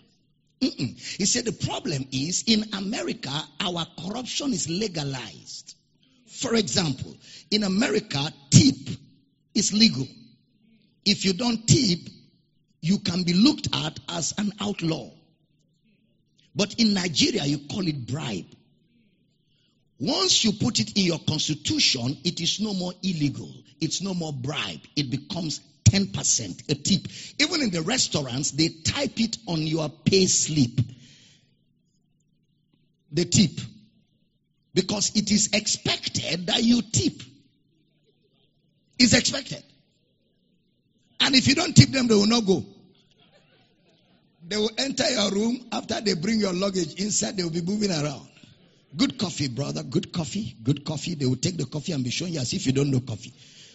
Mm-mm. 0.61 0.97
He 1.17 1.25
said, 1.25 1.43
The 1.43 1.51
problem 1.51 2.07
is 2.13 2.45
in 2.47 2.73
America, 2.73 3.33
our 3.59 3.85
corruption 4.01 4.53
is 4.53 4.69
legalized. 4.69 5.75
For 6.27 6.55
example, 6.55 7.13
in 7.51 7.63
America, 7.63 8.31
tip 8.51 8.75
is 9.53 9.73
legal. 9.73 10.07
If 11.03 11.25
you 11.25 11.33
don't 11.33 11.67
tip, 11.67 11.99
you 12.79 12.99
can 12.99 13.23
be 13.23 13.33
looked 13.33 13.67
at 13.75 13.99
as 14.07 14.33
an 14.37 14.53
outlaw. 14.61 15.09
But 16.55 16.75
in 16.75 16.93
Nigeria, 16.93 17.43
you 17.45 17.59
call 17.69 17.85
it 17.87 18.07
bribe. 18.07 18.45
Once 19.99 20.43
you 20.43 20.53
put 20.53 20.79
it 20.79 20.97
in 20.97 21.05
your 21.05 21.19
constitution, 21.19 22.17
it 22.23 22.39
is 22.39 22.59
no 22.59 22.73
more 22.73 22.93
illegal. 23.01 23.49
It's 23.79 24.01
no 24.01 24.13
more 24.13 24.33
bribe. 24.33 24.81
It 24.95 25.09
becomes 25.09 25.61
10%, 25.85 26.69
a 26.69 26.75
tip. 26.75 27.07
Even 27.39 27.61
in 27.61 27.71
the 27.71 27.81
restaurants, 27.81 28.51
they 28.51 28.69
type 28.69 29.19
it 29.19 29.37
on 29.47 29.61
your 29.61 29.89
pay 29.89 30.25
slip. 30.27 30.85
The 33.11 33.25
tip. 33.25 33.51
Because 34.73 35.11
it 35.15 35.31
is 35.31 35.49
expected 35.53 36.47
that 36.47 36.63
you 36.63 36.81
tip 36.81 37.21
is 38.99 39.13
expected. 39.13 39.63
And 41.21 41.35
if 41.35 41.47
you 41.47 41.55
don't 41.55 41.73
tip 41.73 41.89
them, 41.89 42.07
they 42.07 42.15
will 42.15 42.27
not 42.27 42.45
go. 42.45 42.65
They 44.47 44.57
will 44.57 44.71
enter 44.77 45.09
your 45.09 45.31
room 45.31 45.67
after 45.71 46.01
they 46.01 46.13
bring 46.13 46.39
your 46.39 46.53
luggage 46.53 46.93
inside, 46.95 47.37
they 47.37 47.43
will 47.43 47.49
be 47.49 47.61
moving 47.61 47.91
around. 47.91 48.27
Good 48.95 49.17
coffee, 49.17 49.47
brother. 49.47 49.83
Good 49.83 50.13
coffee. 50.13 50.55
Good 50.63 50.85
coffee. 50.85 51.15
They 51.15 51.25
will 51.25 51.35
take 51.35 51.57
the 51.57 51.65
coffee 51.65 51.91
and 51.91 52.03
be 52.03 52.11
showing 52.11 52.33
you 52.33 52.39
as 52.39 52.53
if 52.53 52.65
you 52.65 52.71
don't 52.71 52.91
know 52.91 53.01
coffee. 53.01 53.33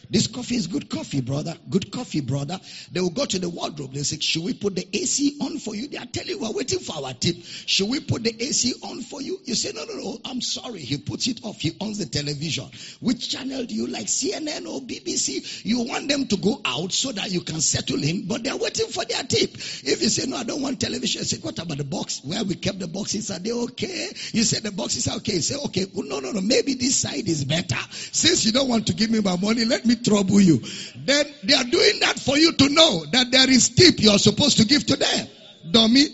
This 0.09 0.27
coffee 0.27 0.57
is 0.57 0.67
good 0.67 0.89
coffee, 0.89 1.21
brother. 1.21 1.55
Good 1.69 1.93
coffee, 1.93 2.21
brother. 2.21 2.59
They 2.91 3.01
will 3.01 3.11
go 3.11 3.25
to 3.27 3.39
the 3.39 3.49
wardrobe. 3.49 3.93
They 3.93 4.03
say, 4.03 4.19
Should 4.19 4.45
we 4.45 4.55
put 4.55 4.75
the 4.75 4.89
AC 4.93 5.37
on 5.41 5.59
for 5.59 5.75
you? 5.75 5.89
They 5.89 5.99
are 5.99 6.07
telling 6.07 6.31
you, 6.31 6.39
We're 6.41 6.53
waiting 6.53 6.81
for 6.81 6.97
our 7.05 7.13
tip. 7.15 7.37
Should 7.67 7.89
we 7.89 8.01
put 8.01 8.25
the 8.25 8.35
AC 8.43 8.75
on 8.83 9.03
for 9.03 9.23
you? 9.23 9.39
You 9.45 9.55
say, 9.55 9.73
No, 9.75 9.85
no, 9.85 9.95
no. 9.95 10.19
I'm 10.25 10.41
sorry. 10.41 10.81
He 10.81 10.99
puts 10.99 11.27
it 11.29 11.41
off. 11.45 11.61
He 11.61 11.77
owns 11.81 11.99
the 11.99 12.07
television. 12.07 12.69
Which 13.01 13.31
channel 13.31 13.65
do 13.65 13.75
you 13.75 13.87
like? 13.87 14.07
CNN 14.07 14.67
or 14.67 14.81
BBC? 14.81 15.65
You 15.65 15.83
want 15.83 16.09
them 16.09 16.27
to 16.27 16.37
go 16.37 16.61
out 16.65 16.93
so 16.93 17.13
that 17.13 17.31
you 17.31 17.41
can 17.43 17.61
settle 17.61 18.03
in, 18.03 18.27
but 18.27 18.43
they're 18.43 18.57
waiting 18.57 18.89
for 18.89 19.05
their 19.05 19.23
tip. 19.23 19.55
If 19.55 20.03
you 20.03 20.09
say, 20.09 20.27
No, 20.29 20.39
I 20.39 20.45
don't 20.45 20.63
want 20.63 20.81
television, 20.81 21.21
I 21.21 21.25
say, 21.25 21.39
What 21.39 21.59
about 21.59 21.79
the 21.79 21.85
box? 21.85 22.21
Where 22.25 22.43
we 22.43 22.57
kept 22.57 22.79
the 22.81 22.89
boxes? 22.89 23.31
Are 23.31 23.39
they 23.39 23.53
okay? 23.53 24.09
You 24.33 24.43
say, 24.43 24.59
The 24.61 24.73
boxes 24.73 25.07
are 25.09 25.17
okay. 25.19 25.35
You 25.35 25.41
say, 25.41 25.57
Okay, 25.67 25.87
well, 25.95 26.07
no, 26.07 26.19
no, 26.21 26.33
no. 26.33 26.41
Maybe 26.41 26.75
this 26.75 26.97
side 26.97 27.29
is 27.29 27.45
better. 27.45 27.79
Since 28.13 28.45
you 28.45 28.53
don't 28.53 28.69
want 28.69 28.89
to 28.89 28.93
give 28.95 29.11
me 29.11 29.21
my 29.21 29.37
money, 29.37 29.65
let 29.65 29.87
me 29.87 29.90
trouble 29.97 30.41
you. 30.41 30.63
Then 30.97 31.27
they 31.43 31.55
are 31.55 31.65
doing 31.65 32.01
that 32.01 32.19
for 32.19 32.37
you 32.37 32.53
to 32.53 32.69
know 32.69 33.05
that 33.13 33.31
there 33.31 33.51
is 33.51 33.71
tip 33.71 33.97
you're 33.99 34.19
supposed 34.19 34.59
to 34.59 34.65
give 34.65 34.87
to 34.87 34.97
them. 34.97 35.27
Dummy. 35.71 36.07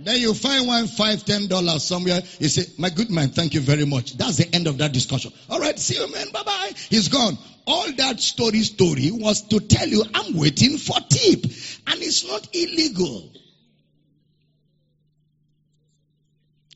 Then 0.00 0.20
you 0.20 0.32
find 0.32 0.66
one 0.66 0.86
five, 0.86 1.24
ten 1.24 1.48
dollars 1.48 1.82
somewhere. 1.82 2.20
You 2.38 2.48
say, 2.48 2.72
My 2.78 2.90
good 2.90 3.10
man, 3.10 3.30
thank 3.30 3.54
you 3.54 3.60
very 3.60 3.84
much. 3.84 4.16
That's 4.16 4.36
the 4.36 4.54
end 4.54 4.66
of 4.66 4.78
that 4.78 4.92
discussion. 4.92 5.32
All 5.50 5.58
right, 5.58 5.78
see 5.78 5.94
you, 5.94 6.12
man. 6.12 6.30
Bye 6.32 6.42
bye. 6.44 6.70
He's 6.88 7.08
gone. 7.08 7.36
All 7.66 7.90
that 7.92 8.20
story 8.20 8.62
story 8.62 9.10
was 9.10 9.42
to 9.48 9.60
tell 9.60 9.88
you 9.88 10.04
I'm 10.14 10.36
waiting 10.36 10.78
for 10.78 10.96
tip. 11.08 11.44
And 11.86 12.00
it's 12.02 12.26
not 12.26 12.48
illegal. 12.54 13.30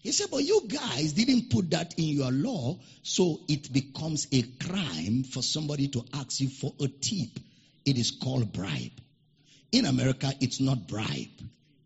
He 0.03 0.11
said, 0.11 0.31
but 0.31 0.45
you 0.45 0.63
guys 0.67 1.13
didn't 1.13 1.49
put 1.49 1.71
that 1.71 1.95
in 1.97 2.07
your 2.07 2.33
law, 2.33 2.81
so 3.03 3.41
it 3.49 3.73
becomes 3.73 4.27
a 4.33 4.43
crime 4.43 5.23
for 5.23 5.43
somebody 5.43 5.89
to 5.89 6.05
ask 6.13 6.41
you 6.41 6.49
for 6.49 6.75
a 6.81 6.89
tip. 6.89 7.39
It 7.85 7.97
is 7.99 8.11
called 8.11 8.53
bribe. 8.53 9.01
In 9.71 9.87
America, 9.87 10.33
it's 10.41 10.61
not 10.61 10.89
bribe. 10.89 11.29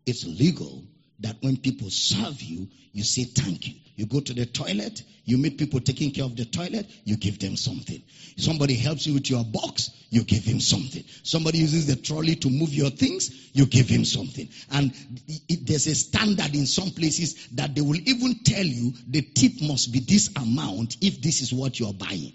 It's 0.05 0.25
legal 0.25 0.83
that 1.19 1.35
when 1.41 1.57
people 1.57 1.89
serve 1.89 2.41
you, 2.41 2.67
you 2.93 3.03
say 3.03 3.23
thank 3.23 3.67
you. 3.67 3.75
You 3.95 4.05
go 4.05 4.19
to 4.19 4.33
the 4.33 4.45
toilet, 4.45 5.01
you 5.25 5.37
meet 5.37 5.57
people 5.57 5.79
taking 5.79 6.11
care 6.11 6.23
of 6.23 6.35
the 6.35 6.45
toilet, 6.45 6.87
you 7.03 7.17
give 7.17 7.39
them 7.39 7.55
something. 7.55 8.01
Somebody 8.37 8.75
helps 8.75 9.07
you 9.07 9.15
with 9.15 9.29
your 9.29 9.43
box, 9.43 9.89
you 10.11 10.23
give 10.23 10.43
him 10.43 10.59
something. 10.59 11.03
Somebody 11.23 11.57
uses 11.57 11.87
the 11.87 11.95
trolley 11.95 12.35
to 12.35 12.49
move 12.49 12.73
your 12.73 12.91
things, 12.91 13.49
you 13.53 13.65
give 13.65 13.89
him 13.89 14.05
something. 14.05 14.47
And 14.71 14.93
it, 15.27 15.65
there's 15.65 15.87
a 15.87 15.95
standard 15.95 16.53
in 16.53 16.67
some 16.67 16.91
places 16.91 17.47
that 17.53 17.73
they 17.73 17.81
will 17.81 17.99
even 18.05 18.39
tell 18.43 18.63
you 18.65 18.93
the 19.07 19.21
tip 19.23 19.61
must 19.63 19.91
be 19.91 19.99
this 19.99 20.29
amount 20.35 20.97
if 21.01 21.21
this 21.21 21.41
is 21.41 21.51
what 21.51 21.79
you're 21.79 21.93
buying. 21.93 22.33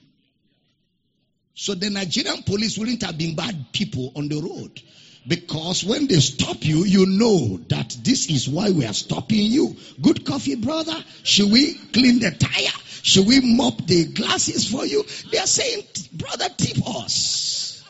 So 1.55 1.75
the 1.75 1.91
Nigerian 1.91 2.43
police 2.43 2.77
wouldn't 2.77 3.03
have 3.03 3.17
been 3.17 3.37
bad 3.37 3.67
people 3.73 4.13
on 4.17 4.29
the 4.29 4.41
road. 4.41 4.81
Because 5.27 5.85
when 5.85 6.09
they 6.09 6.19
stop 6.19 6.65
you, 6.65 6.85
you 6.85 7.07
know 7.07 7.59
that 7.69 7.97
this 8.03 8.29
is 8.29 8.49
why 8.49 8.71
we 8.71 8.85
are 8.87 8.93
stopping 8.93 9.39
you. 9.39 9.77
Good 10.01 10.27
coffee, 10.27 10.57
brother. 10.57 10.97
Should 11.23 11.53
we 11.53 11.75
clean 11.75 12.19
the 12.19 12.33
tire? 12.33 12.79
Should 13.03 13.27
we 13.27 13.41
mop 13.41 13.87
the 13.87 14.07
glasses 14.07 14.69
for 14.69 14.85
you? 14.85 15.05
They 15.31 15.39
are 15.39 15.47
saying, 15.47 15.85
brother, 16.13 16.49
tip 16.57 16.79
us. 16.97 17.85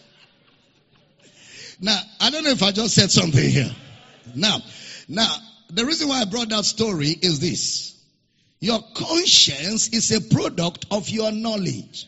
Now, 1.81 1.99
I 2.21 2.31
don't 2.31 2.45
know 2.45 2.51
if 2.51 2.63
I 2.63 2.71
just 2.71 2.95
said 2.95 3.11
something 3.11 3.51
here. 3.51 3.75
Now, 4.35 4.59
now, 5.09 5.35
the 5.71 5.85
reason 5.85 6.09
why 6.09 6.21
I 6.21 6.25
brought 6.27 6.51
that 6.51 6.65
story 6.65 7.09
is 7.09 7.41
this. 7.41 7.99
Your 8.61 8.81
conscience 8.95 9.89
is 9.89 10.13
a 10.13 10.21
product 10.21 10.87
of 10.91 11.09
your 11.09 11.33
knowledge. 11.33 12.07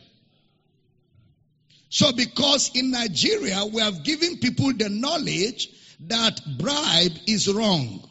So 1.95 2.11
because 2.11 2.73
in 2.75 2.91
Nigeria 2.91 3.65
we 3.73 3.81
have 3.81 4.03
given 4.03 4.39
people 4.39 4.73
the 4.73 4.89
knowledge 4.89 5.69
that 6.09 6.41
bribe 6.59 7.13
is 7.29 7.47
wrong. 7.47 8.03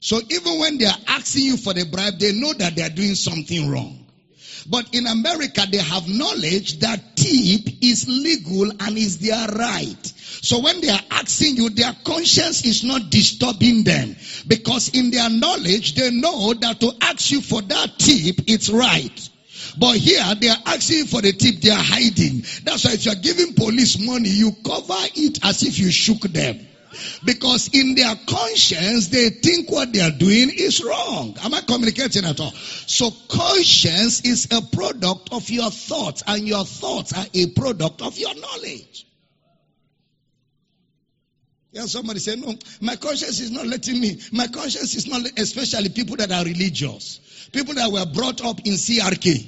So 0.00 0.22
even 0.30 0.58
when 0.58 0.78
they 0.78 0.86
are 0.86 0.98
asking 1.06 1.44
you 1.44 1.58
for 1.58 1.74
the 1.74 1.84
bribe, 1.84 2.18
they 2.18 2.32
know 2.32 2.54
that 2.54 2.76
they 2.76 2.82
are 2.82 2.88
doing 2.88 3.14
something 3.14 3.70
wrong. 3.70 4.06
But 4.70 4.94
in 4.94 5.06
America, 5.06 5.66
they 5.70 5.76
have 5.76 6.08
knowledge 6.08 6.78
that 6.78 7.14
tip 7.14 7.74
is 7.82 8.08
legal 8.08 8.70
and 8.80 8.96
is 8.96 9.18
their 9.18 9.46
right. 9.48 10.06
So 10.40 10.60
when 10.60 10.80
they 10.80 10.88
are 10.88 11.04
asking 11.10 11.56
you, 11.56 11.68
their 11.68 11.94
conscience 12.06 12.64
is 12.64 12.84
not 12.84 13.10
disturbing 13.10 13.84
them. 13.84 14.16
Because 14.46 14.88
in 14.88 15.10
their 15.10 15.28
knowledge, 15.28 15.94
they 15.94 16.10
know 16.10 16.54
that 16.54 16.80
to 16.80 16.90
ask 17.02 17.30
you 17.30 17.42
for 17.42 17.60
that 17.60 17.98
tip, 17.98 18.36
it's 18.48 18.70
right. 18.70 19.28
But 19.78 19.96
here 19.96 20.22
they 20.40 20.48
are 20.48 20.62
asking 20.66 21.06
for 21.06 21.22
the 21.22 21.32
tip, 21.32 21.60
they 21.60 21.70
are 21.70 21.82
hiding. 21.82 22.44
That's 22.64 22.84
why 22.84 22.92
if 22.92 23.04
you 23.04 23.12
are 23.12 23.16
giving 23.16 23.54
police 23.54 23.98
money, 23.98 24.28
you 24.28 24.52
cover 24.64 24.94
it 25.14 25.44
as 25.44 25.62
if 25.62 25.78
you 25.78 25.90
shook 25.90 26.20
them. 26.20 26.66
Because 27.24 27.68
in 27.72 27.94
their 27.94 28.14
conscience, 28.26 29.08
they 29.08 29.28
think 29.30 29.70
what 29.70 29.92
they 29.92 30.00
are 30.00 30.10
doing 30.10 30.50
is 30.50 30.82
wrong. 30.82 31.36
Am 31.42 31.52
I 31.54 31.60
communicating 31.60 32.24
at 32.24 32.40
all? 32.40 32.52
So 32.52 33.10
conscience 33.28 34.22
is 34.22 34.48
a 34.50 34.62
product 34.62 35.30
of 35.32 35.48
your 35.50 35.70
thoughts 35.70 36.22
and 36.26 36.46
your 36.46 36.64
thoughts 36.64 37.12
are 37.12 37.26
a 37.34 37.46
product 37.48 38.02
of 38.02 38.16
your 38.18 38.34
knowledge. 38.34 39.06
Yeah, 41.76 41.84
somebody 41.84 42.20
say, 42.20 42.36
no, 42.36 42.54
my 42.80 42.96
conscience 42.96 43.38
is 43.38 43.50
not 43.50 43.66
letting 43.66 44.00
me. 44.00 44.18
My 44.32 44.46
conscience 44.46 44.94
is 44.94 45.06
not, 45.06 45.20
especially 45.38 45.90
people 45.90 46.16
that 46.16 46.32
are 46.32 46.42
religious. 46.42 47.20
People 47.52 47.74
that 47.74 47.92
were 47.92 48.06
brought 48.06 48.42
up 48.42 48.60
in 48.60 48.72
CRK. 48.72 49.46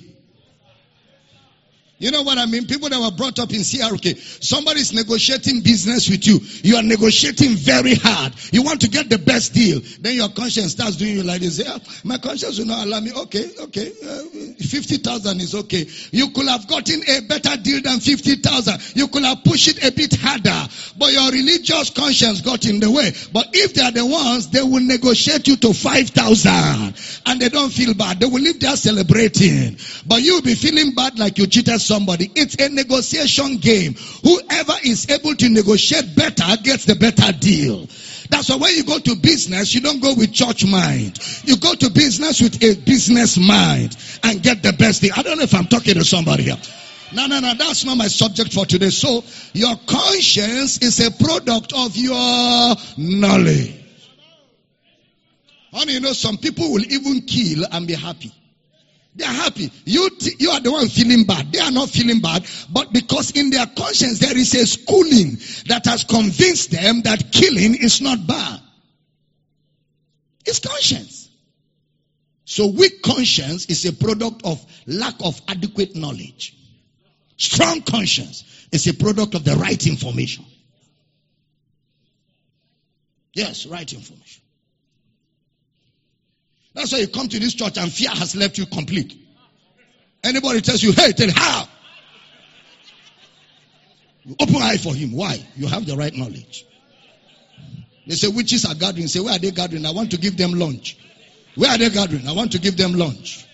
You 1.96 2.10
know 2.10 2.20
what 2.20 2.36
I 2.36 2.44
mean? 2.44 2.66
People 2.66 2.90
that 2.90 3.00
were 3.00 3.16
brought 3.16 3.38
up 3.38 3.50
in 3.50 3.60
CRK. 3.60 4.44
Somebody 4.44 4.80
is 4.80 4.92
negotiating 4.92 5.62
business 5.62 6.10
with 6.10 6.26
you. 6.26 6.37
You 6.62 6.76
are 6.76 6.82
negotiating 6.82 7.54
very 7.56 7.94
hard. 7.94 8.34
You 8.52 8.62
want 8.62 8.80
to 8.82 8.88
get 8.88 9.08
the 9.08 9.18
best 9.18 9.54
deal. 9.54 9.80
Then 10.00 10.14
your 10.14 10.28
conscience 10.28 10.72
starts 10.72 10.96
doing 10.96 11.14
you 11.14 11.22
like 11.22 11.40
this. 11.40 11.58
Yeah, 11.58 11.78
my 12.04 12.18
conscience 12.18 12.58
will 12.58 12.66
not 12.66 12.86
allow 12.86 13.00
me. 13.00 13.12
Okay, 13.12 13.50
okay. 13.60 13.92
Uh, 14.04 14.22
50,000 14.58 15.40
is 15.40 15.54
okay. 15.54 15.86
You 16.12 16.30
could 16.30 16.48
have 16.48 16.66
gotten 16.66 17.02
a 17.08 17.20
better 17.20 17.56
deal 17.56 17.80
than 17.82 18.00
50,000. 18.00 18.96
You 18.96 19.08
could 19.08 19.24
have 19.24 19.44
pushed 19.44 19.68
it 19.68 19.84
a 19.84 19.92
bit 19.92 20.14
harder. 20.14 20.68
But 20.98 21.12
your 21.12 21.30
religious 21.30 21.90
conscience 21.90 22.40
got 22.40 22.64
in 22.66 22.80
the 22.80 22.90
way. 22.90 23.12
But 23.32 23.48
if 23.52 23.74
they 23.74 23.82
are 23.82 23.92
the 23.92 24.04
ones, 24.04 24.48
they 24.48 24.62
will 24.62 24.80
negotiate 24.80 25.46
you 25.48 25.56
to 25.56 25.72
5,000. 25.72 26.94
And 27.26 27.40
they 27.40 27.48
don't 27.48 27.72
feel 27.72 27.94
bad. 27.94 28.20
They 28.20 28.26
will 28.26 28.42
live 28.42 28.60
there 28.60 28.76
celebrating. 28.76 29.76
But 30.06 30.22
you'll 30.22 30.42
be 30.42 30.54
feeling 30.54 30.94
bad 30.94 31.18
like 31.18 31.38
you 31.38 31.46
cheated 31.46 31.80
somebody. 31.80 32.30
It's 32.34 32.56
a 32.56 32.68
negotiation 32.68 33.58
game. 33.58 33.94
Whoever 34.22 34.74
is 34.84 35.08
able 35.10 35.34
to 35.36 35.48
negotiate 35.48 36.14
better 36.16 36.37
gets 36.62 36.84
the 36.84 36.94
better 36.94 37.32
deal. 37.32 37.86
That's 38.30 38.48
why 38.50 38.56
when 38.56 38.74
you 38.76 38.84
go 38.84 38.98
to 38.98 39.16
business, 39.16 39.74
you 39.74 39.80
don't 39.80 40.00
go 40.00 40.14
with 40.14 40.32
church 40.32 40.64
mind. 40.64 41.18
You 41.44 41.56
go 41.56 41.74
to 41.74 41.90
business 41.90 42.40
with 42.40 42.62
a 42.62 42.74
business 42.76 43.38
mind 43.38 43.96
and 44.22 44.42
get 44.42 44.62
the 44.62 44.72
best 44.72 45.02
deal. 45.02 45.12
I 45.16 45.22
don't 45.22 45.38
know 45.38 45.44
if 45.44 45.54
I'm 45.54 45.66
talking 45.66 45.94
to 45.94 46.04
somebody 46.04 46.44
here. 46.44 46.56
No, 47.12 47.26
no, 47.26 47.40
no, 47.40 47.54
that's 47.54 47.84
not 47.84 47.96
my 47.96 48.08
subject 48.08 48.52
for 48.52 48.66
today. 48.66 48.90
So, 48.90 49.24
your 49.54 49.76
conscience 49.86 50.82
is 50.82 51.00
a 51.00 51.10
product 51.10 51.72
of 51.72 51.96
your 51.96 52.76
knowledge. 52.98 53.74
Honey, 55.72 55.94
you 55.94 56.00
know, 56.00 56.12
some 56.12 56.36
people 56.36 56.70
will 56.72 56.84
even 56.84 57.22
kill 57.22 57.64
and 57.70 57.86
be 57.86 57.94
happy. 57.94 58.32
They 59.18 59.24
are 59.24 59.32
happy. 59.32 59.72
You, 59.84 60.08
you 60.38 60.50
are 60.50 60.60
the 60.60 60.70
one 60.70 60.88
feeling 60.88 61.24
bad. 61.24 61.52
They 61.52 61.58
are 61.58 61.72
not 61.72 61.90
feeling 61.90 62.20
bad. 62.20 62.46
But 62.70 62.92
because 62.92 63.32
in 63.32 63.50
their 63.50 63.66
conscience 63.66 64.20
there 64.20 64.36
is 64.36 64.54
a 64.54 64.64
schooling 64.64 65.38
that 65.66 65.86
has 65.86 66.04
convinced 66.04 66.70
them 66.70 67.02
that 67.02 67.32
killing 67.32 67.74
is 67.74 68.00
not 68.00 68.24
bad. 68.28 68.60
It's 70.46 70.60
conscience. 70.60 71.28
So 72.44 72.68
weak 72.68 73.02
conscience 73.02 73.66
is 73.66 73.84
a 73.86 73.92
product 73.92 74.42
of 74.44 74.64
lack 74.86 75.14
of 75.20 75.40
adequate 75.48 75.96
knowledge. 75.96 76.56
Strong 77.36 77.82
conscience 77.82 78.68
is 78.70 78.86
a 78.86 78.94
product 78.94 79.34
of 79.34 79.44
the 79.44 79.56
right 79.56 79.84
information. 79.84 80.44
Yes, 83.34 83.66
right 83.66 83.92
information. 83.92 84.42
That's 86.74 86.92
why 86.92 86.98
you 86.98 87.08
come 87.08 87.28
to 87.28 87.38
this 87.38 87.54
church 87.54 87.78
and 87.78 87.92
fear 87.92 88.10
has 88.10 88.36
left 88.36 88.58
you 88.58 88.66
complete. 88.66 89.14
Anybody 90.22 90.60
tells 90.60 90.82
you, 90.82 90.92
hey, 90.92 91.12
tell 91.12 91.30
how? 91.30 91.68
You 94.24 94.36
open 94.40 94.56
eye 94.56 94.76
for 94.76 94.94
him. 94.94 95.12
Why? 95.12 95.44
You 95.56 95.68
have 95.68 95.86
the 95.86 95.96
right 95.96 96.14
knowledge. 96.14 96.66
They 98.06 98.14
say 98.14 98.28
witches 98.28 98.64
are 98.64 98.74
gathering. 98.74 99.06
Say, 99.06 99.20
where 99.20 99.34
are 99.34 99.38
they 99.38 99.50
gathering? 99.50 99.86
I 99.86 99.92
want 99.92 100.10
to 100.10 100.18
give 100.18 100.36
them 100.36 100.52
lunch. 100.52 100.98
Where 101.54 101.70
are 101.70 101.78
they 101.78 101.90
gathering? 101.90 102.26
I 102.28 102.32
want 102.32 102.52
to 102.52 102.58
give 102.58 102.76
them 102.76 102.94
lunch. 102.94 103.46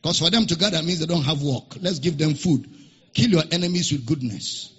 Because 0.00 0.18
for 0.18 0.30
them 0.30 0.46
to 0.46 0.56
gather 0.56 0.82
means 0.82 1.00
they 1.00 1.06
don't 1.06 1.22
have 1.22 1.42
work. 1.42 1.76
Let's 1.80 1.98
give 1.98 2.18
them 2.18 2.34
food. 2.34 2.68
Kill 3.14 3.30
your 3.30 3.42
enemies 3.50 3.92
with 3.92 4.04
goodness. 4.04 4.72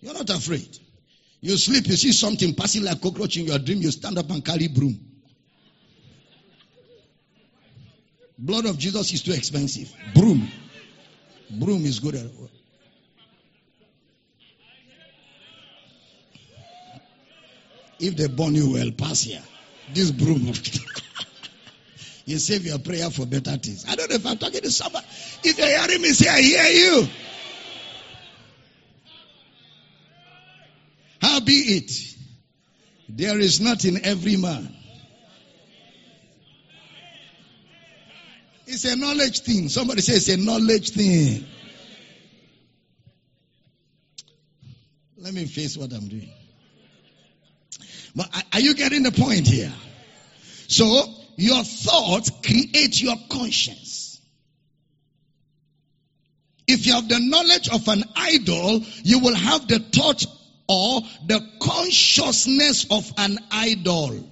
You're 0.00 0.14
not 0.14 0.30
afraid. 0.30 0.78
You 1.40 1.56
sleep, 1.56 1.86
you 1.88 1.96
see 1.96 2.12
something 2.12 2.54
passing 2.54 2.84
like 2.84 3.00
cockroach 3.00 3.36
in 3.36 3.46
your 3.46 3.58
dream, 3.58 3.78
you 3.78 3.90
stand 3.90 4.18
up 4.18 4.30
and 4.30 4.44
carry 4.44 4.68
broom. 4.68 4.98
Blood 8.40 8.64
of 8.64 8.78
Jesus 8.78 9.12
is 9.12 9.22
too 9.22 9.32
expensive. 9.32 9.92
Broom. 10.14 10.50
Broom 11.50 11.84
is 11.84 11.98
good. 11.98 12.14
If 17.98 18.16
they 18.16 18.28
burn 18.28 18.54
you 18.54 18.72
well, 18.72 18.90
pass 18.92 19.20
here. 19.20 19.42
This 19.92 20.10
broom. 20.10 20.46
you 22.24 22.38
save 22.38 22.64
your 22.64 22.78
prayer 22.78 23.10
for 23.10 23.26
better 23.26 23.58
things. 23.58 23.84
I 23.86 23.94
don't 23.94 24.08
know 24.08 24.16
if 24.16 24.24
I'm 24.24 24.38
talking 24.38 24.62
to 24.62 24.70
somebody. 24.70 25.06
If 25.44 25.58
you're 25.58 25.66
hearing 25.66 26.00
me 26.00 26.08
say, 26.08 26.30
I 26.30 26.40
hear 26.40 26.64
you. 26.64 27.08
How 31.20 31.40
be 31.40 31.52
it? 31.52 31.92
There 33.10 33.38
is 33.38 33.60
not 33.60 33.84
in 33.84 34.02
every 34.06 34.36
man 34.36 34.74
It's 38.82 38.90
a 38.90 38.96
knowledge 38.96 39.40
thing. 39.40 39.68
Somebody 39.68 40.00
says 40.00 40.26
it's 40.26 40.40
a 40.40 40.42
knowledge 40.42 40.92
thing. 40.92 41.44
Let 45.18 45.34
me 45.34 45.44
face 45.44 45.76
what 45.76 45.92
I'm 45.92 46.08
doing. 46.08 46.30
But 48.16 48.30
are 48.54 48.60
you 48.60 48.74
getting 48.74 49.02
the 49.02 49.12
point 49.12 49.46
here? 49.46 49.70
So, 50.68 51.02
your 51.36 51.62
thoughts 51.62 52.30
create 52.42 53.02
your 53.02 53.16
conscience. 53.28 54.18
If 56.66 56.86
you 56.86 56.94
have 56.94 57.06
the 57.06 57.20
knowledge 57.20 57.68
of 57.68 57.86
an 57.86 58.02
idol, 58.16 58.80
you 59.02 59.18
will 59.18 59.34
have 59.34 59.68
the 59.68 59.80
thought 59.80 60.24
or 60.70 61.02
the 61.26 61.46
consciousness 61.60 62.86
of 62.90 63.12
an 63.18 63.40
idol. 63.50 64.29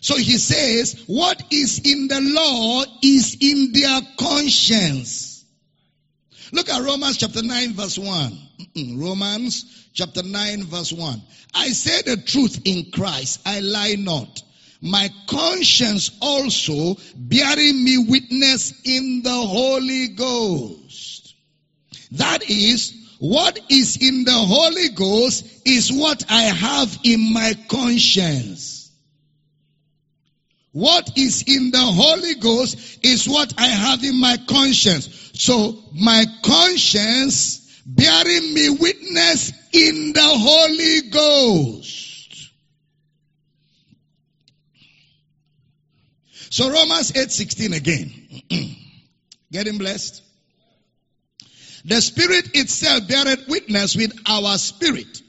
So 0.00 0.16
he 0.16 0.38
says, 0.38 1.02
what 1.06 1.42
is 1.50 1.80
in 1.84 2.08
the 2.08 2.20
law 2.20 2.84
is 3.02 3.36
in 3.40 3.72
their 3.72 4.00
conscience. 4.18 5.44
Look 6.52 6.68
at 6.68 6.82
Romans 6.82 7.18
chapter 7.18 7.42
9 7.42 7.72
verse 7.74 7.98
1. 7.98 8.38
Romans 8.96 9.90
chapter 9.92 10.22
9 10.22 10.64
verse 10.64 10.92
1. 10.92 11.22
I 11.54 11.68
say 11.68 12.02
the 12.02 12.16
truth 12.16 12.60
in 12.64 12.90
Christ, 12.90 13.40
I 13.44 13.60
lie 13.60 13.96
not. 13.98 14.42
My 14.80 15.10
conscience 15.26 16.16
also 16.20 16.96
bearing 17.16 17.82
me 17.82 17.98
witness 17.98 18.72
in 18.84 19.22
the 19.22 19.30
Holy 19.30 20.08
Ghost. 20.08 21.34
That 22.12 22.48
is, 22.48 22.94
what 23.18 23.58
is 23.68 23.96
in 24.00 24.24
the 24.24 24.32
Holy 24.32 24.90
Ghost 24.90 25.66
is 25.66 25.92
what 25.92 26.24
I 26.30 26.42
have 26.42 26.96
in 27.02 27.32
my 27.32 27.54
conscience. 27.68 28.77
What 30.78 31.18
is 31.18 31.42
in 31.44 31.72
the 31.72 31.80
Holy 31.80 32.36
Ghost 32.36 33.04
is 33.04 33.28
what 33.28 33.52
I 33.58 33.66
have 33.66 34.04
in 34.04 34.20
my 34.20 34.36
conscience. 34.48 35.32
So 35.34 35.76
my 35.92 36.24
conscience 36.44 37.82
bearing 37.84 38.54
me 38.54 38.70
witness 38.70 39.52
in 39.72 40.12
the 40.12 40.22
Holy 40.22 41.10
Ghost. 41.10 42.52
So 46.50 46.70
Romans 46.70 47.10
8:16 47.10 47.74
again. 47.74 48.12
Getting 49.50 49.78
blessed. 49.78 50.22
The 51.86 52.00
Spirit 52.00 52.54
itself 52.54 53.08
beareth 53.08 53.48
witness 53.48 53.96
with 53.96 54.16
our 54.26 54.56
spirit 54.58 55.22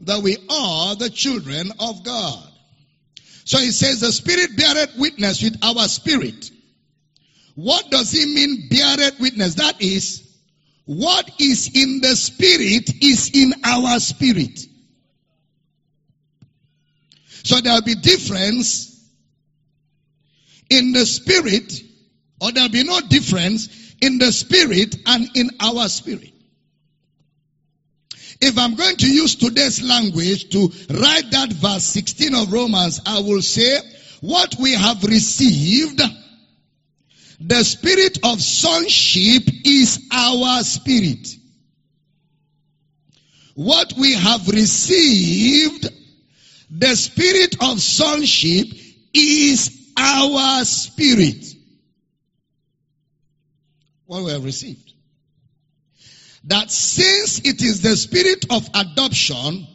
that 0.00 0.20
we 0.20 0.36
are 0.50 0.94
the 0.96 1.08
children 1.08 1.72
of 1.80 2.04
God. 2.04 2.49
So 3.44 3.58
he 3.58 3.70
says 3.70 4.00
the 4.00 4.12
spirit 4.12 4.56
beareth 4.56 4.96
witness 4.98 5.42
with 5.42 5.56
our 5.62 5.88
spirit. 5.88 6.50
What 7.54 7.90
does 7.90 8.12
he 8.12 8.26
mean 8.26 8.68
beareth 8.70 9.18
witness? 9.20 9.54
That 9.56 9.82
is, 9.82 10.26
what 10.86 11.30
is 11.38 11.70
in 11.74 12.00
the 12.00 12.16
spirit 12.16 12.90
is 13.02 13.30
in 13.34 13.52
our 13.64 13.98
spirit. 14.00 14.60
So 17.42 17.60
there'll 17.60 17.82
be 17.82 17.94
difference 17.94 18.90
in 20.68 20.92
the 20.92 21.04
spirit, 21.04 21.82
or 22.40 22.52
there'll 22.52 22.68
be 22.68 22.84
no 22.84 23.00
difference 23.00 23.94
in 24.00 24.18
the 24.18 24.32
spirit 24.32 24.96
and 25.06 25.28
in 25.34 25.50
our 25.60 25.88
spirit. 25.88 26.29
If 28.40 28.58
I'm 28.58 28.74
going 28.74 28.96
to 28.96 29.06
use 29.06 29.36
today's 29.36 29.82
language 29.82 30.50
to 30.50 30.72
write 30.90 31.30
that 31.30 31.52
verse 31.52 31.84
16 31.84 32.34
of 32.34 32.52
Romans, 32.52 33.00
I 33.04 33.20
will 33.20 33.42
say, 33.42 33.78
what 34.20 34.56
we 34.58 34.72
have 34.72 35.02
received 35.04 36.00
The 37.40 37.64
spirit 37.64 38.18
of 38.22 38.40
sonship 38.40 39.44
is 39.64 40.06
our 40.12 40.62
spirit. 40.62 41.26
What 43.54 43.94
we 43.98 44.12
have 44.12 44.46
received, 44.46 45.88
the 46.70 46.94
spirit 46.94 47.56
of 47.62 47.80
sonship 47.80 48.66
is 49.14 49.90
our 49.96 50.64
spirit. 50.66 51.46
What 54.04 54.24
we 54.24 54.32
have 54.32 54.44
received. 54.44 54.92
That 56.44 56.70
since 56.70 57.40
it 57.40 57.62
is 57.62 57.82
the 57.82 57.96
spirit 57.96 58.46
of 58.50 58.68
adoption, 58.74 59.66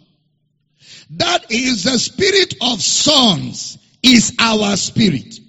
that 1.12 1.52
is 1.52 1.84
the 1.84 2.00
spirit 2.00 2.56
of 2.62 2.82
sons 2.82 3.78
is 4.02 4.36
our 4.40 4.76
spirit. 4.76 5.40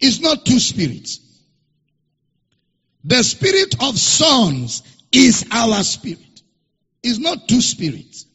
It's 0.00 0.20
not 0.20 0.44
two 0.44 0.58
spirits. 0.58 1.20
The 3.04 3.22
spirit 3.22 3.76
of 3.82 3.98
sons 3.98 4.82
is 5.12 5.46
our 5.50 5.82
spirit. 5.82 6.42
It's 7.02 7.18
not 7.18 7.48
two 7.48 7.60
spirits. 7.60 8.26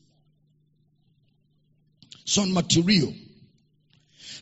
Son 2.26 2.54
material. 2.54 3.14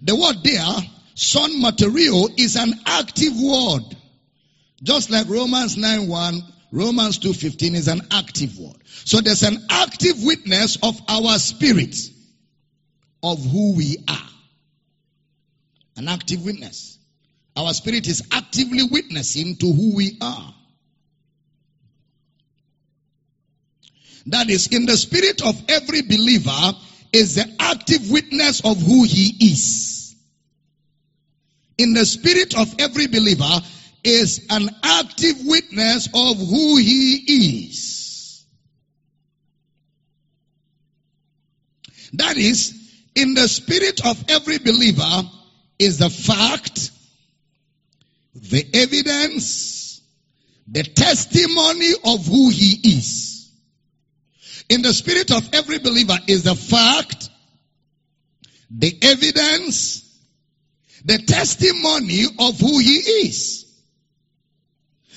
The 0.01 0.15
word 0.15 0.37
there, 0.43 0.89
son 1.13 1.61
material, 1.61 2.29
is 2.37 2.55
an 2.55 2.73
active 2.85 3.33
word. 3.39 3.95
Just 4.85 5.09
like 5.09 5.27
Romans 5.27 5.77
9 5.77 6.07
1, 6.07 6.43
Romans 6.71 7.17
2.15 7.17 7.73
is 7.73 7.87
an 7.87 8.01
active 8.11 8.57
word. 8.59 8.77
So 8.85 9.19
there's 9.19 9.41
an 9.41 9.57
active 9.67 10.23
witness 10.23 10.77
of 10.83 11.01
our 11.07 11.39
spirit, 11.39 11.97
of 13.23 13.43
who 13.43 13.75
we 13.75 13.97
are. 14.07 14.29
An 15.97 16.07
active 16.07 16.45
witness. 16.45 16.99
Our 17.55 17.73
spirit 17.73 18.07
is 18.07 18.27
actively 18.31 18.83
witnessing 18.83 19.55
to 19.55 19.73
who 19.73 19.95
we 19.95 20.19
are. 20.21 20.53
That 24.27 24.51
is, 24.51 24.67
in 24.67 24.85
the 24.85 24.97
spirit 24.97 25.41
of 25.43 25.55
every 25.67 26.03
believer 26.03 26.73
is 27.11 27.35
the 27.35 27.55
active 27.59 28.11
witness 28.11 28.61
of 28.63 28.79
who 28.79 29.03
he 29.03 29.51
is. 29.51 30.15
In 31.79 31.93
the 31.93 32.05
spirit 32.05 32.55
of 32.55 32.75
every 32.77 33.07
believer 33.07 33.61
is 34.05 34.45
an 34.49 34.69
active 34.83 35.35
witness 35.45 36.07
of 36.13 36.37
who 36.37 36.77
he 36.77 37.63
is. 37.65 38.45
That 42.13 42.37
is, 42.37 42.73
in 43.15 43.33
the 43.33 43.47
spirit 43.47 44.05
of 44.05 44.23
every 44.29 44.59
believer 44.59 45.23
is 45.79 45.97
the 45.97 46.09
fact 46.09 46.91
the 48.35 48.65
evidence, 48.73 50.01
the 50.67 50.83
testimony 50.83 51.91
of 52.03 52.25
who 52.25 52.49
he 52.49 52.97
is. 52.97 53.51
In 54.69 54.81
the 54.81 54.93
spirit 54.93 55.31
of 55.31 55.49
every 55.53 55.79
believer 55.79 56.17
is 56.27 56.43
the 56.43 56.55
fact, 56.55 57.29
the 58.69 58.97
evidence, 59.01 60.01
the 61.05 61.17
testimony 61.19 62.25
of 62.39 62.59
who 62.59 62.79
he 62.79 62.95
is. 63.27 63.64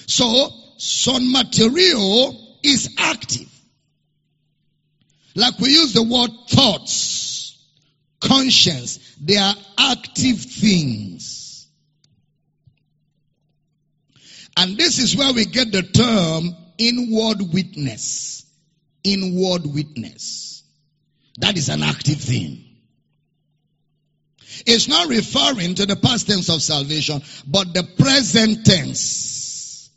So, 0.09 0.51
son 0.79 1.31
material 1.31 2.57
is 2.63 2.95
active. 2.99 3.49
Like 5.35 5.59
we 5.59 5.69
use 5.69 5.93
the 5.93 6.03
word 6.03 6.31
thoughts, 6.49 7.63
conscience, 8.19 8.99
they 9.21 9.37
are 9.37 9.55
active 9.77 10.41
things. 10.41 11.69
And 14.57 14.79
this 14.79 14.99
is 14.99 15.15
where 15.15 15.33
we 15.35 15.45
get 15.45 15.71
the 15.71 15.83
term 15.83 16.57
inward 16.79 17.43
witness. 17.53 18.47
Inward 19.05 19.67
witness. 19.67 20.65
That 21.37 21.59
is 21.59 21.69
an 21.69 21.83
active 21.83 22.19
thing. 22.19 22.65
It's 24.67 24.89
not 24.89 25.09
referring 25.09 25.75
to 25.77 25.87
the 25.87 25.97
past 25.97 26.27
tense 26.27 26.49
of 26.49 26.63
salvation, 26.63 27.23
but 27.47 27.75
the 27.75 27.85
present 27.85 28.65
tense. 28.65 29.38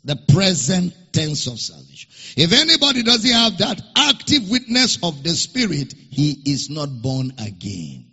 The 0.04 0.16
present 0.16 0.94
tense 1.12 1.46
of 1.46 1.60
salvation. 1.60 2.10
If 2.36 2.52
anybody 2.52 3.02
doesn't 3.02 3.30
have 3.30 3.58
that 3.58 3.80
active 3.96 4.50
witness 4.50 4.98
of 5.02 5.22
the 5.22 5.30
Spirit, 5.30 5.94
he 6.10 6.42
is 6.46 6.70
not 6.70 6.88
born 7.02 7.32
again. 7.38 8.06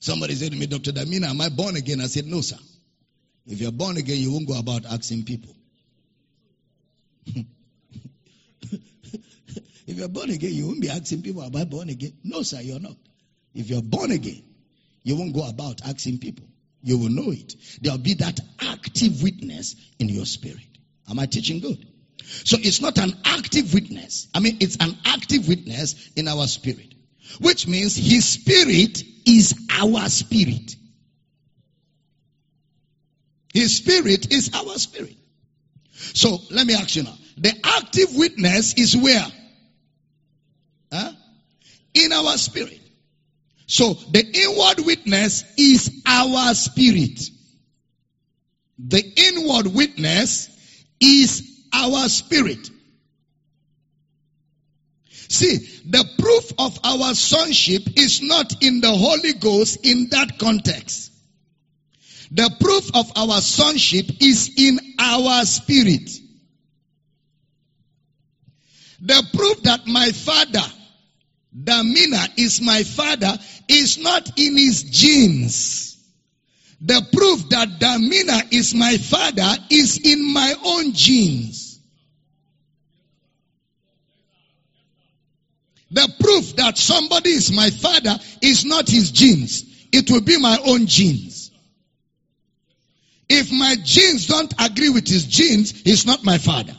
Somebody 0.00 0.34
said 0.34 0.52
to 0.52 0.58
me, 0.58 0.66
Dr. 0.66 0.92
Damina, 0.92 1.26
am 1.28 1.40
I 1.40 1.48
born 1.48 1.76
again? 1.76 2.00
I 2.00 2.06
said, 2.06 2.26
no, 2.26 2.40
sir. 2.40 2.56
If 3.46 3.60
you're 3.60 3.72
born 3.72 3.96
again, 3.96 4.18
you 4.18 4.32
won't 4.32 4.46
go 4.46 4.58
about 4.58 4.84
asking 4.86 5.24
people. 5.24 5.54
if 7.26 7.44
you're 9.86 10.08
born 10.08 10.30
again, 10.30 10.52
you 10.52 10.66
won't 10.66 10.80
be 10.80 10.90
asking 10.90 11.22
people 11.22 11.42
about 11.42 11.70
born 11.70 11.88
again. 11.88 12.12
No, 12.24 12.42
sir, 12.42 12.60
you're 12.60 12.80
not. 12.80 12.96
If 13.54 13.70
you're 13.70 13.82
born 13.82 14.10
again, 14.10 14.42
you 15.02 15.16
won't 15.16 15.34
go 15.34 15.48
about 15.48 15.80
asking 15.86 16.18
people. 16.18 16.47
You 16.82 16.98
will 16.98 17.10
know 17.10 17.30
it. 17.30 17.54
There'll 17.80 17.98
be 17.98 18.14
that 18.14 18.38
active 18.60 19.22
witness 19.22 19.76
in 19.98 20.08
your 20.08 20.26
spirit. 20.26 20.66
Am 21.10 21.18
I 21.18 21.26
teaching 21.26 21.60
good? 21.60 21.86
So 22.22 22.56
it's 22.60 22.80
not 22.80 22.98
an 22.98 23.14
active 23.24 23.72
witness. 23.72 24.28
I 24.34 24.40
mean, 24.40 24.58
it's 24.60 24.76
an 24.76 24.96
active 25.04 25.48
witness 25.48 26.10
in 26.14 26.28
our 26.28 26.46
spirit, 26.46 26.94
which 27.40 27.66
means 27.66 27.96
his 27.96 28.28
spirit 28.28 29.02
is 29.26 29.54
our 29.70 30.08
spirit. 30.08 30.76
His 33.52 33.76
spirit 33.76 34.32
is 34.32 34.50
our 34.54 34.78
spirit. 34.78 35.16
So 35.92 36.38
let 36.50 36.66
me 36.66 36.74
ask 36.74 36.94
you 36.96 37.04
now. 37.04 37.16
The 37.38 37.54
active 37.64 38.14
witness 38.14 38.74
is 38.74 38.96
where? 38.96 39.26
Huh? 40.92 41.12
In 41.94 42.12
our 42.12 42.36
spirit. 42.36 42.80
So 43.68 43.92
the 43.92 44.24
inward 44.26 44.84
witness 44.86 45.44
is 45.58 46.02
our 46.06 46.54
spirit. 46.54 47.20
The 48.78 49.04
inward 49.04 49.66
witness 49.66 50.48
is 51.00 51.66
our 51.72 52.08
spirit. 52.08 52.70
See, 55.28 55.58
the 55.84 56.02
proof 56.18 56.52
of 56.58 56.78
our 56.82 57.14
sonship 57.14 57.82
is 57.96 58.22
not 58.22 58.62
in 58.62 58.80
the 58.80 58.90
Holy 58.90 59.34
Ghost 59.34 59.84
in 59.84 60.08
that 60.10 60.38
context. 60.38 61.12
The 62.30 62.50
proof 62.60 62.90
of 62.94 63.12
our 63.16 63.42
sonship 63.42 64.06
is 64.20 64.50
in 64.56 64.80
our 64.98 65.44
spirit. 65.44 66.10
The 69.02 69.22
proof 69.34 69.62
that 69.64 69.86
my 69.86 70.10
father, 70.12 70.64
Damina, 71.64 72.28
is 72.36 72.60
my 72.60 72.82
father 72.82 73.36
is 73.68 73.98
not 73.98 74.38
in 74.38 74.56
his 74.56 74.82
genes. 74.84 75.96
The 76.80 77.04
proof 77.12 77.48
that 77.48 77.80
Damina 77.80 78.52
is 78.52 78.74
my 78.74 78.96
father 78.98 79.56
is 79.70 79.98
in 80.04 80.32
my 80.32 80.54
own 80.64 80.92
genes. 80.92 81.80
The 85.90 86.08
proof 86.20 86.54
that 86.56 86.76
somebody 86.76 87.30
is 87.30 87.50
my 87.50 87.70
father 87.70 88.18
is 88.42 88.64
not 88.64 88.88
his 88.88 89.10
genes. 89.10 89.64
It 89.90 90.10
will 90.10 90.20
be 90.20 90.38
my 90.38 90.58
own 90.64 90.86
genes. 90.86 91.50
If 93.28 93.50
my 93.50 93.74
genes 93.82 94.26
don't 94.26 94.52
agree 94.58 94.90
with 94.90 95.08
his 95.08 95.26
genes, 95.26 95.70
he's 95.70 96.06
not 96.06 96.24
my 96.24 96.38
father. 96.38 96.74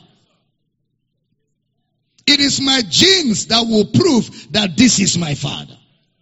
It 2.29 2.39
is 2.41 2.61
my 2.61 2.83
genes 2.87 3.47
that 3.47 3.65
will 3.65 3.85
prove 3.85 4.51
that 4.51 4.77
this 4.77 4.99
is 4.99 5.17
my 5.17 5.33
father. 5.33 5.75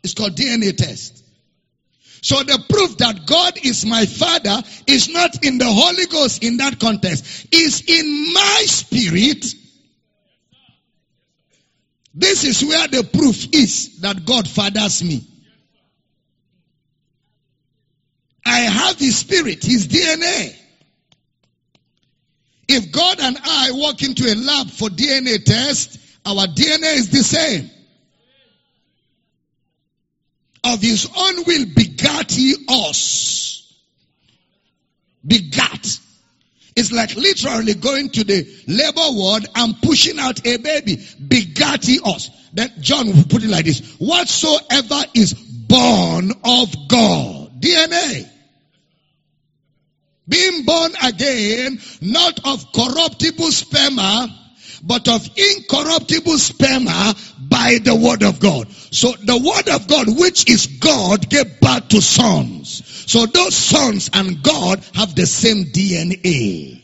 It's 0.04 0.14
called 0.14 0.38
DNA 0.38 0.76
test. 0.78 1.22
So 2.22 2.44
the 2.44 2.64
proof 2.70 2.98
that 3.00 3.26
God 3.26 3.60
is 3.62 3.86
my 3.86 4.06
father 4.06 4.64
is 4.88 5.10
not 5.10 5.44
in 5.44 5.58
the 5.58 5.66
Holy 5.66 6.06
Ghost 6.06 6.46
in 6.46 6.58
that 6.58 6.80
context. 6.80 7.48
Is 7.52 7.84
in 7.86 8.34
my 8.34 8.64
spirit. 8.68 9.46
This 12.14 12.46
is 12.46 12.64
where 12.64 12.88
the 12.88 13.04
proof 13.04 13.54
is 13.54 14.00
that 14.00 14.26
God 14.26 14.48
fathers 14.48 15.04
me. 15.04 15.28
I 18.46 18.60
have 18.60 18.98
his 18.98 19.18
spirit, 19.18 19.62
his 19.62 19.90
DNA. 19.90 20.56
If 22.68 22.92
God 22.92 23.20
and 23.20 23.38
I 23.44 23.72
walk 23.72 24.04
into 24.04 24.26
a 24.26 24.36
lab 24.36 24.70
for 24.70 24.90
DNA 24.90 25.44
test, 25.44 26.00
our 26.26 26.48
DNA 26.48 26.96
is 26.96 27.10
the 27.10 27.24
same. 27.24 27.70
Of 30.64 30.82
his 30.82 31.10
own 31.16 31.44
will 31.46 31.66
begat 31.74 32.32
he 32.32 32.56
us. 32.68 33.74
Begat. 35.26 36.00
It's 36.76 36.92
like 36.92 37.16
literally 37.16 37.74
going 37.74 38.10
to 38.10 38.24
the 38.24 38.48
labor 38.68 39.18
ward 39.18 39.48
and 39.56 39.82
pushing 39.82 40.20
out 40.20 40.46
a 40.46 40.58
baby. 40.58 41.02
Begat 41.26 41.86
he 41.86 42.00
us. 42.04 42.30
Then 42.54 42.72
John 42.82 43.08
will 43.08 43.24
put 43.24 43.44
it 43.44 43.50
like 43.50 43.66
this. 43.66 43.96
Whatsoever 43.98 45.06
is 45.14 45.34
born 45.34 46.32
of 46.44 46.76
God. 46.90 47.62
DNA. 47.62 48.30
Being 50.28 50.66
born 50.66 50.92
again, 51.04 51.80
not 52.02 52.40
of 52.46 52.72
corruptible 52.74 53.48
sperma, 53.48 54.30
but 54.84 55.08
of 55.08 55.26
incorruptible 55.38 56.34
sperma 56.34 57.50
by 57.50 57.80
the 57.84 57.96
word 57.96 58.24
of 58.24 58.40
God. 58.40 58.70
So 58.92 59.12
the 59.12 59.38
word 59.38 59.70
of 59.74 59.88
God, 59.88 60.20
which 60.20 60.50
is 60.50 60.68
God, 60.68 61.30
gave 61.30 61.60
birth 61.60 61.88
to 61.90 62.02
sons. 62.02 62.84
So 63.12 63.26
those 63.26 63.56
sons 63.56 64.10
and 64.14 64.44
God 64.44 64.84
have 64.96 65.16
the 65.16 65.26
same 65.26 65.66
DNA. 65.66 66.84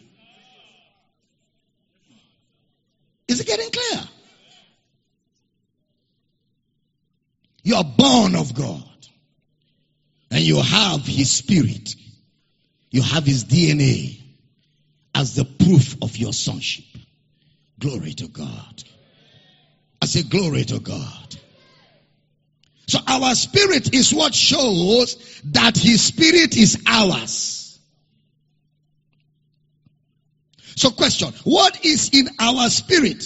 Is 3.28 3.40
it 3.40 3.48
getting 3.48 3.70
clear? 3.72 4.04
You 7.64 7.76
are 7.76 7.84
born 7.84 8.36
of 8.36 8.54
God. 8.54 8.84
And 10.32 10.42
you 10.42 10.62
have 10.62 11.06
His 11.06 11.32
Spirit. 11.32 11.96
You 12.94 13.02
have 13.02 13.26
His 13.26 13.44
DNA 13.46 14.22
as 15.16 15.34
the 15.34 15.46
proof 15.46 15.98
of 16.04 16.16
your 16.16 16.32
sonship. 16.32 16.86
Glory 17.80 18.14
to 18.14 18.28
God. 18.28 18.84
I 20.00 20.06
say, 20.06 20.22
Glory 20.22 20.64
to 20.66 20.80
God. 20.80 21.36
So 22.88 23.00
our 23.08 23.34
spirit 23.34 23.96
is 23.96 24.14
what 24.14 24.36
shows 24.36 25.42
that 25.46 25.76
His 25.76 26.04
Spirit 26.04 26.56
is 26.56 26.84
ours. 26.88 27.80
So, 30.76 30.92
question 30.92 31.34
What 31.46 31.84
is 31.84 32.12
in 32.14 32.30
our 32.40 32.70
spirit? 32.70 33.26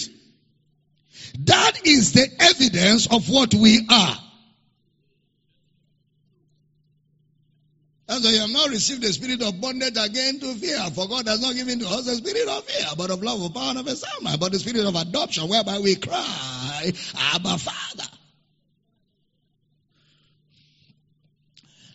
That 1.40 1.86
is 1.86 2.14
the 2.14 2.26
evidence 2.40 3.06
of 3.06 3.28
what 3.28 3.52
we 3.52 3.86
are. 3.90 4.16
So 8.20 8.28
you 8.28 8.40
have 8.40 8.50
not 8.50 8.68
received 8.68 9.02
the 9.02 9.12
spirit 9.12 9.42
of 9.42 9.60
bondage 9.60 9.96
again 9.96 10.40
to 10.40 10.54
fear. 10.54 10.78
For 10.94 11.08
God 11.08 11.28
has 11.28 11.40
not 11.40 11.54
given 11.54 11.78
to 11.80 11.86
us 11.88 12.06
the 12.06 12.16
spirit 12.16 12.48
of 12.48 12.64
fear, 12.64 12.86
but 12.96 13.10
of 13.10 13.22
love, 13.22 13.42
of 13.42 13.54
power, 13.54 13.70
and 13.70 13.78
of 13.78 13.86
a 13.86 13.96
sound 13.96 14.40
but 14.40 14.52
the 14.52 14.58
spirit 14.58 14.84
of 14.84 14.94
adoption, 14.94 15.48
whereby 15.48 15.78
we 15.78 15.94
cry, 15.94 16.92
Abba 17.16 17.58
Father. 17.58 18.10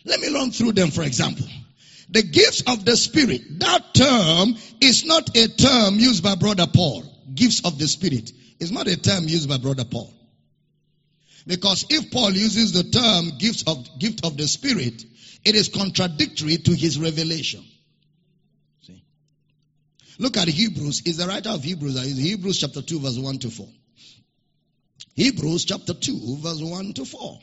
Let 0.04 0.20
me 0.20 0.32
run 0.34 0.50
through 0.50 0.72
them, 0.72 0.90
for 0.90 1.02
example. 1.02 1.46
The 2.10 2.22
gifts 2.22 2.62
of 2.66 2.84
the 2.84 2.96
Spirit. 2.96 3.60
That 3.60 3.94
term 3.94 4.54
is 4.80 5.04
not 5.06 5.36
a 5.36 5.48
term 5.48 5.98
used 5.98 6.22
by 6.22 6.34
Brother 6.34 6.66
Paul. 6.66 7.04
Gifts 7.34 7.64
of 7.64 7.78
the 7.78 7.88
Spirit 7.88 8.30
is 8.60 8.70
not 8.70 8.86
a 8.86 8.96
term 8.96 9.24
used 9.24 9.48
by 9.48 9.58
Brother 9.58 9.84
Paul. 9.84 10.12
Because 11.46 11.86
if 11.90 12.10
Paul 12.10 12.32
uses 12.32 12.72
the 12.72 12.84
term 12.84 13.38
gifts 13.38 13.64
of, 13.66 13.98
gift 13.98 14.24
of 14.24 14.36
the 14.36 14.46
Spirit, 14.46 15.04
it 15.44 15.54
is 15.54 15.68
contradictory 15.68 16.56
to 16.56 16.74
his 16.74 16.98
revelation. 16.98 17.64
See? 18.82 19.02
Look 20.18 20.36
at 20.36 20.48
Hebrews. 20.48 21.02
Is 21.06 21.18
the 21.18 21.26
writer 21.26 21.50
of 21.50 21.62
Hebrews? 21.62 21.96
Uh, 21.96 22.00
is 22.00 22.16
Hebrews 22.16 22.60
chapter 22.60 22.82
2 22.82 23.00
verse 23.00 23.18
1 23.18 23.38
to 23.40 23.50
4. 23.50 23.68
Hebrews 25.14 25.64
chapter 25.64 25.94
2 25.94 26.38
verse 26.38 26.60
1 26.60 26.94
to 26.94 27.04
4. 27.04 27.38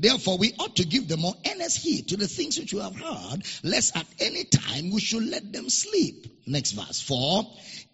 Therefore, 0.00 0.38
we 0.38 0.54
ought 0.60 0.76
to 0.76 0.84
give 0.84 1.08
the 1.08 1.16
more 1.16 1.34
earnest 1.50 1.78
heed 1.78 2.08
to 2.10 2.16
the 2.16 2.28
things 2.28 2.56
which 2.56 2.72
we 2.72 2.80
have 2.80 2.94
heard, 2.94 3.42
lest 3.64 3.96
at 3.96 4.06
any 4.20 4.44
time 4.44 4.92
we 4.92 5.00
should 5.00 5.24
let 5.24 5.52
them 5.52 5.68
sleep. 5.68 6.28
Next 6.46 6.70
verse. 6.72 7.00
For 7.02 7.44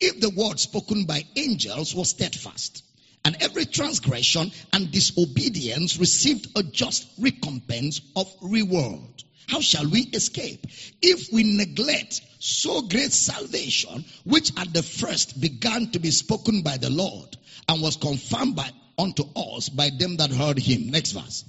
if 0.01 0.21
the 0.21 0.29
word 0.29 0.61
spoken 0.61 1.07
by 1.07 1.25
angels 1.35 1.95
was 1.95 2.11
steadfast, 2.11 2.83
and 3.25 3.37
every 3.41 3.65
transgression 3.65 4.53
and 4.73 4.91
disobedience 4.91 5.99
received 5.99 6.49
a 6.57 6.63
just 6.63 7.09
recompense 7.19 8.01
of 8.15 8.33
reward. 8.43 9.01
How 9.49 9.61
shall 9.61 9.89
we 9.89 10.03
escape 10.03 10.67
if 11.03 11.33
we 11.33 11.43
neglect 11.57 12.21
so 12.39 12.83
great 12.83 13.13
salvation, 13.13 14.05
which 14.25 14.53
at 14.59 14.73
the 14.73 14.83
first 14.83 15.41
began 15.41 15.91
to 15.93 15.99
be 15.99 16.11
spoken 16.11 16.63
by 16.63 16.77
the 16.77 16.91
Lord 16.91 17.37
and 17.69 17.83
was 17.83 17.97
confirmed 17.97 18.57
by, 18.57 18.71
unto 18.99 19.25
us 19.37 19.69
by 19.69 19.91
them 19.91 20.17
that 20.19 20.31
heard 20.31 20.59
him? 20.59 20.91
Next 20.91 21.13
verse. 21.13 21.45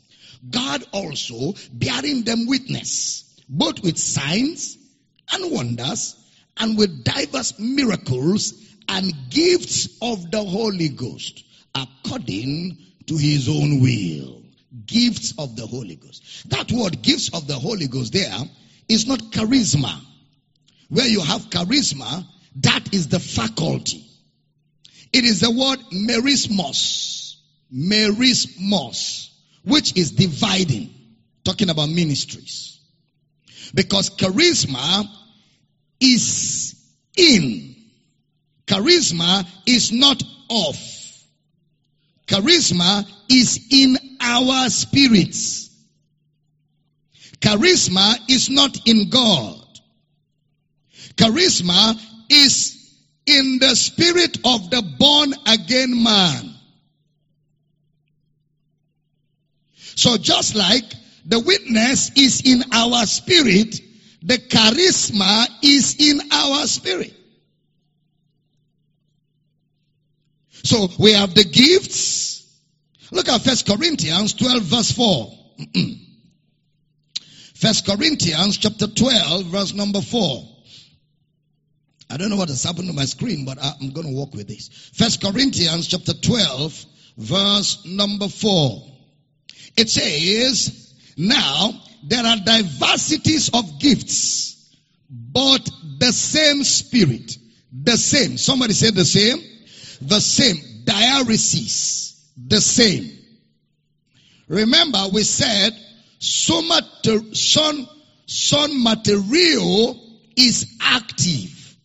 God 0.50 0.84
also 0.92 1.56
bearing 1.74 2.24
them 2.24 2.48
witness, 2.48 3.24
both 3.50 3.82
with 3.82 3.98
signs 3.98 4.78
and 5.32 5.52
wonders 5.52 6.16
and 6.58 6.78
with 6.78 7.04
diverse 7.04 7.58
miracles 7.60 8.54
and 8.88 9.14
gifts 9.30 9.98
of 10.02 10.32
the 10.32 10.44
Holy 10.44 10.90
Ghost 10.90 11.44
according 11.76 12.78
to 13.08 13.18
his 13.18 13.48
own 13.50 13.82
will. 13.82 14.42
Gifts 14.86 15.34
of 15.38 15.56
the 15.56 15.68
Holy 15.68 15.96
Ghost. 15.96 16.50
That 16.50 16.72
word, 16.72 17.02
gifts 17.02 17.30
of 17.34 17.48
the 17.48 17.56
Holy 17.56 17.88
Ghost, 17.88 18.14
there 18.14 18.38
is 18.90 19.08
not 19.08 19.20
charisma. 19.32 20.00
Where 20.90 21.08
you 21.08 21.22
have 21.22 21.50
charisma, 21.50 22.26
that 22.58 22.94
is 22.94 23.08
the 23.08 23.20
faculty. 23.20 24.06
It 25.14 25.24
is 25.24 25.42
the 25.42 25.52
word 25.52 25.80
merismos. 25.94 27.36
Merismos, 27.74 29.30
which 29.64 29.98
is 29.98 30.12
dividing. 30.12 30.94
Talking 31.44 31.70
about 31.70 31.90
ministries. 31.90 32.80
Because 33.74 34.10
charisma 34.10 35.08
is 36.00 36.76
in. 37.16 37.76
Charisma 38.68 39.48
is 39.66 39.92
not 39.92 40.22
off. 40.50 40.95
Charisma 42.28 43.08
is 43.30 43.68
in 43.70 43.98
our 44.20 44.70
spirits. 44.70 45.70
Charisma 47.40 48.16
is 48.30 48.50
not 48.50 48.88
in 48.88 49.10
God. 49.10 49.62
Charisma 51.16 52.00
is 52.30 52.76
in 53.26 53.60
the 53.60 53.76
spirit 53.76 54.38
of 54.44 54.70
the 54.70 54.82
born 54.98 55.34
again 55.48 56.04
man. 56.04 56.56
So 59.96 60.18
just 60.18 60.56
like 60.56 60.84
the 61.26 61.40
witness 61.40 62.12
is 62.18 62.42
in 62.46 62.64
our 62.74 63.06
spirit, 63.06 63.80
the 64.22 64.38
charisma 64.38 65.48
is 65.64 65.96
in 66.00 66.22
our 66.32 66.68
spirit. 66.68 67.14
So 70.66 70.90
we 70.98 71.14
have 71.14 71.36
the 71.36 71.44
gifts. 71.44 72.44
Look 73.12 73.30
at 73.30 73.42
First 73.42 73.68
Corinthians 73.68 74.34
12 74.34 74.64
verse 74.64 74.92
4. 74.94 75.32
First 77.56 77.86
Corinthians 77.86 78.58
chapter 78.58 78.88
12 78.88 79.46
verse 79.46 79.74
number 79.76 80.02
4. 80.02 80.44
I 82.10 82.18
don't 82.18 82.32
know 82.32 82.36
what 82.36 82.50
has 82.50 82.64
happened 82.64 82.88
to 82.88 82.94
my 82.94 83.06
screen, 83.06 83.46
but 83.46 83.60
I'm 83.62 83.92
going 83.92 84.08
to 84.08 84.14
walk 84.14 84.34
with 84.34 84.48
this. 84.48 84.70
First 84.96 85.22
Corinthians 85.22 85.88
chapter 85.88 86.14
12 86.14 86.86
verse 87.18 87.86
number 87.86 88.28
4. 88.28 88.92
It 89.78 89.90
says, 89.90 90.96
now 91.16 91.80
there 92.04 92.26
are 92.26 92.38
diversities 92.44 93.52
of 93.54 93.80
gifts, 93.80 94.76
but 95.12 95.70
the 96.00 96.12
same 96.12 96.64
spirit. 96.64 97.38
The 97.72 97.98
same. 97.98 98.38
Somebody 98.38 98.74
said 98.74 98.96
the 98.96 99.06
same 99.06 99.55
the 100.02 100.20
same. 100.20 100.58
Diaresis, 100.86 102.22
the 102.38 102.62
same. 102.62 103.12
Remember, 104.48 105.06
we 105.12 105.24
said 105.24 105.74
son, 106.20 107.88
son 108.26 108.84
material 108.84 110.00
is 110.36 110.78
active. 110.82 111.78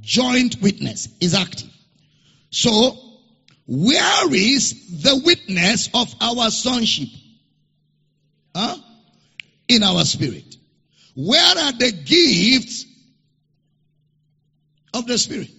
Joint 0.00 0.60
witness 0.62 1.08
is 1.20 1.34
active. 1.34 1.70
So, 2.50 2.96
where 3.66 4.34
is 4.34 5.02
the 5.02 5.20
witness 5.24 5.88
of 5.94 6.14
our 6.20 6.50
sonship? 6.50 7.08
Huh? 8.54 8.76
In 9.68 9.82
our 9.82 10.04
spirit. 10.04 10.56
Where 11.14 11.58
are 11.58 11.72
the 11.72 11.92
gifts 11.92 12.86
of 14.94 15.06
the 15.06 15.18
spirit? 15.18 15.50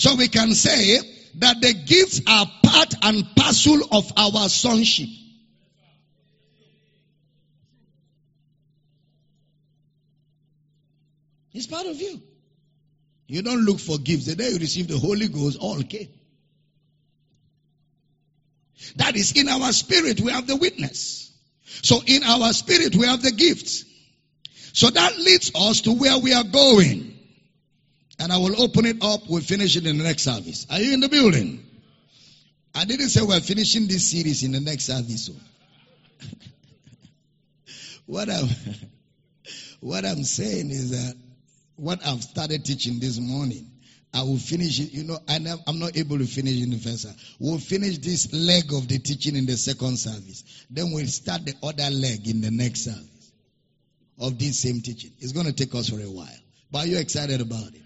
So 0.00 0.14
we 0.14 0.28
can 0.28 0.54
say 0.54 0.98
that 1.40 1.60
the 1.60 1.74
gifts 1.74 2.22
are 2.26 2.46
part 2.64 2.94
and 3.02 3.22
parcel 3.36 3.82
of 3.92 4.10
our 4.16 4.48
sonship. 4.48 5.10
It's 11.52 11.66
part 11.66 11.84
of 11.84 12.00
you. 12.00 12.22
You 13.26 13.42
don't 13.42 13.66
look 13.66 13.78
for 13.78 13.98
gifts. 13.98 14.24
The 14.24 14.36
day 14.36 14.48
you 14.48 14.56
receive 14.56 14.88
the 14.88 14.96
Holy 14.96 15.28
Ghost, 15.28 15.58
all 15.60 15.82
came. 15.82 16.08
That 18.96 19.16
is 19.16 19.32
in 19.32 19.50
our 19.50 19.70
spirit, 19.72 20.22
we 20.22 20.32
have 20.32 20.46
the 20.46 20.56
witness. 20.56 21.30
So 21.82 22.00
in 22.06 22.22
our 22.22 22.54
spirit, 22.54 22.96
we 22.96 23.06
have 23.06 23.20
the 23.20 23.32
gifts. 23.32 23.84
So 24.72 24.88
that 24.88 25.18
leads 25.18 25.52
us 25.54 25.82
to 25.82 25.92
where 25.92 26.18
we 26.18 26.32
are 26.32 26.44
going. 26.44 27.09
And 28.20 28.30
I 28.30 28.36
will 28.36 28.60
open 28.62 28.84
it 28.84 29.02
up. 29.02 29.22
We'll 29.28 29.40
finish 29.40 29.76
it 29.76 29.86
in 29.86 29.96
the 29.96 30.04
next 30.04 30.22
service. 30.22 30.66
Are 30.70 30.78
you 30.78 30.92
in 30.92 31.00
the 31.00 31.08
building? 31.08 31.64
I 32.74 32.84
didn't 32.84 33.08
say 33.08 33.22
we're 33.22 33.40
finishing 33.40 33.86
this 33.88 34.10
series 34.10 34.42
in 34.42 34.52
the 34.52 34.60
next 34.60 34.84
service. 34.84 35.30
Oh. 35.32 35.36
So. 36.20 36.28
what 38.06 38.28
I'm, 38.28 38.48
what 39.80 40.04
I'm 40.04 40.22
saying 40.22 40.70
is 40.70 40.90
that 40.90 41.16
what 41.76 42.06
I've 42.06 42.22
started 42.22 42.62
teaching 42.62 43.00
this 43.00 43.18
morning, 43.18 43.70
I 44.12 44.22
will 44.22 44.36
finish 44.36 44.78
it. 44.80 44.92
You 44.92 45.04
know, 45.04 45.18
I 45.26 45.36
am 45.36 45.78
not 45.78 45.96
able 45.96 46.18
to 46.18 46.26
finish 46.26 46.60
in 46.62 46.70
the 46.70 46.76
first 46.76 47.02
service. 47.02 47.36
We'll 47.38 47.58
finish 47.58 47.98
this 47.98 48.30
leg 48.34 48.70
of 48.74 48.86
the 48.86 48.98
teaching 48.98 49.34
in 49.34 49.46
the 49.46 49.56
second 49.56 49.98
service. 49.98 50.66
Then 50.68 50.92
we'll 50.92 51.06
start 51.06 51.46
the 51.46 51.54
other 51.62 51.88
leg 51.90 52.28
in 52.28 52.42
the 52.42 52.50
next 52.50 52.84
service 52.84 53.32
of 54.18 54.38
this 54.38 54.60
same 54.60 54.82
teaching. 54.82 55.12
It's 55.20 55.32
going 55.32 55.46
to 55.46 55.54
take 55.54 55.74
us 55.74 55.88
for 55.88 55.98
a 55.98 56.10
while. 56.10 56.28
But 56.70 56.84
are 56.84 56.86
you 56.86 56.98
excited 56.98 57.40
about 57.40 57.68
it? 57.68 57.80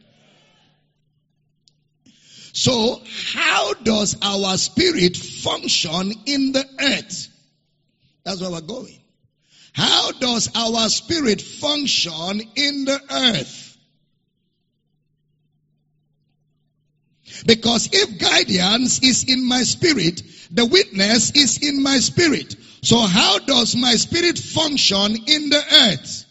So, 2.55 3.03
how 3.33 3.75
does 3.75 4.17
our 4.23 4.57
spirit 4.57 5.17
function 5.17 6.13
in 6.25 6.53
the 6.53 6.65
earth? 6.81 7.29
That's 8.25 8.41
where 8.41 8.51
we're 8.53 8.61
going. 8.61 9.01
How 9.73 10.13
does 10.13 10.49
our 10.55 10.89
spirit 10.89 11.43
function 11.43 12.43
in 12.55 12.85
the 12.85 13.01
earth? 13.11 13.77
Because 17.45 17.89
if 17.93 18.21
guidance 18.21 19.03
is 19.03 19.25
in 19.25 19.49
my 19.49 19.65
spirit, 19.65 20.23
the 20.53 20.65
witness 20.65 21.33
is 21.33 21.59
in 21.59 21.83
my 21.83 21.99
spirit. 21.99 22.55
So 22.83 23.01
how 23.01 23.41
does 23.41 23.75
my 23.75 23.97
spirit 23.97 24.39
function 24.39 25.17
in 25.27 25.51
the 25.51 25.65
earth? 25.91 26.24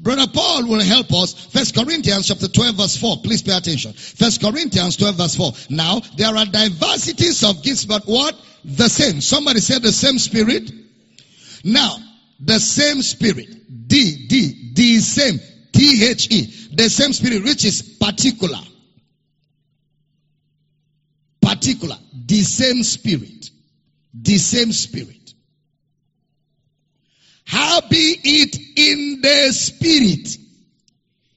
Brother 0.00 0.26
Paul 0.32 0.68
will 0.68 0.80
help 0.80 1.12
us. 1.12 1.34
First 1.46 1.74
Corinthians 1.74 2.28
chapter 2.28 2.48
12 2.48 2.76
verse 2.76 2.96
4. 2.96 3.18
Please 3.22 3.42
pay 3.42 3.56
attention. 3.56 3.92
First 3.92 4.40
Corinthians 4.40 4.96
12 4.96 5.16
verse 5.16 5.36
4. 5.36 5.52
Now, 5.70 6.00
there 6.16 6.36
are 6.36 6.46
diversities 6.46 7.42
of 7.44 7.62
gifts, 7.62 7.84
but 7.84 8.04
what? 8.04 8.34
The 8.64 8.88
same. 8.88 9.20
Somebody 9.20 9.60
said 9.60 9.82
the 9.82 9.92
same 9.92 10.18
spirit. 10.18 10.70
Now, 11.64 11.96
the 12.40 12.58
same 12.58 13.02
spirit. 13.02 13.48
D, 13.88 14.26
D, 14.26 14.72
D 14.72 14.98
same. 15.00 15.40
T-H-E. 15.72 16.68
The 16.72 16.88
same 16.88 17.12
spirit, 17.12 17.44
which 17.44 17.64
is 17.64 17.82
particular. 17.82 18.58
Particular. 21.40 21.96
The 22.26 22.42
same 22.42 22.82
spirit. 22.82 23.50
The 24.14 24.38
same 24.38 24.72
spirit. 24.72 25.27
How 27.48 27.80
be 27.80 28.20
it 28.22 28.56
in 28.76 29.22
the 29.22 29.52
spirit? 29.54 30.36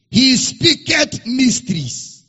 He 0.10 0.36
speaketh 0.36 1.26
mysteries. 1.26 2.26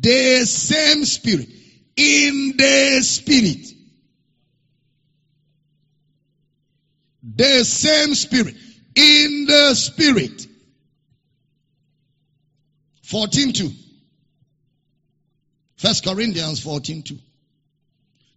The 0.00 0.44
same 0.44 1.04
spirit. 1.04 1.48
In 1.96 2.54
the 2.56 3.02
spirit. 3.02 3.68
The 7.22 7.62
same 7.62 8.16
spirit. 8.16 8.56
In 8.96 9.46
the 9.46 9.74
spirit. 9.76 10.48
14.2. 13.04 13.72
First 15.76 16.04
Corinthians 16.04 16.64
14.2. 16.64 17.20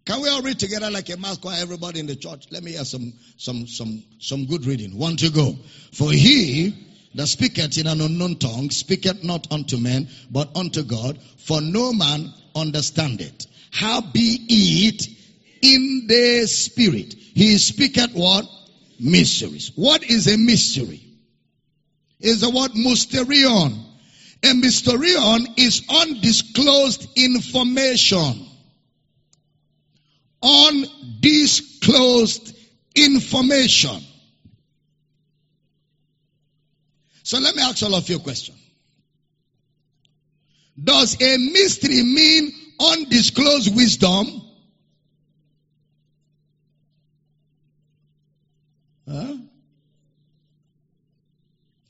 Can 0.06 0.22
we 0.22 0.28
all 0.28 0.40
read 0.40 0.60
together 0.60 0.88
like 0.88 1.10
a 1.10 1.16
mass 1.16 1.38
choir, 1.38 1.56
everybody 1.60 1.98
in 1.98 2.06
the 2.06 2.14
church? 2.14 2.46
Let 2.52 2.62
me 2.62 2.72
hear 2.72 2.84
some, 2.84 3.12
some, 3.38 3.66
some, 3.66 4.04
some 4.20 4.46
good 4.46 4.64
reading. 4.64 4.96
One 4.96 5.16
to 5.16 5.30
go. 5.30 5.56
For 5.92 6.12
he 6.12 6.86
that 7.16 7.26
speaketh 7.26 7.76
in 7.76 7.88
an 7.88 8.00
unknown 8.00 8.36
tongue 8.36 8.70
speaketh 8.70 9.24
not 9.24 9.50
unto 9.50 9.78
men, 9.78 10.08
but 10.30 10.56
unto 10.56 10.84
God, 10.84 11.18
for 11.38 11.60
no 11.60 11.92
man 11.92 12.32
understandeth. 12.54 13.48
How 13.72 14.00
be 14.00 14.46
it 14.48 15.08
in 15.60 16.06
the 16.06 16.46
spirit? 16.46 17.12
He 17.14 17.58
speaketh 17.58 18.12
what? 18.14 18.46
Mysteries. 19.00 19.72
What 19.74 20.04
is 20.04 20.32
a 20.32 20.38
mystery? 20.38 21.02
Is 22.20 22.42
the 22.42 22.50
word 22.50 22.70
mysterion. 22.74 23.84
A 24.44 24.54
mysterion 24.54 25.58
is 25.58 25.82
undisclosed 25.90 27.08
information 27.16 28.45
undisclosed 30.46 32.56
information. 32.94 34.00
So 37.24 37.38
let 37.38 37.56
me 37.56 37.62
ask 37.62 37.82
all 37.82 37.94
of 37.94 38.08
you 38.08 38.16
a 38.16 38.20
question. 38.20 38.54
Does 40.82 41.20
a 41.20 41.36
mystery 41.38 42.02
mean 42.02 42.52
undisclosed 42.78 43.74
wisdom? 43.74 44.42
Huh? 49.08 49.36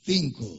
Think. 0.04 0.36
Oh. 0.40 0.58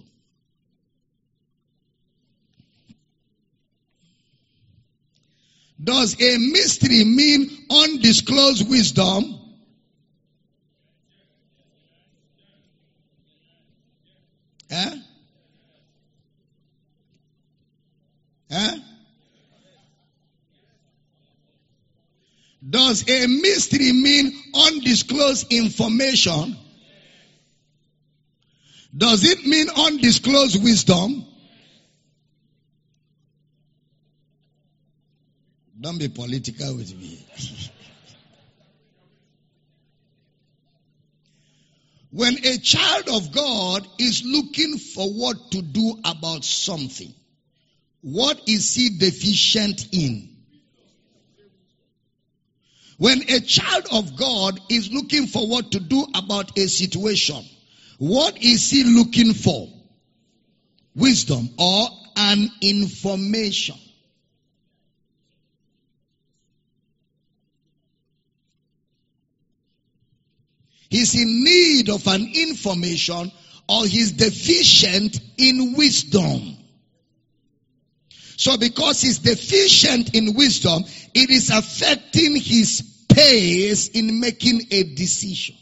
Does 5.81 6.19
a 6.19 6.37
mystery 6.37 7.03
mean 7.03 7.49
undisclosed 7.69 8.67
wisdom? 8.69 9.39
Eh? 14.71 14.95
Eh? 18.49 18.77
Does 22.67 23.07
a 23.07 23.27
mystery 23.27 23.93
mean 23.93 24.33
undisclosed 24.53 25.53
information? 25.53 26.57
Does 28.95 29.23
it 29.23 29.45
mean 29.45 29.67
undisclosed 29.69 30.61
wisdom? 30.63 31.26
Don't 35.79 35.99
be 35.99 36.07
political 36.07 36.75
with 36.75 36.95
me. 36.95 37.25
when 42.11 42.35
a 42.45 42.57
child 42.57 43.09
of 43.09 43.31
God 43.31 43.87
is 43.99 44.23
looking 44.25 44.77
for 44.77 45.07
what 45.13 45.51
to 45.51 45.61
do 45.61 45.99
about 46.03 46.43
something, 46.43 47.13
what 48.01 48.41
is 48.47 48.73
he 48.73 48.97
deficient 48.97 49.89
in? 49.91 50.29
When 52.97 53.21
a 53.29 53.39
child 53.41 53.85
of 53.91 54.17
God 54.17 54.59
is 54.69 54.91
looking 54.91 55.27
for 55.27 55.47
what 55.47 55.73
to 55.73 55.79
do 55.79 56.07
about 56.15 56.57
a 56.57 56.67
situation, 56.67 57.43
what 57.99 58.41
is 58.41 58.71
he 58.71 58.83
looking 58.83 59.33
for? 59.33 59.69
Wisdom 60.95 61.49
or 61.59 61.89
an 62.15 62.49
information. 62.61 63.75
He's 70.89 71.15
in 71.15 71.43
need 71.43 71.89
of 71.89 72.07
an 72.07 72.29
information 72.33 73.31
or 73.67 73.85
he's 73.85 74.13
deficient 74.13 75.19
in 75.37 75.73
wisdom. 75.75 76.57
So 78.37 78.55
because 78.57 79.01
he's 79.01 79.19
deficient 79.19 80.13
in 80.15 80.35
wisdom, 80.35 80.83
it 81.13 81.29
is 81.29 81.49
affecting 81.49 82.35
his 82.35 82.81
pace 83.09 83.87
in 83.89 84.19
making 84.19 84.61
a 84.71 84.83
decision. 84.83 85.55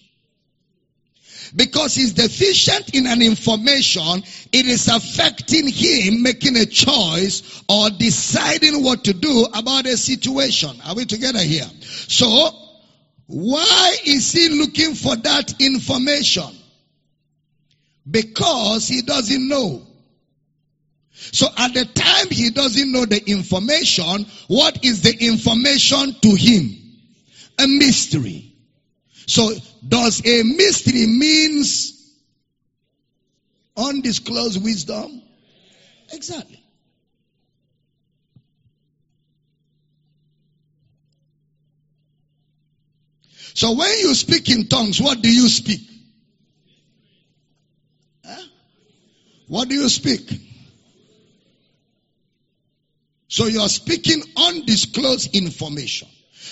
Because 1.56 1.96
he's 1.96 2.14
deficient 2.14 2.94
in 2.94 3.08
an 3.08 3.22
information, 3.22 4.24
it 4.52 4.66
is 4.66 4.90
affecting 4.90 5.68
him 5.70 6.22
making 6.22 6.58
a 6.58 6.66
choice 6.66 7.64
or 7.70 7.90
deciding 7.92 8.84
what 8.84 9.06
to 9.06 9.14
do 9.14 9.48
about 9.54 9.86
a 9.86 9.96
situation. 9.96 10.82
Are 10.86 10.96
we 10.96 11.06
together 11.06 11.40
here? 11.40 11.70
So, 11.82 12.65
why 13.28 13.96
is 14.06 14.32
he 14.32 14.50
looking 14.50 14.94
for 14.94 15.16
that 15.16 15.60
information? 15.60 16.50
Because 18.10 18.88
he 18.88 19.02
doesn't 19.02 19.48
know. 19.48 19.82
So 21.12 21.48
at 21.58 21.74
the 21.74 21.86
time 21.86 22.30
he 22.30 22.50
doesn't 22.52 22.92
know 22.92 23.06
the 23.06 23.24
information, 23.30 24.26
what 24.48 24.84
is 24.84 25.02
the 25.02 25.16
information 25.26 26.16
to 26.22 26.36
him? 26.36 26.78
A 27.58 27.68
mystery. 27.68 28.54
So 29.28 29.54
does 29.88 30.22
a 30.26 30.44
mystery 30.44 31.08
means 31.08 32.14
undisclosed 33.78 34.64
wisdom? 34.64 35.22
Exactly. 36.12 36.65
So 43.56 43.72
when 43.72 44.00
you 44.00 44.14
speak 44.14 44.50
in 44.50 44.68
tongues, 44.68 45.02
what 45.02 45.22
do 45.22 45.34
you 45.34 45.48
speak? 45.48 45.80
What 49.48 49.70
do 49.70 49.76
you 49.76 49.88
speak? 49.88 50.30
So 53.30 53.46
you 53.46 53.62
are 53.62 53.70
speaking 53.70 54.22
undisclosed 54.36 55.34
information. 55.34 56.10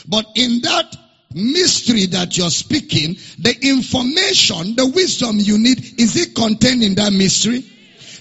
But 0.07 0.27
in 0.35 0.61
that 0.61 0.95
mystery 1.33 2.05
that 2.07 2.37
you're 2.37 2.49
speaking, 2.49 3.15
the 3.37 3.53
information, 3.61 4.75
the 4.75 4.87
wisdom 4.87 5.39
you 5.39 5.57
need, 5.57 5.99
is 5.99 6.15
it 6.15 6.33
contained 6.35 6.83
in 6.83 6.95
that 6.95 7.11
mystery? 7.11 7.65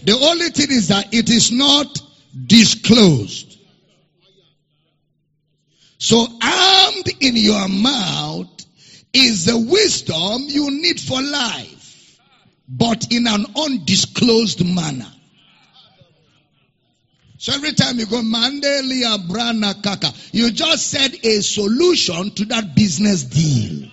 The 0.03 0.19
only 0.19 0.49
thing 0.51 0.73
is 0.77 0.89
that 0.89 1.15
it 1.15 1.31
is 1.31 1.53
not 1.53 2.03
disclosed. 2.47 3.59
So 5.99 6.27
armed 6.43 7.09
in 7.21 7.37
your 7.37 7.69
mouth 7.69 8.62
is 9.13 9.45
the 9.45 9.59
wisdom 9.59 10.43
you 10.47 10.71
need 10.71 11.01
for 11.01 11.21
life, 11.21 12.19
but 12.69 13.13
in 13.13 13.27
an 13.27 13.47
undisclosed 13.57 14.65
manner. 14.65 15.13
So 17.39 17.53
every 17.53 17.73
time 17.73 17.99
you 17.99 18.07
go, 18.07 18.23
Mandelia 18.23 19.19
Brana 19.29 19.83
Kaka, 19.83 20.13
you 20.31 20.53
just 20.53 20.89
said 20.89 21.13
a 21.25 21.41
solution 21.43 22.31
to 22.37 22.45
that 22.47 22.77
business 22.77 23.25
deal. 23.25 23.91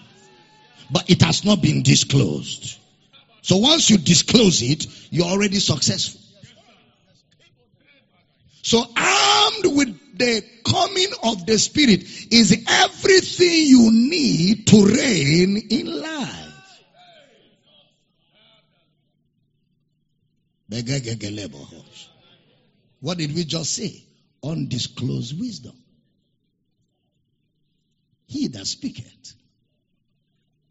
But 0.92 1.10
it 1.10 1.24
has 1.24 1.44
not 1.44 1.62
been 1.62 1.82
disclosed. 1.82 2.78
So 3.42 3.58
once 3.58 3.90
you 3.90 3.98
disclose 3.98 4.62
it, 4.62 4.86
you're 5.10 5.26
already 5.26 5.60
successful. 5.60 6.22
So 8.62 8.86
armed 8.96 9.76
with 9.76 10.00
the 10.20 10.44
coming 10.66 11.08
of 11.24 11.46
the 11.46 11.58
Spirit 11.58 12.04
is 12.32 12.64
everything 12.68 13.68
you 13.68 13.92
need 13.92 14.68
to 14.68 14.86
reign 14.86 15.58
in 15.70 16.02
life. 16.02 16.50
What 23.00 23.18
did 23.18 23.34
we 23.34 23.46
just 23.46 23.74
say? 23.74 24.04
Undisclosed 24.44 25.40
wisdom. 25.40 25.76
He 28.28 28.48
that 28.48 28.68
speaketh, 28.68 29.34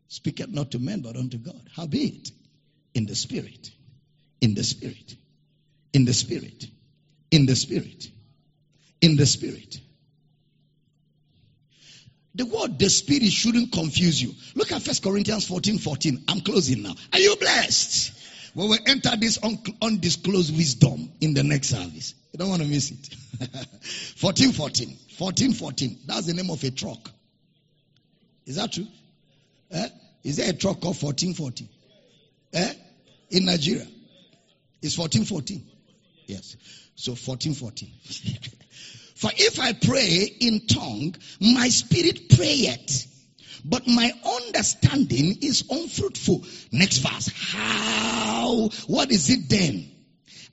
speaketh 0.07 0.49
not 0.51 0.71
to 0.71 0.79
men 0.79 1.01
but 1.01 1.17
unto 1.17 1.39
God. 1.39 1.61
Howbeit, 1.75 2.31
in 2.95 3.07
the 3.07 3.17
spirit, 3.17 3.71
in 4.41 4.55
the 4.55 4.63
spirit, 4.63 5.17
in 5.93 6.05
the 6.05 6.15
spirit, 6.15 6.67
in 7.33 7.47
the 7.47 7.57
spirit, 7.57 8.09
in 9.01 9.17
the 9.17 9.27
spirit. 9.27 9.81
The 12.35 12.47
word 12.47 12.79
the 12.79 12.89
spirit 12.89 13.33
shouldn't 13.33 13.73
confuse 13.73 14.23
you. 14.23 14.33
Look 14.55 14.71
at 14.71 14.83
First 14.83 15.03
Corinthians 15.03 15.47
14 15.47 15.79
14. 15.79 16.25
I'm 16.29 16.41
closing 16.41 16.83
now. 16.83 16.95
Are 17.13 17.19
you 17.19 17.35
blessed? 17.37 18.13
We 18.55 18.67
will 18.69 18.79
enter 18.87 19.11
this 19.17 19.43
un- 19.43 19.59
undisclosed 19.83 20.57
wisdom 20.57 21.13
in 21.21 21.35
the 21.35 21.43
next 21.43 21.69
service. 21.69 22.15
You 22.33 22.39
don't 22.39 22.49
want 22.49 22.63
to 22.63 22.69
miss 22.69 22.91
it. 22.91 23.15
14 24.19 24.53
14. 24.53 24.97
14 25.19 25.53
14. 25.53 25.99
That's 26.07 26.27
the 26.27 26.35
name 26.35 26.51
of 26.51 26.63
a 26.63 26.71
truck. 26.71 27.11
Is 28.47 28.57
that 28.57 28.73
true? 28.73 28.87
Eh? 29.71 29.89
Is 30.25 30.37
there 30.37 30.51
a 30.51 30.53
truck 30.53 30.81
called 30.81 31.01
1414? 31.01 31.69
Eh? 32.55 32.73
In 33.31 33.45
Nigeria. 33.45 33.87
It's 34.81 34.97
1414. 34.97 35.67
Yes. 36.27 36.57
So 36.99 37.13
1414. 37.13 37.91
For 39.15 39.31
if 39.37 39.61
I 39.61 39.73
pray 39.73 40.29
in 40.41 40.67
tongue, 40.67 41.15
my 41.41 41.69
spirit 41.69 42.29
prayeth 42.29 43.07
but 43.65 43.87
my 43.87 44.13
understanding 44.25 45.39
is 45.43 45.65
unfruitful. 45.71 46.45
Next 46.73 46.99
verse. 46.99 47.31
How? 47.35 48.71
What 48.87 49.11
is 49.11 49.31
it 49.31 49.49
then? 49.49 49.91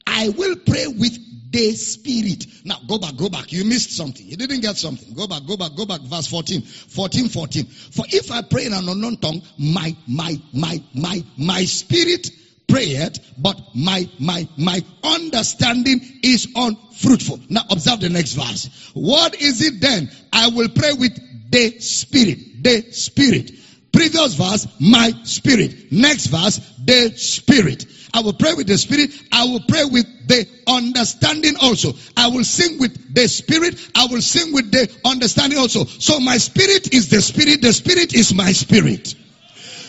I 0.06 0.30
will 0.30 0.56
pray 0.58 0.88
with 0.88 1.52
the 1.52 1.72
spirit. 1.72 2.46
Now 2.66 2.80
go 2.88 2.98
back, 2.98 3.16
go 3.16 3.30
back. 3.30 3.52
You 3.52 3.64
missed 3.64 3.92
something. 3.92 4.26
You 4.26 4.36
didn't 4.36 4.60
get 4.60 4.76
something. 4.76 5.14
Go 5.14 5.28
back, 5.28 5.46
go 5.48 5.56
back, 5.56 5.76
go 5.76 5.86
back. 5.86 6.02
Verse 6.02 6.28
14. 6.28 6.62
14, 6.62 7.30
14. 7.30 7.66
For 7.66 8.06
if 8.10 8.32
I 8.32 8.42
pray 8.42 8.66
in 8.66 8.74
an 8.74 8.90
unknown 8.90 9.18
tongue, 9.18 9.42
my, 9.58 9.96
my, 10.08 10.36
my, 10.54 10.84
my, 10.94 11.24
my 11.38 11.64
spirit 11.66 12.30
prayeth, 12.68 13.20
but 13.38 13.60
my, 13.74 14.10
my, 14.20 14.48
my 14.58 14.84
understanding 15.04 16.02
is 16.24 16.48
unfruitful. 16.56 17.40
Now 17.50 17.62
observe 17.70 18.02
the 18.02 18.10
next 18.10 18.34
verse. 18.34 18.92
What 18.94 19.36
is 19.42 19.62
it 19.62 19.82
then? 19.82 20.10
I 20.34 20.50
will 20.50 20.70
pray 20.70 20.94
with 20.94 21.52
the 21.52 21.80
spirit 21.80 22.40
the 22.66 22.92
spirit. 22.92 23.52
Previous 23.94 24.34
verse, 24.34 24.68
my 24.82 25.12
spirit. 25.24 25.92
Next 25.92 26.26
verse, 26.26 26.58
the 26.84 27.14
spirit. 27.16 27.86
I 28.14 28.22
will 28.22 28.34
pray 28.34 28.54
with 28.56 28.68
the 28.68 28.78
spirit. 28.78 29.12
I 29.32 29.46
will 29.46 29.62
pray 29.68 29.86
with 29.86 30.28
the 30.28 30.48
understanding 30.68 31.56
also. 31.62 31.94
I 32.18 32.28
will 32.28 32.44
sing 32.44 32.80
with 32.80 33.14
the 33.14 33.28
spirit. 33.28 33.76
I 33.96 34.08
will 34.08 34.22
sing 34.22 34.52
with 34.52 34.72
the 34.72 34.92
understanding 35.06 35.60
also. 35.60 35.86
So 35.86 36.20
my 36.20 36.38
spirit 36.38 36.94
is 36.94 37.10
the 37.10 37.22
spirit. 37.22 37.62
The 37.62 37.72
spirit 37.72 38.14
is 38.14 38.34
my 38.34 38.52
spirit. 38.52 39.14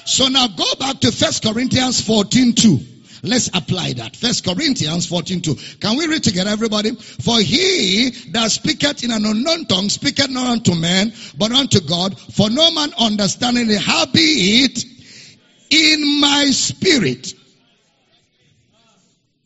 So 0.07 0.28
now 0.28 0.46
go 0.46 0.64
back 0.78 1.00
to 1.00 1.11
First 1.11 1.42
Corinthians 1.42 2.00
14 2.00 2.54
2. 2.54 2.78
Let's 3.24 3.48
apply 3.48 3.94
that. 3.94 4.14
First 4.14 4.44
Corinthians 4.44 5.07
14 5.07 5.42
2. 5.42 5.54
Can 5.80 5.98
we 5.98 6.07
read 6.07 6.22
together, 6.22 6.50
everybody? 6.50 6.94
For 6.94 7.40
he 7.40 8.11
that 8.30 8.52
speaketh 8.52 9.02
in 9.02 9.11
an 9.11 9.26
unknown 9.26 9.66
tongue 9.66 9.88
speaketh 9.88 10.30
not 10.30 10.46
unto 10.46 10.76
men, 10.76 11.12
but 11.36 11.50
unto 11.50 11.80
God. 11.80 12.16
For 12.18 12.48
no 12.50 12.70
man 12.70 12.92
understanding 12.96 13.68
it. 13.68 13.80
Howbeit, 13.80 14.84
in 15.70 16.20
my 16.20 16.50
spirit, 16.50 17.34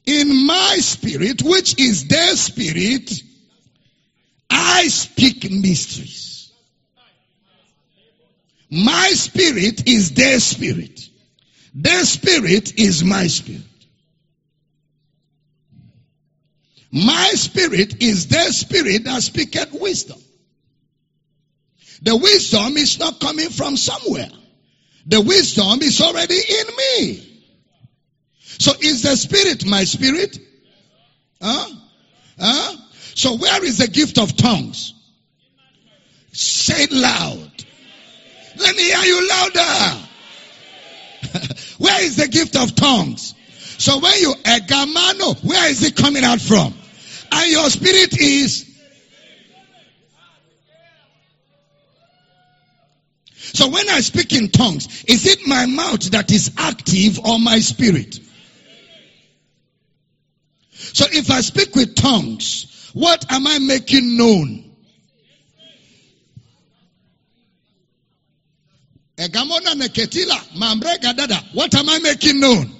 in 0.05 0.47
my 0.47 0.77
spirit, 0.81 1.43
which 1.43 1.81
is 1.81 2.07
their 2.07 2.37
spirit, 2.37 3.11
I 4.51 4.89
speak 4.89 5.51
mysteries. 5.51 6.30
My 8.71 9.09
spirit 9.11 9.89
is 9.89 10.13
their 10.13 10.39
spirit. 10.39 11.09
Their 11.75 12.05
spirit 12.05 12.79
is 12.79 13.03
my 13.03 13.27
spirit. 13.27 13.63
My 16.93 17.31
spirit 17.35 18.03
is 18.03 18.29
their 18.29 18.51
spirit 18.53 19.05
that 19.05 19.23
speaketh 19.23 19.73
wisdom. 19.73 20.19
The 22.03 22.17
wisdom 22.17 22.77
is 22.77 22.99
not 22.99 23.21
coming 23.21 23.51
from 23.51 23.77
somewhere. 23.77 24.31
The 25.07 25.21
wisdom 25.21 25.83
is 25.83 26.01
already 26.01 26.39
in 26.39 26.67
me. 26.77 27.43
So 28.59 28.73
is 28.81 29.03
the 29.03 29.17
spirit 29.17 29.65
my 29.67 29.85
spirit? 29.85 30.39
Huh? 31.41 31.71
Huh? 32.39 32.77
So 33.15 33.37
where 33.37 33.65
is 33.65 33.79
the 33.79 33.89
gift 33.89 34.19
of 34.19 34.37
tongues? 34.37 34.95
Say 36.33 36.85
it 36.85 36.93
loud. 36.93 37.51
Let 38.61 38.77
me 38.77 38.83
hear 38.83 39.03
you 39.03 39.29
louder. 39.29 40.07
where 41.79 42.05
is 42.05 42.17
the 42.17 42.29
gift 42.29 42.57
of 42.57 42.75
tongues? 42.75 43.35
So 43.79 43.99
when 43.99 44.13
you 44.21 44.35
egamano, 44.45 45.43
where 45.43 45.71
is 45.71 45.83
it 45.83 45.97
coming 45.97 46.25
out 46.25 46.41
from? 46.41 46.75
And 47.33 47.51
your 47.51 47.71
spirit 47.71 48.19
is. 48.19 48.67
So 53.37 53.69
when 53.69 53.89
I 53.89 54.01
speak 54.01 54.33
in 54.33 54.51
tongues, 54.51 55.05
is 55.05 55.27
it 55.27 55.47
my 55.47 55.67
mouth 55.67 56.03
that 56.11 56.31
is 56.31 56.53
active 56.59 57.19
or 57.21 57.39
my 57.39 57.59
spirit? 57.61 58.21
So 60.73 61.07
if 61.11 61.31
I 61.31 61.41
speak 61.41 61.75
with 61.75 61.95
tongues, 61.95 62.91
what 62.93 63.31
am 63.33 63.47
I 63.47 63.59
making 63.59 64.17
known? 64.17 64.70
What 71.53 71.75
am 71.75 71.89
I 71.89 71.99
making 71.99 72.41
known? 72.41 72.71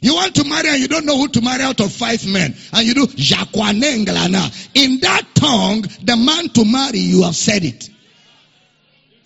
You 0.00 0.14
want 0.14 0.34
to 0.36 0.44
marry 0.44 0.68
and 0.68 0.78
you 0.78 0.88
don't 0.88 1.04
know 1.04 1.16
who 1.18 1.28
to 1.28 1.40
marry 1.40 1.62
out 1.62 1.80
of 1.80 1.92
five 1.92 2.26
men. 2.26 2.54
And 2.72 2.86
you 2.86 2.94
do. 2.94 3.02
In 3.02 5.00
that 5.00 5.22
tongue, 5.34 5.82
the 6.02 6.16
man 6.16 6.48
to 6.50 6.64
marry, 6.64 6.98
you 6.98 7.22
have 7.24 7.36
said 7.36 7.64
it. 7.64 7.90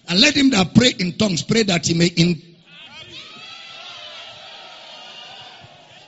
And 0.08 0.20
let 0.20 0.34
him 0.34 0.50
that 0.50 0.74
pray 0.74 0.92
in 0.98 1.16
tongues 1.18 1.42
pray 1.42 1.62
that 1.64 1.86
he 1.86 1.94
may 1.94 2.06
in 2.06 2.42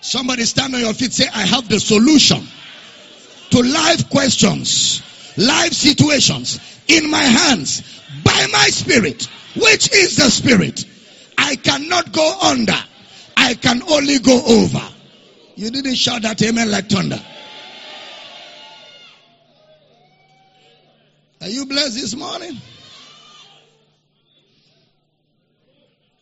Somebody 0.02 0.44
stand 0.44 0.74
on 0.74 0.80
your 0.80 0.94
feet, 0.94 1.12
say, 1.12 1.28
I 1.32 1.46
have 1.46 1.68
the 1.68 1.78
solution 1.78 2.44
to 3.50 3.62
life 3.62 4.10
questions, 4.10 5.00
life 5.36 5.72
situations 5.72 6.60
in 6.88 7.10
my 7.10 7.22
hands 7.22 7.82
by 8.24 8.46
my 8.52 8.66
spirit, 8.68 9.28
which 9.56 9.92
is 9.92 10.16
the 10.16 10.30
spirit. 10.30 10.84
I 11.36 11.56
cannot 11.56 12.12
go 12.12 12.38
under. 12.42 12.78
I 13.36 13.54
can 13.54 13.82
only 13.82 14.18
go 14.18 14.42
over. 14.44 14.88
You 15.56 15.70
didn't 15.70 15.96
shout 15.96 16.22
that 16.22 16.40
amen 16.42 16.70
like 16.70 16.88
thunder. 16.88 17.20
Are 21.40 21.48
you 21.48 21.66
blessed 21.66 21.94
this 21.94 22.14
morning? 22.14 22.56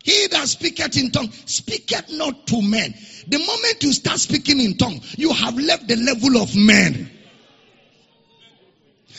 He 0.02 0.28
that 0.28 0.48
speaketh 0.48 0.96
in 0.96 1.10
tongue 1.10 1.30
speaketh 1.44 2.10
not 2.10 2.46
to 2.48 2.62
men. 2.62 2.94
The 3.28 3.38
moment 3.38 3.82
you 3.82 3.92
start 3.92 4.18
speaking 4.18 4.58
in 4.60 4.78
tongue, 4.78 5.00
you 5.18 5.32
have 5.32 5.58
left 5.58 5.86
the 5.86 5.96
level 5.96 6.42
of 6.42 6.56
men. 6.56 7.10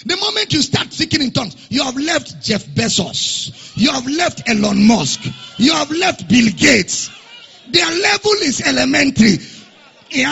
The 0.05 0.17
moment 0.17 0.51
you 0.51 0.61
start 0.61 0.91
speaking 0.91 1.21
in 1.21 1.31
tongues, 1.31 1.55
you 1.69 1.83
have 1.83 1.95
left 1.95 2.41
Jeff 2.41 2.65
Bezos. 2.65 3.73
You 3.75 3.91
have 3.91 4.07
left 4.07 4.49
Elon 4.49 4.87
Musk. 4.87 5.21
You 5.57 5.73
have 5.73 5.91
left 5.91 6.27
Bill 6.27 6.49
Gates. 6.55 7.11
Their 7.69 7.85
level 7.85 8.31
is 8.41 8.61
elementary. 8.61 9.37
You 10.13 10.25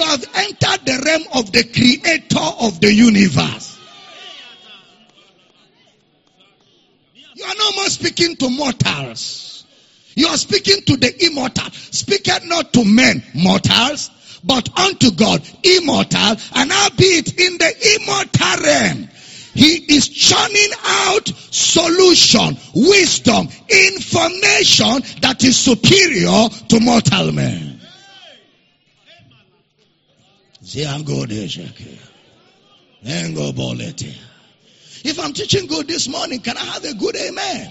have 0.00 0.24
entered 0.34 0.86
the 0.86 1.02
realm 1.04 1.24
of 1.34 1.52
the 1.52 1.64
creator 1.64 2.64
of 2.64 2.80
the 2.80 2.92
universe. 2.92 3.78
You 7.34 7.44
are 7.44 7.54
no 7.58 7.72
more 7.72 7.88
speaking 7.88 8.36
to 8.36 8.48
mortals. 8.48 9.66
You 10.14 10.28
are 10.28 10.36
speaking 10.36 10.82
to 10.86 10.96
the 10.96 11.26
immortal. 11.26 11.70
Speak 11.72 12.28
not 12.44 12.72
to 12.74 12.84
men, 12.84 13.24
mortals, 13.34 14.10
but 14.44 14.78
unto 14.78 15.10
God, 15.10 15.42
immortal, 15.62 16.36
and 16.54 16.72
albeit 16.72 17.40
in 17.40 17.58
the 17.58 17.98
immortal 18.00 18.64
realm. 18.64 19.08
He 19.54 19.94
is 19.94 20.08
churning 20.08 20.70
out 20.84 21.28
solution, 21.50 22.56
wisdom, 22.74 23.48
information 23.68 25.20
that 25.22 25.42
is 25.44 25.56
superior 25.56 26.48
to 26.68 26.80
mortal 26.80 27.30
men. 27.32 27.80
If 35.04 35.20
I'm 35.20 35.34
teaching 35.34 35.66
good 35.66 35.86
this 35.86 36.08
morning, 36.08 36.40
can 36.40 36.56
I 36.56 36.64
have 36.64 36.84
a 36.84 36.94
good 36.94 37.14
amen? 37.14 37.70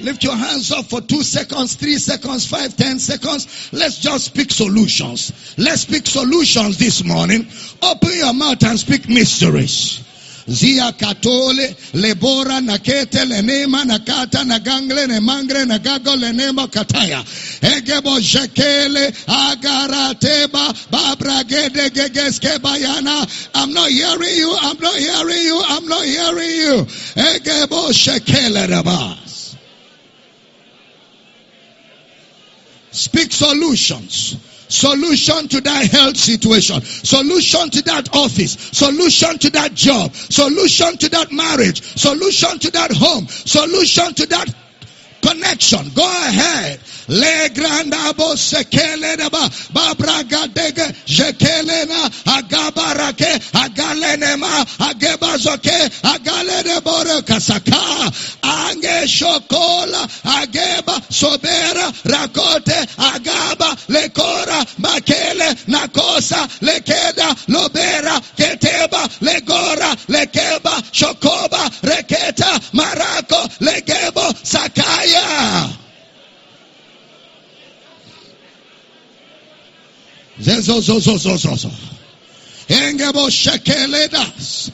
Lift 0.00 0.22
your 0.22 0.36
hands 0.36 0.70
up 0.70 0.86
for 0.86 1.00
two 1.00 1.22
seconds, 1.22 1.74
three 1.74 1.98
seconds, 1.98 2.46
five, 2.46 2.76
ten 2.76 2.98
seconds. 3.00 3.70
Let's 3.72 3.98
just 3.98 4.26
speak 4.26 4.52
solutions. 4.52 5.32
Let's 5.58 5.82
speak 5.82 6.06
solutions 6.06 6.78
this 6.78 7.04
morning. 7.04 7.46
Open 7.82 8.10
your 8.14 8.32
mouth 8.32 8.62
and 8.64 8.78
speak 8.78 9.08
mysteries. 9.08 10.04
Zia 10.48 10.92
katole, 10.92 11.74
lebora 11.92 12.60
nakete, 12.60 13.26
lenema 13.26 13.84
nakata, 13.84 14.44
nagangle, 14.44 15.06
nemangre, 15.06 15.66
nagago, 15.66 16.16
lenema 16.16 16.68
kataya. 16.68 17.22
Egebo 17.60 18.18
jekele, 18.18 19.12
agarateba, 19.26 20.72
babragede, 20.90 21.90
gegeske 21.90 22.58
bayana. 22.60 23.28
I'm 23.54 23.74
not 23.74 23.90
hearing 23.90 24.36
you, 24.36 24.56
I'm 24.58 24.78
not 24.78 24.94
hearing 24.94 25.42
you, 25.42 25.60
I'm 25.66 25.86
not 25.86 26.04
hearing 26.04 26.50
you. 26.50 26.84
Egebo 27.16 27.90
shekele 27.92 28.68
debas. 28.68 29.27
Speak 32.98 33.30
solutions. 33.32 34.36
Solution 34.68 35.46
to 35.48 35.60
that 35.60 35.86
health 35.86 36.16
situation. 36.16 36.82
Solution 36.82 37.70
to 37.70 37.82
that 37.82 38.14
office. 38.14 38.52
Solution 38.72 39.38
to 39.38 39.50
that 39.50 39.72
job. 39.72 40.12
Solution 40.14 40.96
to 40.98 41.08
that 41.10 41.30
marriage. 41.30 41.80
Solution 41.96 42.58
to 42.58 42.70
that 42.72 42.90
home. 42.92 43.28
Solution 43.28 44.12
to 44.14 44.26
that 44.26 44.52
connection. 45.22 45.88
Go 45.94 46.04
ahead. 46.04 46.80
Le 47.08 47.48
grandabo 47.54 48.36
sekele 48.36 49.16
deba 49.16 49.48
babraga 49.72 50.46
dege 50.52 50.86
jekelena 51.06 52.10
agabarake 52.26 53.32
agalenema 53.54 54.64
agebazoke 54.78 55.78
agalene 56.02 56.80
bore 56.84 57.22
kasaka. 57.22 57.80
Ange 58.44 59.06
shokola 59.08 60.04
ageba 60.24 61.00
sobera 61.10 61.88
rakote 62.04 62.78
agaba 62.98 63.70
lekora 63.88 64.64
makele 64.78 65.48
nakosa 65.66 66.46
lekeda 66.60 67.28
lobera 67.48 68.20
keteba 68.36 69.02
legora 69.20 69.96
lekeba 70.08 70.74
shokoba 70.92 71.70
reketa 71.82 72.52
marako 72.74 73.40
legebo 73.60 74.26
sakaya 74.44 75.77
Zezozozozozo. 80.40 81.70
Engebo 82.68 83.30
shekeledas. 83.30 84.70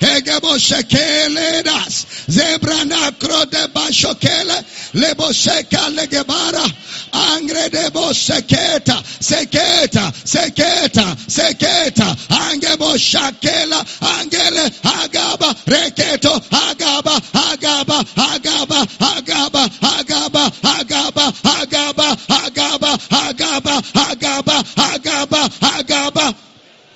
Egebo 0.00 0.58
shekeledas. 0.58 2.06
Zebrana 2.28 3.12
krode 3.18 3.68
bashokele. 3.72 4.64
Lebo 4.94 5.32
sheka 5.32 5.88
legebara. 5.94 6.64
Angre 7.12 7.68
debo 7.70 8.12
seketa. 8.12 9.02
Seketa. 9.20 10.12
Seketa. 10.24 11.16
Seketa. 11.28 12.16
Angebo 12.28 12.96
shakela. 12.98 13.80
Angele. 14.00 14.70
Agaba. 14.82 15.54
Reketo. 15.66 16.34
Agaba. 16.50 17.16
Agaba. 17.32 18.04
Agaba. 18.16 18.86
Agaba. 18.98 19.70
Agaba. 19.80 20.52
Agaba. 20.62 21.32
Agaba. 21.42 22.16
Agaba. 22.28 22.98
Agaba. 23.10 23.82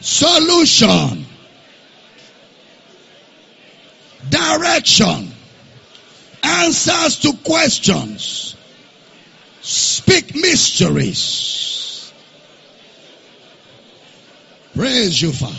Solution 0.01 1.27
direction, 4.29 5.33
answers 6.43 7.21
to 7.21 7.33
questions, 7.45 8.57
speak 9.61 10.35
mysteries. 10.35 12.13
Praise 14.75 15.21
you, 15.21 15.33
Father. 15.33 15.55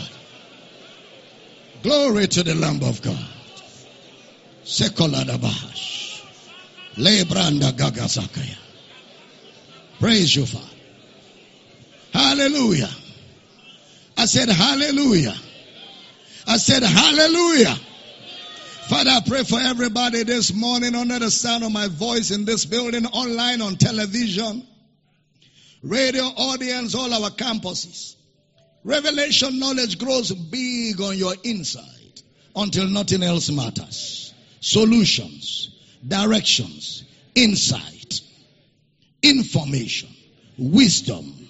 Glory 1.82 2.26
to 2.28 2.42
the 2.42 2.54
Lamb 2.54 2.82
of 2.82 3.02
God. 3.02 3.26
Sekoladabash. 4.64 6.22
Lebranda 6.96 7.72
Gagasakaya. 7.72 8.56
Praise 9.98 10.34
you, 10.34 10.46
Father. 10.46 10.66
Hallelujah. 12.12 12.90
I 14.22 14.26
said, 14.26 14.50
Hallelujah. 14.50 15.34
I 16.46 16.56
said, 16.56 16.84
Hallelujah. 16.84 17.74
Father, 18.88 19.10
I 19.10 19.20
pray 19.26 19.42
for 19.42 19.58
everybody 19.58 20.22
this 20.22 20.54
morning 20.54 20.94
under 20.94 21.18
the 21.18 21.28
sound 21.28 21.64
of 21.64 21.72
my 21.72 21.88
voice 21.88 22.30
in 22.30 22.44
this 22.44 22.64
building, 22.64 23.04
online, 23.06 23.60
on 23.60 23.74
television, 23.74 24.64
radio 25.82 26.22
audience, 26.22 26.94
all 26.94 27.12
our 27.12 27.30
campuses. 27.30 28.14
Revelation 28.84 29.58
knowledge 29.58 29.98
grows 29.98 30.30
big 30.30 31.00
on 31.00 31.18
your 31.18 31.34
inside 31.42 32.22
until 32.54 32.86
nothing 32.86 33.24
else 33.24 33.50
matters. 33.50 34.32
Solutions, 34.60 35.68
directions, 36.06 37.02
insight, 37.34 38.20
information, 39.20 40.10
wisdom, 40.56 41.48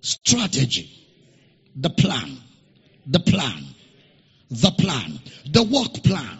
strategy, 0.00 1.01
the 1.76 1.90
plan, 1.90 2.36
the 3.06 3.20
plan, 3.20 3.64
the 4.50 4.70
plan, 4.72 5.20
the 5.50 5.62
work 5.62 6.02
plan 6.02 6.38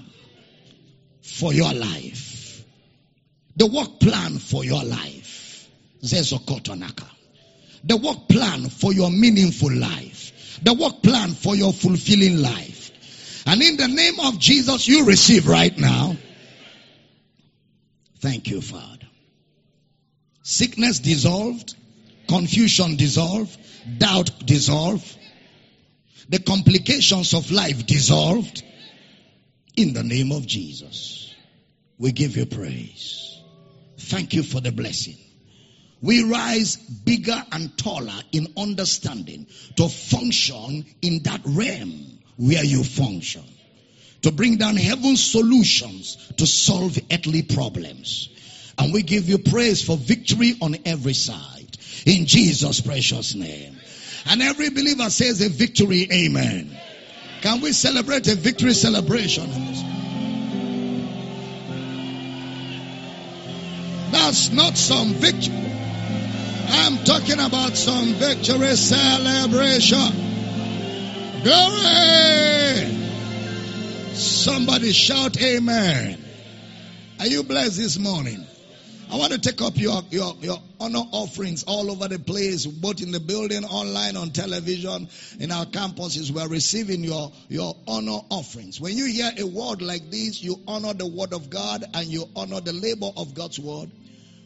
for 1.23 1.53
your 1.53 1.73
life. 1.73 2.65
The 3.57 3.67
work 3.67 4.01
plan 4.01 4.39
for 4.39 4.65
your 4.65 4.85
life. 4.85 5.69
Zezokotonaka. 6.03 7.09
The 7.85 7.97
work 7.97 8.29
plan 8.29 8.69
for 8.69 8.93
your 8.93 9.11
meaningful 9.11 9.73
life. 9.73 10.59
The 10.63 10.75
work 10.75 11.03
plan 11.03 11.31
for 11.31 11.57
your 11.57 11.73
fulfilling 11.73 12.39
life. 12.39 13.43
And 13.47 13.63
in 13.63 13.77
the 13.77 13.89
name 13.89 14.21
of 14.21 14.39
Jesus, 14.39 14.87
you 14.87 15.05
receive 15.05 15.49
right 15.49 15.77
now. 15.77 16.17
Thank 18.21 18.49
you, 18.49 18.61
Father. 18.61 19.09
Sickness 20.43 21.01
dissolved, 21.01 21.75
confusion 22.29 22.97
dissolved, 22.97 23.59
doubt 23.99 24.47
dissolved, 24.47 25.19
the 26.33 26.39
complications 26.39 27.35
of 27.35 27.51
life 27.51 27.85
dissolved 27.85 28.63
in 29.77 29.93
the 29.93 30.03
name 30.03 30.33
of 30.33 30.47
Jesus. 30.47 31.35
We 31.99 32.13
give 32.13 32.39
you 32.39 32.47
praise. 32.47 33.39
Thank 33.99 34.33
you 34.33 34.43
for 34.43 34.63
the 34.63 34.73
blessing. 34.73 35.19
We 36.01 36.25
rise 36.25 36.77
bigger 36.77 37.45
and 37.53 37.77
taller 37.77 38.19
in 38.33 38.47
understanding 38.57 39.47
to 39.77 39.91
function 39.91 40.87
in 41.03 41.23
that 41.25 41.43
realm 41.45 42.19
where 42.39 42.65
you 42.65 42.83
function. 42.83 43.45
To 44.23 44.33
bring 44.33 44.57
down 44.57 44.77
heaven's 44.77 45.23
solutions 45.23 46.17
to 46.39 46.47
solve 46.47 46.99
earthly 47.13 47.43
problems. 47.43 48.31
And 48.79 48.95
we 48.95 49.03
give 49.03 49.29
you 49.29 49.37
praise 49.37 49.85
for 49.85 49.99
victory 49.99 50.55
on 50.63 50.79
every 50.87 51.13
side. 51.13 51.77
In 52.07 52.25
Jesus' 52.25 52.81
precious 52.81 53.35
name. 53.35 53.82
And 54.27 54.43
every 54.43 54.71
believer 54.71 55.11
says 55.11 55.41
a 55.41 55.49
victory, 55.49 56.09
amen. 56.13 56.77
Can 57.43 57.61
we 57.61 57.73
celebrate 57.73 58.27
a 58.29 58.35
victory 58.37 58.75
celebration? 58.75 59.51
That's 64.13 64.53
not 64.53 64.77
some 64.77 65.15
victory. 65.15 65.73
I'm 66.75 66.99
talking 67.05 67.41
about 67.41 67.77
some 67.77 68.15
victory 68.15 68.77
celebration. 68.77 69.99
Glory. 71.43 72.99
Somebody 74.15 74.93
shout 74.93 75.41
amen. 75.43 76.25
Are 77.19 77.27
you 77.27 77.43
blessed 77.43 77.79
this 77.79 77.99
morning? 77.99 78.47
I 79.13 79.17
want 79.17 79.31
to 79.35 79.39
take 79.39 79.61
up 79.61 79.77
your, 79.77 80.01
your, 80.09 80.35
your 80.41 80.57
honor 80.81 81.03
offerings 81.13 81.65
all 81.65 81.91
over 81.91 82.09
the 82.09 82.19
place, 82.19 82.65
both 82.65 83.03
in 83.03 83.11
the 83.11 83.21
building, 83.21 83.63
online, 83.63 84.17
on 84.17 84.31
television, 84.31 85.07
in 85.39 85.53
our 85.53 85.67
campuses. 85.67 86.31
We're 86.31 86.49
receiving 86.49 87.05
your, 87.05 87.31
your 87.51 87.77
honor 87.87 88.21
offerings. 88.31 88.81
When 88.81 88.97
you 88.97 89.05
hear 89.05 89.31
a 89.37 89.45
word 89.47 89.83
like 89.83 90.11
this, 90.11 90.43
you 90.43 90.63
honor 90.67 90.95
the 90.95 91.07
word 91.07 91.35
of 91.35 91.51
God 91.51 91.85
and 91.93 92.07
you 92.07 92.25
honor 92.35 92.63
the 92.63 92.73
labor 92.73 93.11
of 93.15 93.35
God's 93.35 93.59
word. 93.59 93.91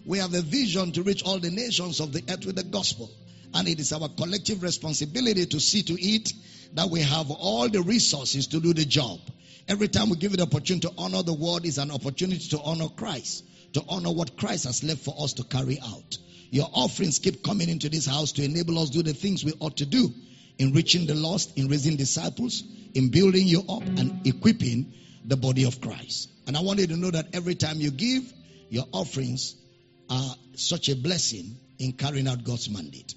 We 0.04 0.18
have 0.18 0.34
a 0.34 0.42
vision 0.42 0.90
to 0.92 1.04
reach 1.04 1.22
all 1.22 1.38
the 1.38 1.52
nations 1.52 2.00
of 2.00 2.12
the 2.12 2.24
earth 2.28 2.44
with 2.44 2.56
the 2.56 2.64
gospel. 2.64 3.08
And 3.54 3.68
it 3.68 3.78
is 3.78 3.92
our 3.92 4.08
collective 4.08 4.64
responsibility 4.64 5.46
to 5.46 5.60
see 5.60 5.84
to 5.84 5.94
it 5.96 6.32
that 6.74 6.90
we 6.90 7.02
have 7.02 7.30
all 7.30 7.68
the 7.68 7.82
resources 7.82 8.48
to 8.48 8.58
do 8.58 8.74
the 8.74 8.84
job. 8.84 9.20
Every 9.68 9.86
time 9.86 10.10
we 10.10 10.16
give 10.16 10.34
it 10.34 10.38
the 10.38 10.42
opportunity 10.42 10.88
to 10.88 10.94
honor 10.98 11.22
the 11.22 11.34
word 11.34 11.66
is 11.66 11.78
an 11.78 11.92
opportunity 11.92 12.48
to 12.48 12.60
honor 12.60 12.88
Christ 12.88 13.44
to 13.76 13.84
honor 13.90 14.10
what 14.10 14.38
Christ 14.38 14.64
has 14.64 14.82
left 14.82 15.00
for 15.00 15.14
us 15.22 15.34
to 15.34 15.44
carry 15.44 15.78
out. 15.78 16.16
Your 16.50 16.66
offerings 16.72 17.18
keep 17.18 17.44
coming 17.44 17.68
into 17.68 17.90
this 17.90 18.06
house 18.06 18.32
to 18.32 18.42
enable 18.42 18.78
us 18.78 18.88
to 18.90 19.02
do 19.02 19.02
the 19.02 19.12
things 19.12 19.44
we 19.44 19.52
ought 19.60 19.76
to 19.76 19.84
do 19.84 20.14
in 20.58 20.72
reaching 20.72 21.06
the 21.06 21.14
lost, 21.14 21.58
in 21.58 21.68
raising 21.68 21.96
disciples, 21.96 22.64
in 22.94 23.10
building 23.10 23.46
you 23.46 23.62
up 23.68 23.82
and 23.82 24.26
equipping 24.26 24.94
the 25.26 25.36
body 25.36 25.64
of 25.64 25.82
Christ. 25.82 26.30
And 26.46 26.56
I 26.56 26.60
want 26.60 26.78
you 26.80 26.86
to 26.86 26.96
know 26.96 27.10
that 27.10 27.26
every 27.34 27.54
time 27.54 27.78
you 27.78 27.90
give, 27.90 28.22
your 28.70 28.86
offerings 28.92 29.56
are 30.08 30.34
such 30.54 30.88
a 30.88 30.96
blessing 30.96 31.58
in 31.78 31.92
carrying 31.92 32.28
out 32.28 32.44
God's 32.44 32.70
mandate. 32.70 33.14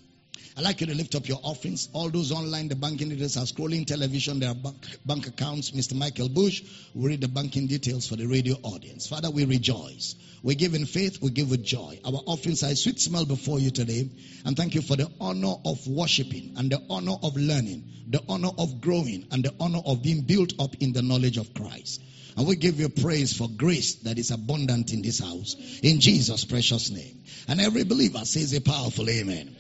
I'd 0.60 0.66
like 0.66 0.82
you 0.82 0.88
to 0.88 0.94
lift 0.94 1.16
up 1.16 1.26
your 1.26 1.40
offerings. 1.42 1.88
All 1.94 2.10
those 2.10 2.34
online, 2.34 2.68
the 2.68 2.76
banking 2.76 3.08
details 3.08 3.38
are 3.38 3.46
scrolling. 3.46 3.88
Television, 3.88 4.42
there 4.42 4.50
are 4.50 4.56
bank, 4.56 4.76
bank 5.06 5.28
accounts. 5.28 5.72
Mr. 5.72 5.94
Michael 5.94 6.28
Bush 6.28 6.64
will 6.94 7.08
read 7.08 7.22
the 7.22 7.30
banking 7.30 7.68
details 7.68 8.06
for 8.06 8.18
the 8.18 8.26
radio 8.26 8.56
audience. 8.64 9.08
Father, 9.08 9.32
we 9.32 9.46
rejoice. 9.46 10.16
We 10.44 10.56
give 10.56 10.74
in 10.74 10.86
faith, 10.86 11.22
we 11.22 11.30
give 11.30 11.50
with 11.50 11.64
joy. 11.64 12.02
Our 12.04 12.20
offerings 12.26 12.62
are 12.64 12.72
a 12.72 12.76
sweet 12.76 13.00
smell 13.00 13.24
before 13.24 13.62
you 13.62 13.72
today. 13.72 14.10
And 14.44 14.58
thank 14.58 14.76
you 14.76 14.82
for 14.82 14.98
the 14.98 15.10
honor 15.22 15.56
of 15.64 15.88
worshiping 15.88 16.56
and 16.58 16.70
the 16.70 16.84
honor 16.90 17.16
of 17.24 17.38
learning, 17.38 17.86
the 18.10 18.22
honor 18.28 18.52
of 18.58 18.82
growing, 18.82 19.28
and 19.32 19.46
the 19.46 19.54
honor 19.62 19.80
of 19.86 20.04
being 20.04 20.24
built 20.24 20.52
up 20.60 20.76
in 20.82 20.92
the 20.92 21.02
knowledge 21.02 21.38
of 21.38 21.54
Christ. 21.54 22.02
And 22.36 22.46
we 22.46 22.58
give 22.58 22.82
you 22.82 22.90
praise 22.90 23.32
for 23.32 23.48
grace 23.48 23.96
that 24.04 24.20
is 24.20 24.32
abundant 24.32 24.92
in 24.92 25.04
this 25.04 25.20
house. 25.20 25.56
In 25.84 26.02
Jesus' 26.02 26.44
precious 26.44 26.90
name. 26.90 27.24
And 27.48 27.62
every 27.62 27.86
believer 27.86 28.26
says 28.26 28.54
a 28.54 28.60
powerful 28.60 29.10
amen. 29.10 29.56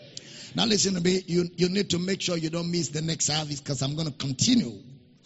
Now 0.55 0.65
listen 0.65 0.95
to 0.95 1.01
me. 1.01 1.23
You, 1.27 1.49
you 1.55 1.69
need 1.69 1.91
to 1.91 1.99
make 1.99 2.21
sure 2.21 2.37
you 2.37 2.49
don't 2.49 2.71
miss 2.71 2.89
the 2.89 3.01
next 3.01 3.25
service 3.25 3.59
because 3.59 3.81
I'm 3.81 3.95
going 3.95 4.07
to 4.07 4.13
continue 4.17 4.73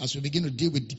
as 0.01 0.15
we 0.15 0.21
begin 0.21 0.43
to 0.43 0.51
deal 0.51 0.71
with 0.71 0.91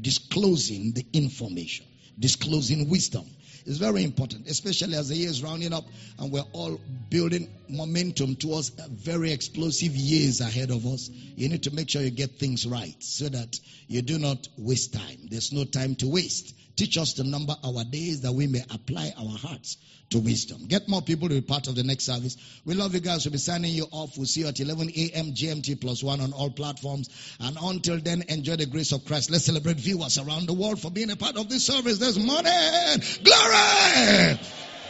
disclosing 0.00 0.92
the 0.92 1.04
information, 1.12 1.86
disclosing 2.18 2.88
wisdom. 2.88 3.24
It's 3.66 3.78
very 3.78 4.04
important, 4.04 4.48
especially 4.48 4.96
as 4.96 5.08
the 5.08 5.16
year 5.16 5.28
is 5.28 5.42
rounding 5.42 5.72
up 5.72 5.84
and 6.18 6.32
we're 6.32 6.44
all 6.52 6.80
building 7.10 7.48
momentum 7.68 8.36
towards 8.36 8.70
very 8.70 9.32
explosive 9.32 9.94
years 9.94 10.40
ahead 10.40 10.70
of 10.70 10.86
us. 10.86 11.10
You 11.10 11.48
need 11.48 11.64
to 11.64 11.70
make 11.74 11.90
sure 11.90 12.02
you 12.02 12.10
get 12.10 12.38
things 12.38 12.66
right 12.66 12.96
so 13.00 13.28
that 13.28 13.60
you 13.86 14.02
do 14.02 14.18
not 14.18 14.48
waste 14.56 14.94
time. 14.94 15.28
There's 15.30 15.52
no 15.52 15.64
time 15.64 15.94
to 15.96 16.08
waste. 16.08 16.54
Teach 16.80 16.96
us 16.96 17.12
to 17.12 17.24
number 17.24 17.54
our 17.62 17.84
days 17.84 18.22
that 18.22 18.32
we 18.32 18.46
may 18.46 18.62
apply 18.70 19.12
our 19.18 19.36
hearts 19.36 19.76
to 20.08 20.18
wisdom. 20.18 20.64
Get 20.66 20.88
more 20.88 21.02
people 21.02 21.28
to 21.28 21.34
be 21.34 21.42
part 21.42 21.66
of 21.66 21.74
the 21.74 21.82
next 21.82 22.04
service. 22.04 22.38
We 22.64 22.72
love 22.72 22.94
you 22.94 23.00
guys. 23.00 23.26
We'll 23.26 23.32
be 23.32 23.38
signing 23.38 23.74
you 23.74 23.84
off. 23.90 24.16
We'll 24.16 24.24
see 24.24 24.40
you 24.40 24.46
at 24.46 24.58
11 24.58 24.88
a.m. 24.96 25.32
GMT 25.32 25.78
plus 25.78 26.02
one 26.02 26.22
on 26.22 26.32
all 26.32 26.48
platforms. 26.48 27.10
And 27.38 27.58
until 27.60 28.00
then, 28.00 28.24
enjoy 28.28 28.56
the 28.56 28.64
grace 28.64 28.92
of 28.92 29.04
Christ. 29.04 29.30
Let's 29.30 29.44
celebrate 29.44 29.76
viewers 29.76 30.16
around 30.16 30.46
the 30.46 30.54
world 30.54 30.80
for 30.80 30.90
being 30.90 31.10
a 31.10 31.16
part 31.16 31.36
of 31.36 31.50
this 31.50 31.66
service 31.66 31.98
this 31.98 32.16
morning. 32.16 33.02
Glory! 33.24 34.38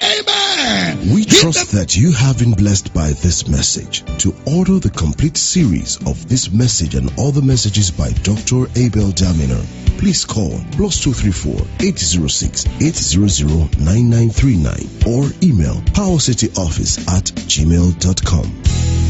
Amen. 0.02 1.14
We 1.14 1.24
trust 1.24 1.72
that 1.72 1.97
you 1.97 2.12
have 2.12 2.39
been 2.39 2.52
blessed 2.52 2.93
by 2.94 3.10
this 3.10 3.48
message. 3.48 4.05
To 4.22 4.35
order 4.47 4.78
the 4.78 4.90
complete 4.90 5.36
series 5.36 5.97
of 6.06 6.28
this 6.28 6.51
message 6.51 6.94
and 6.94 7.10
other 7.18 7.43
messages 7.43 7.90
by 7.90 8.10
Dr. 8.22 8.66
Abel 8.77 9.12
Damina, 9.12 9.64
please 9.98 10.24
call 10.24 10.60
plus 10.72 11.01
234 11.01 11.66
806 11.81 12.66
800 12.81 13.81
9939 13.81 14.89
or 15.06 15.31
email 15.43 15.77
powercityoffice 15.93 17.06
at 17.09 17.24
gmail.com. 17.24 19.09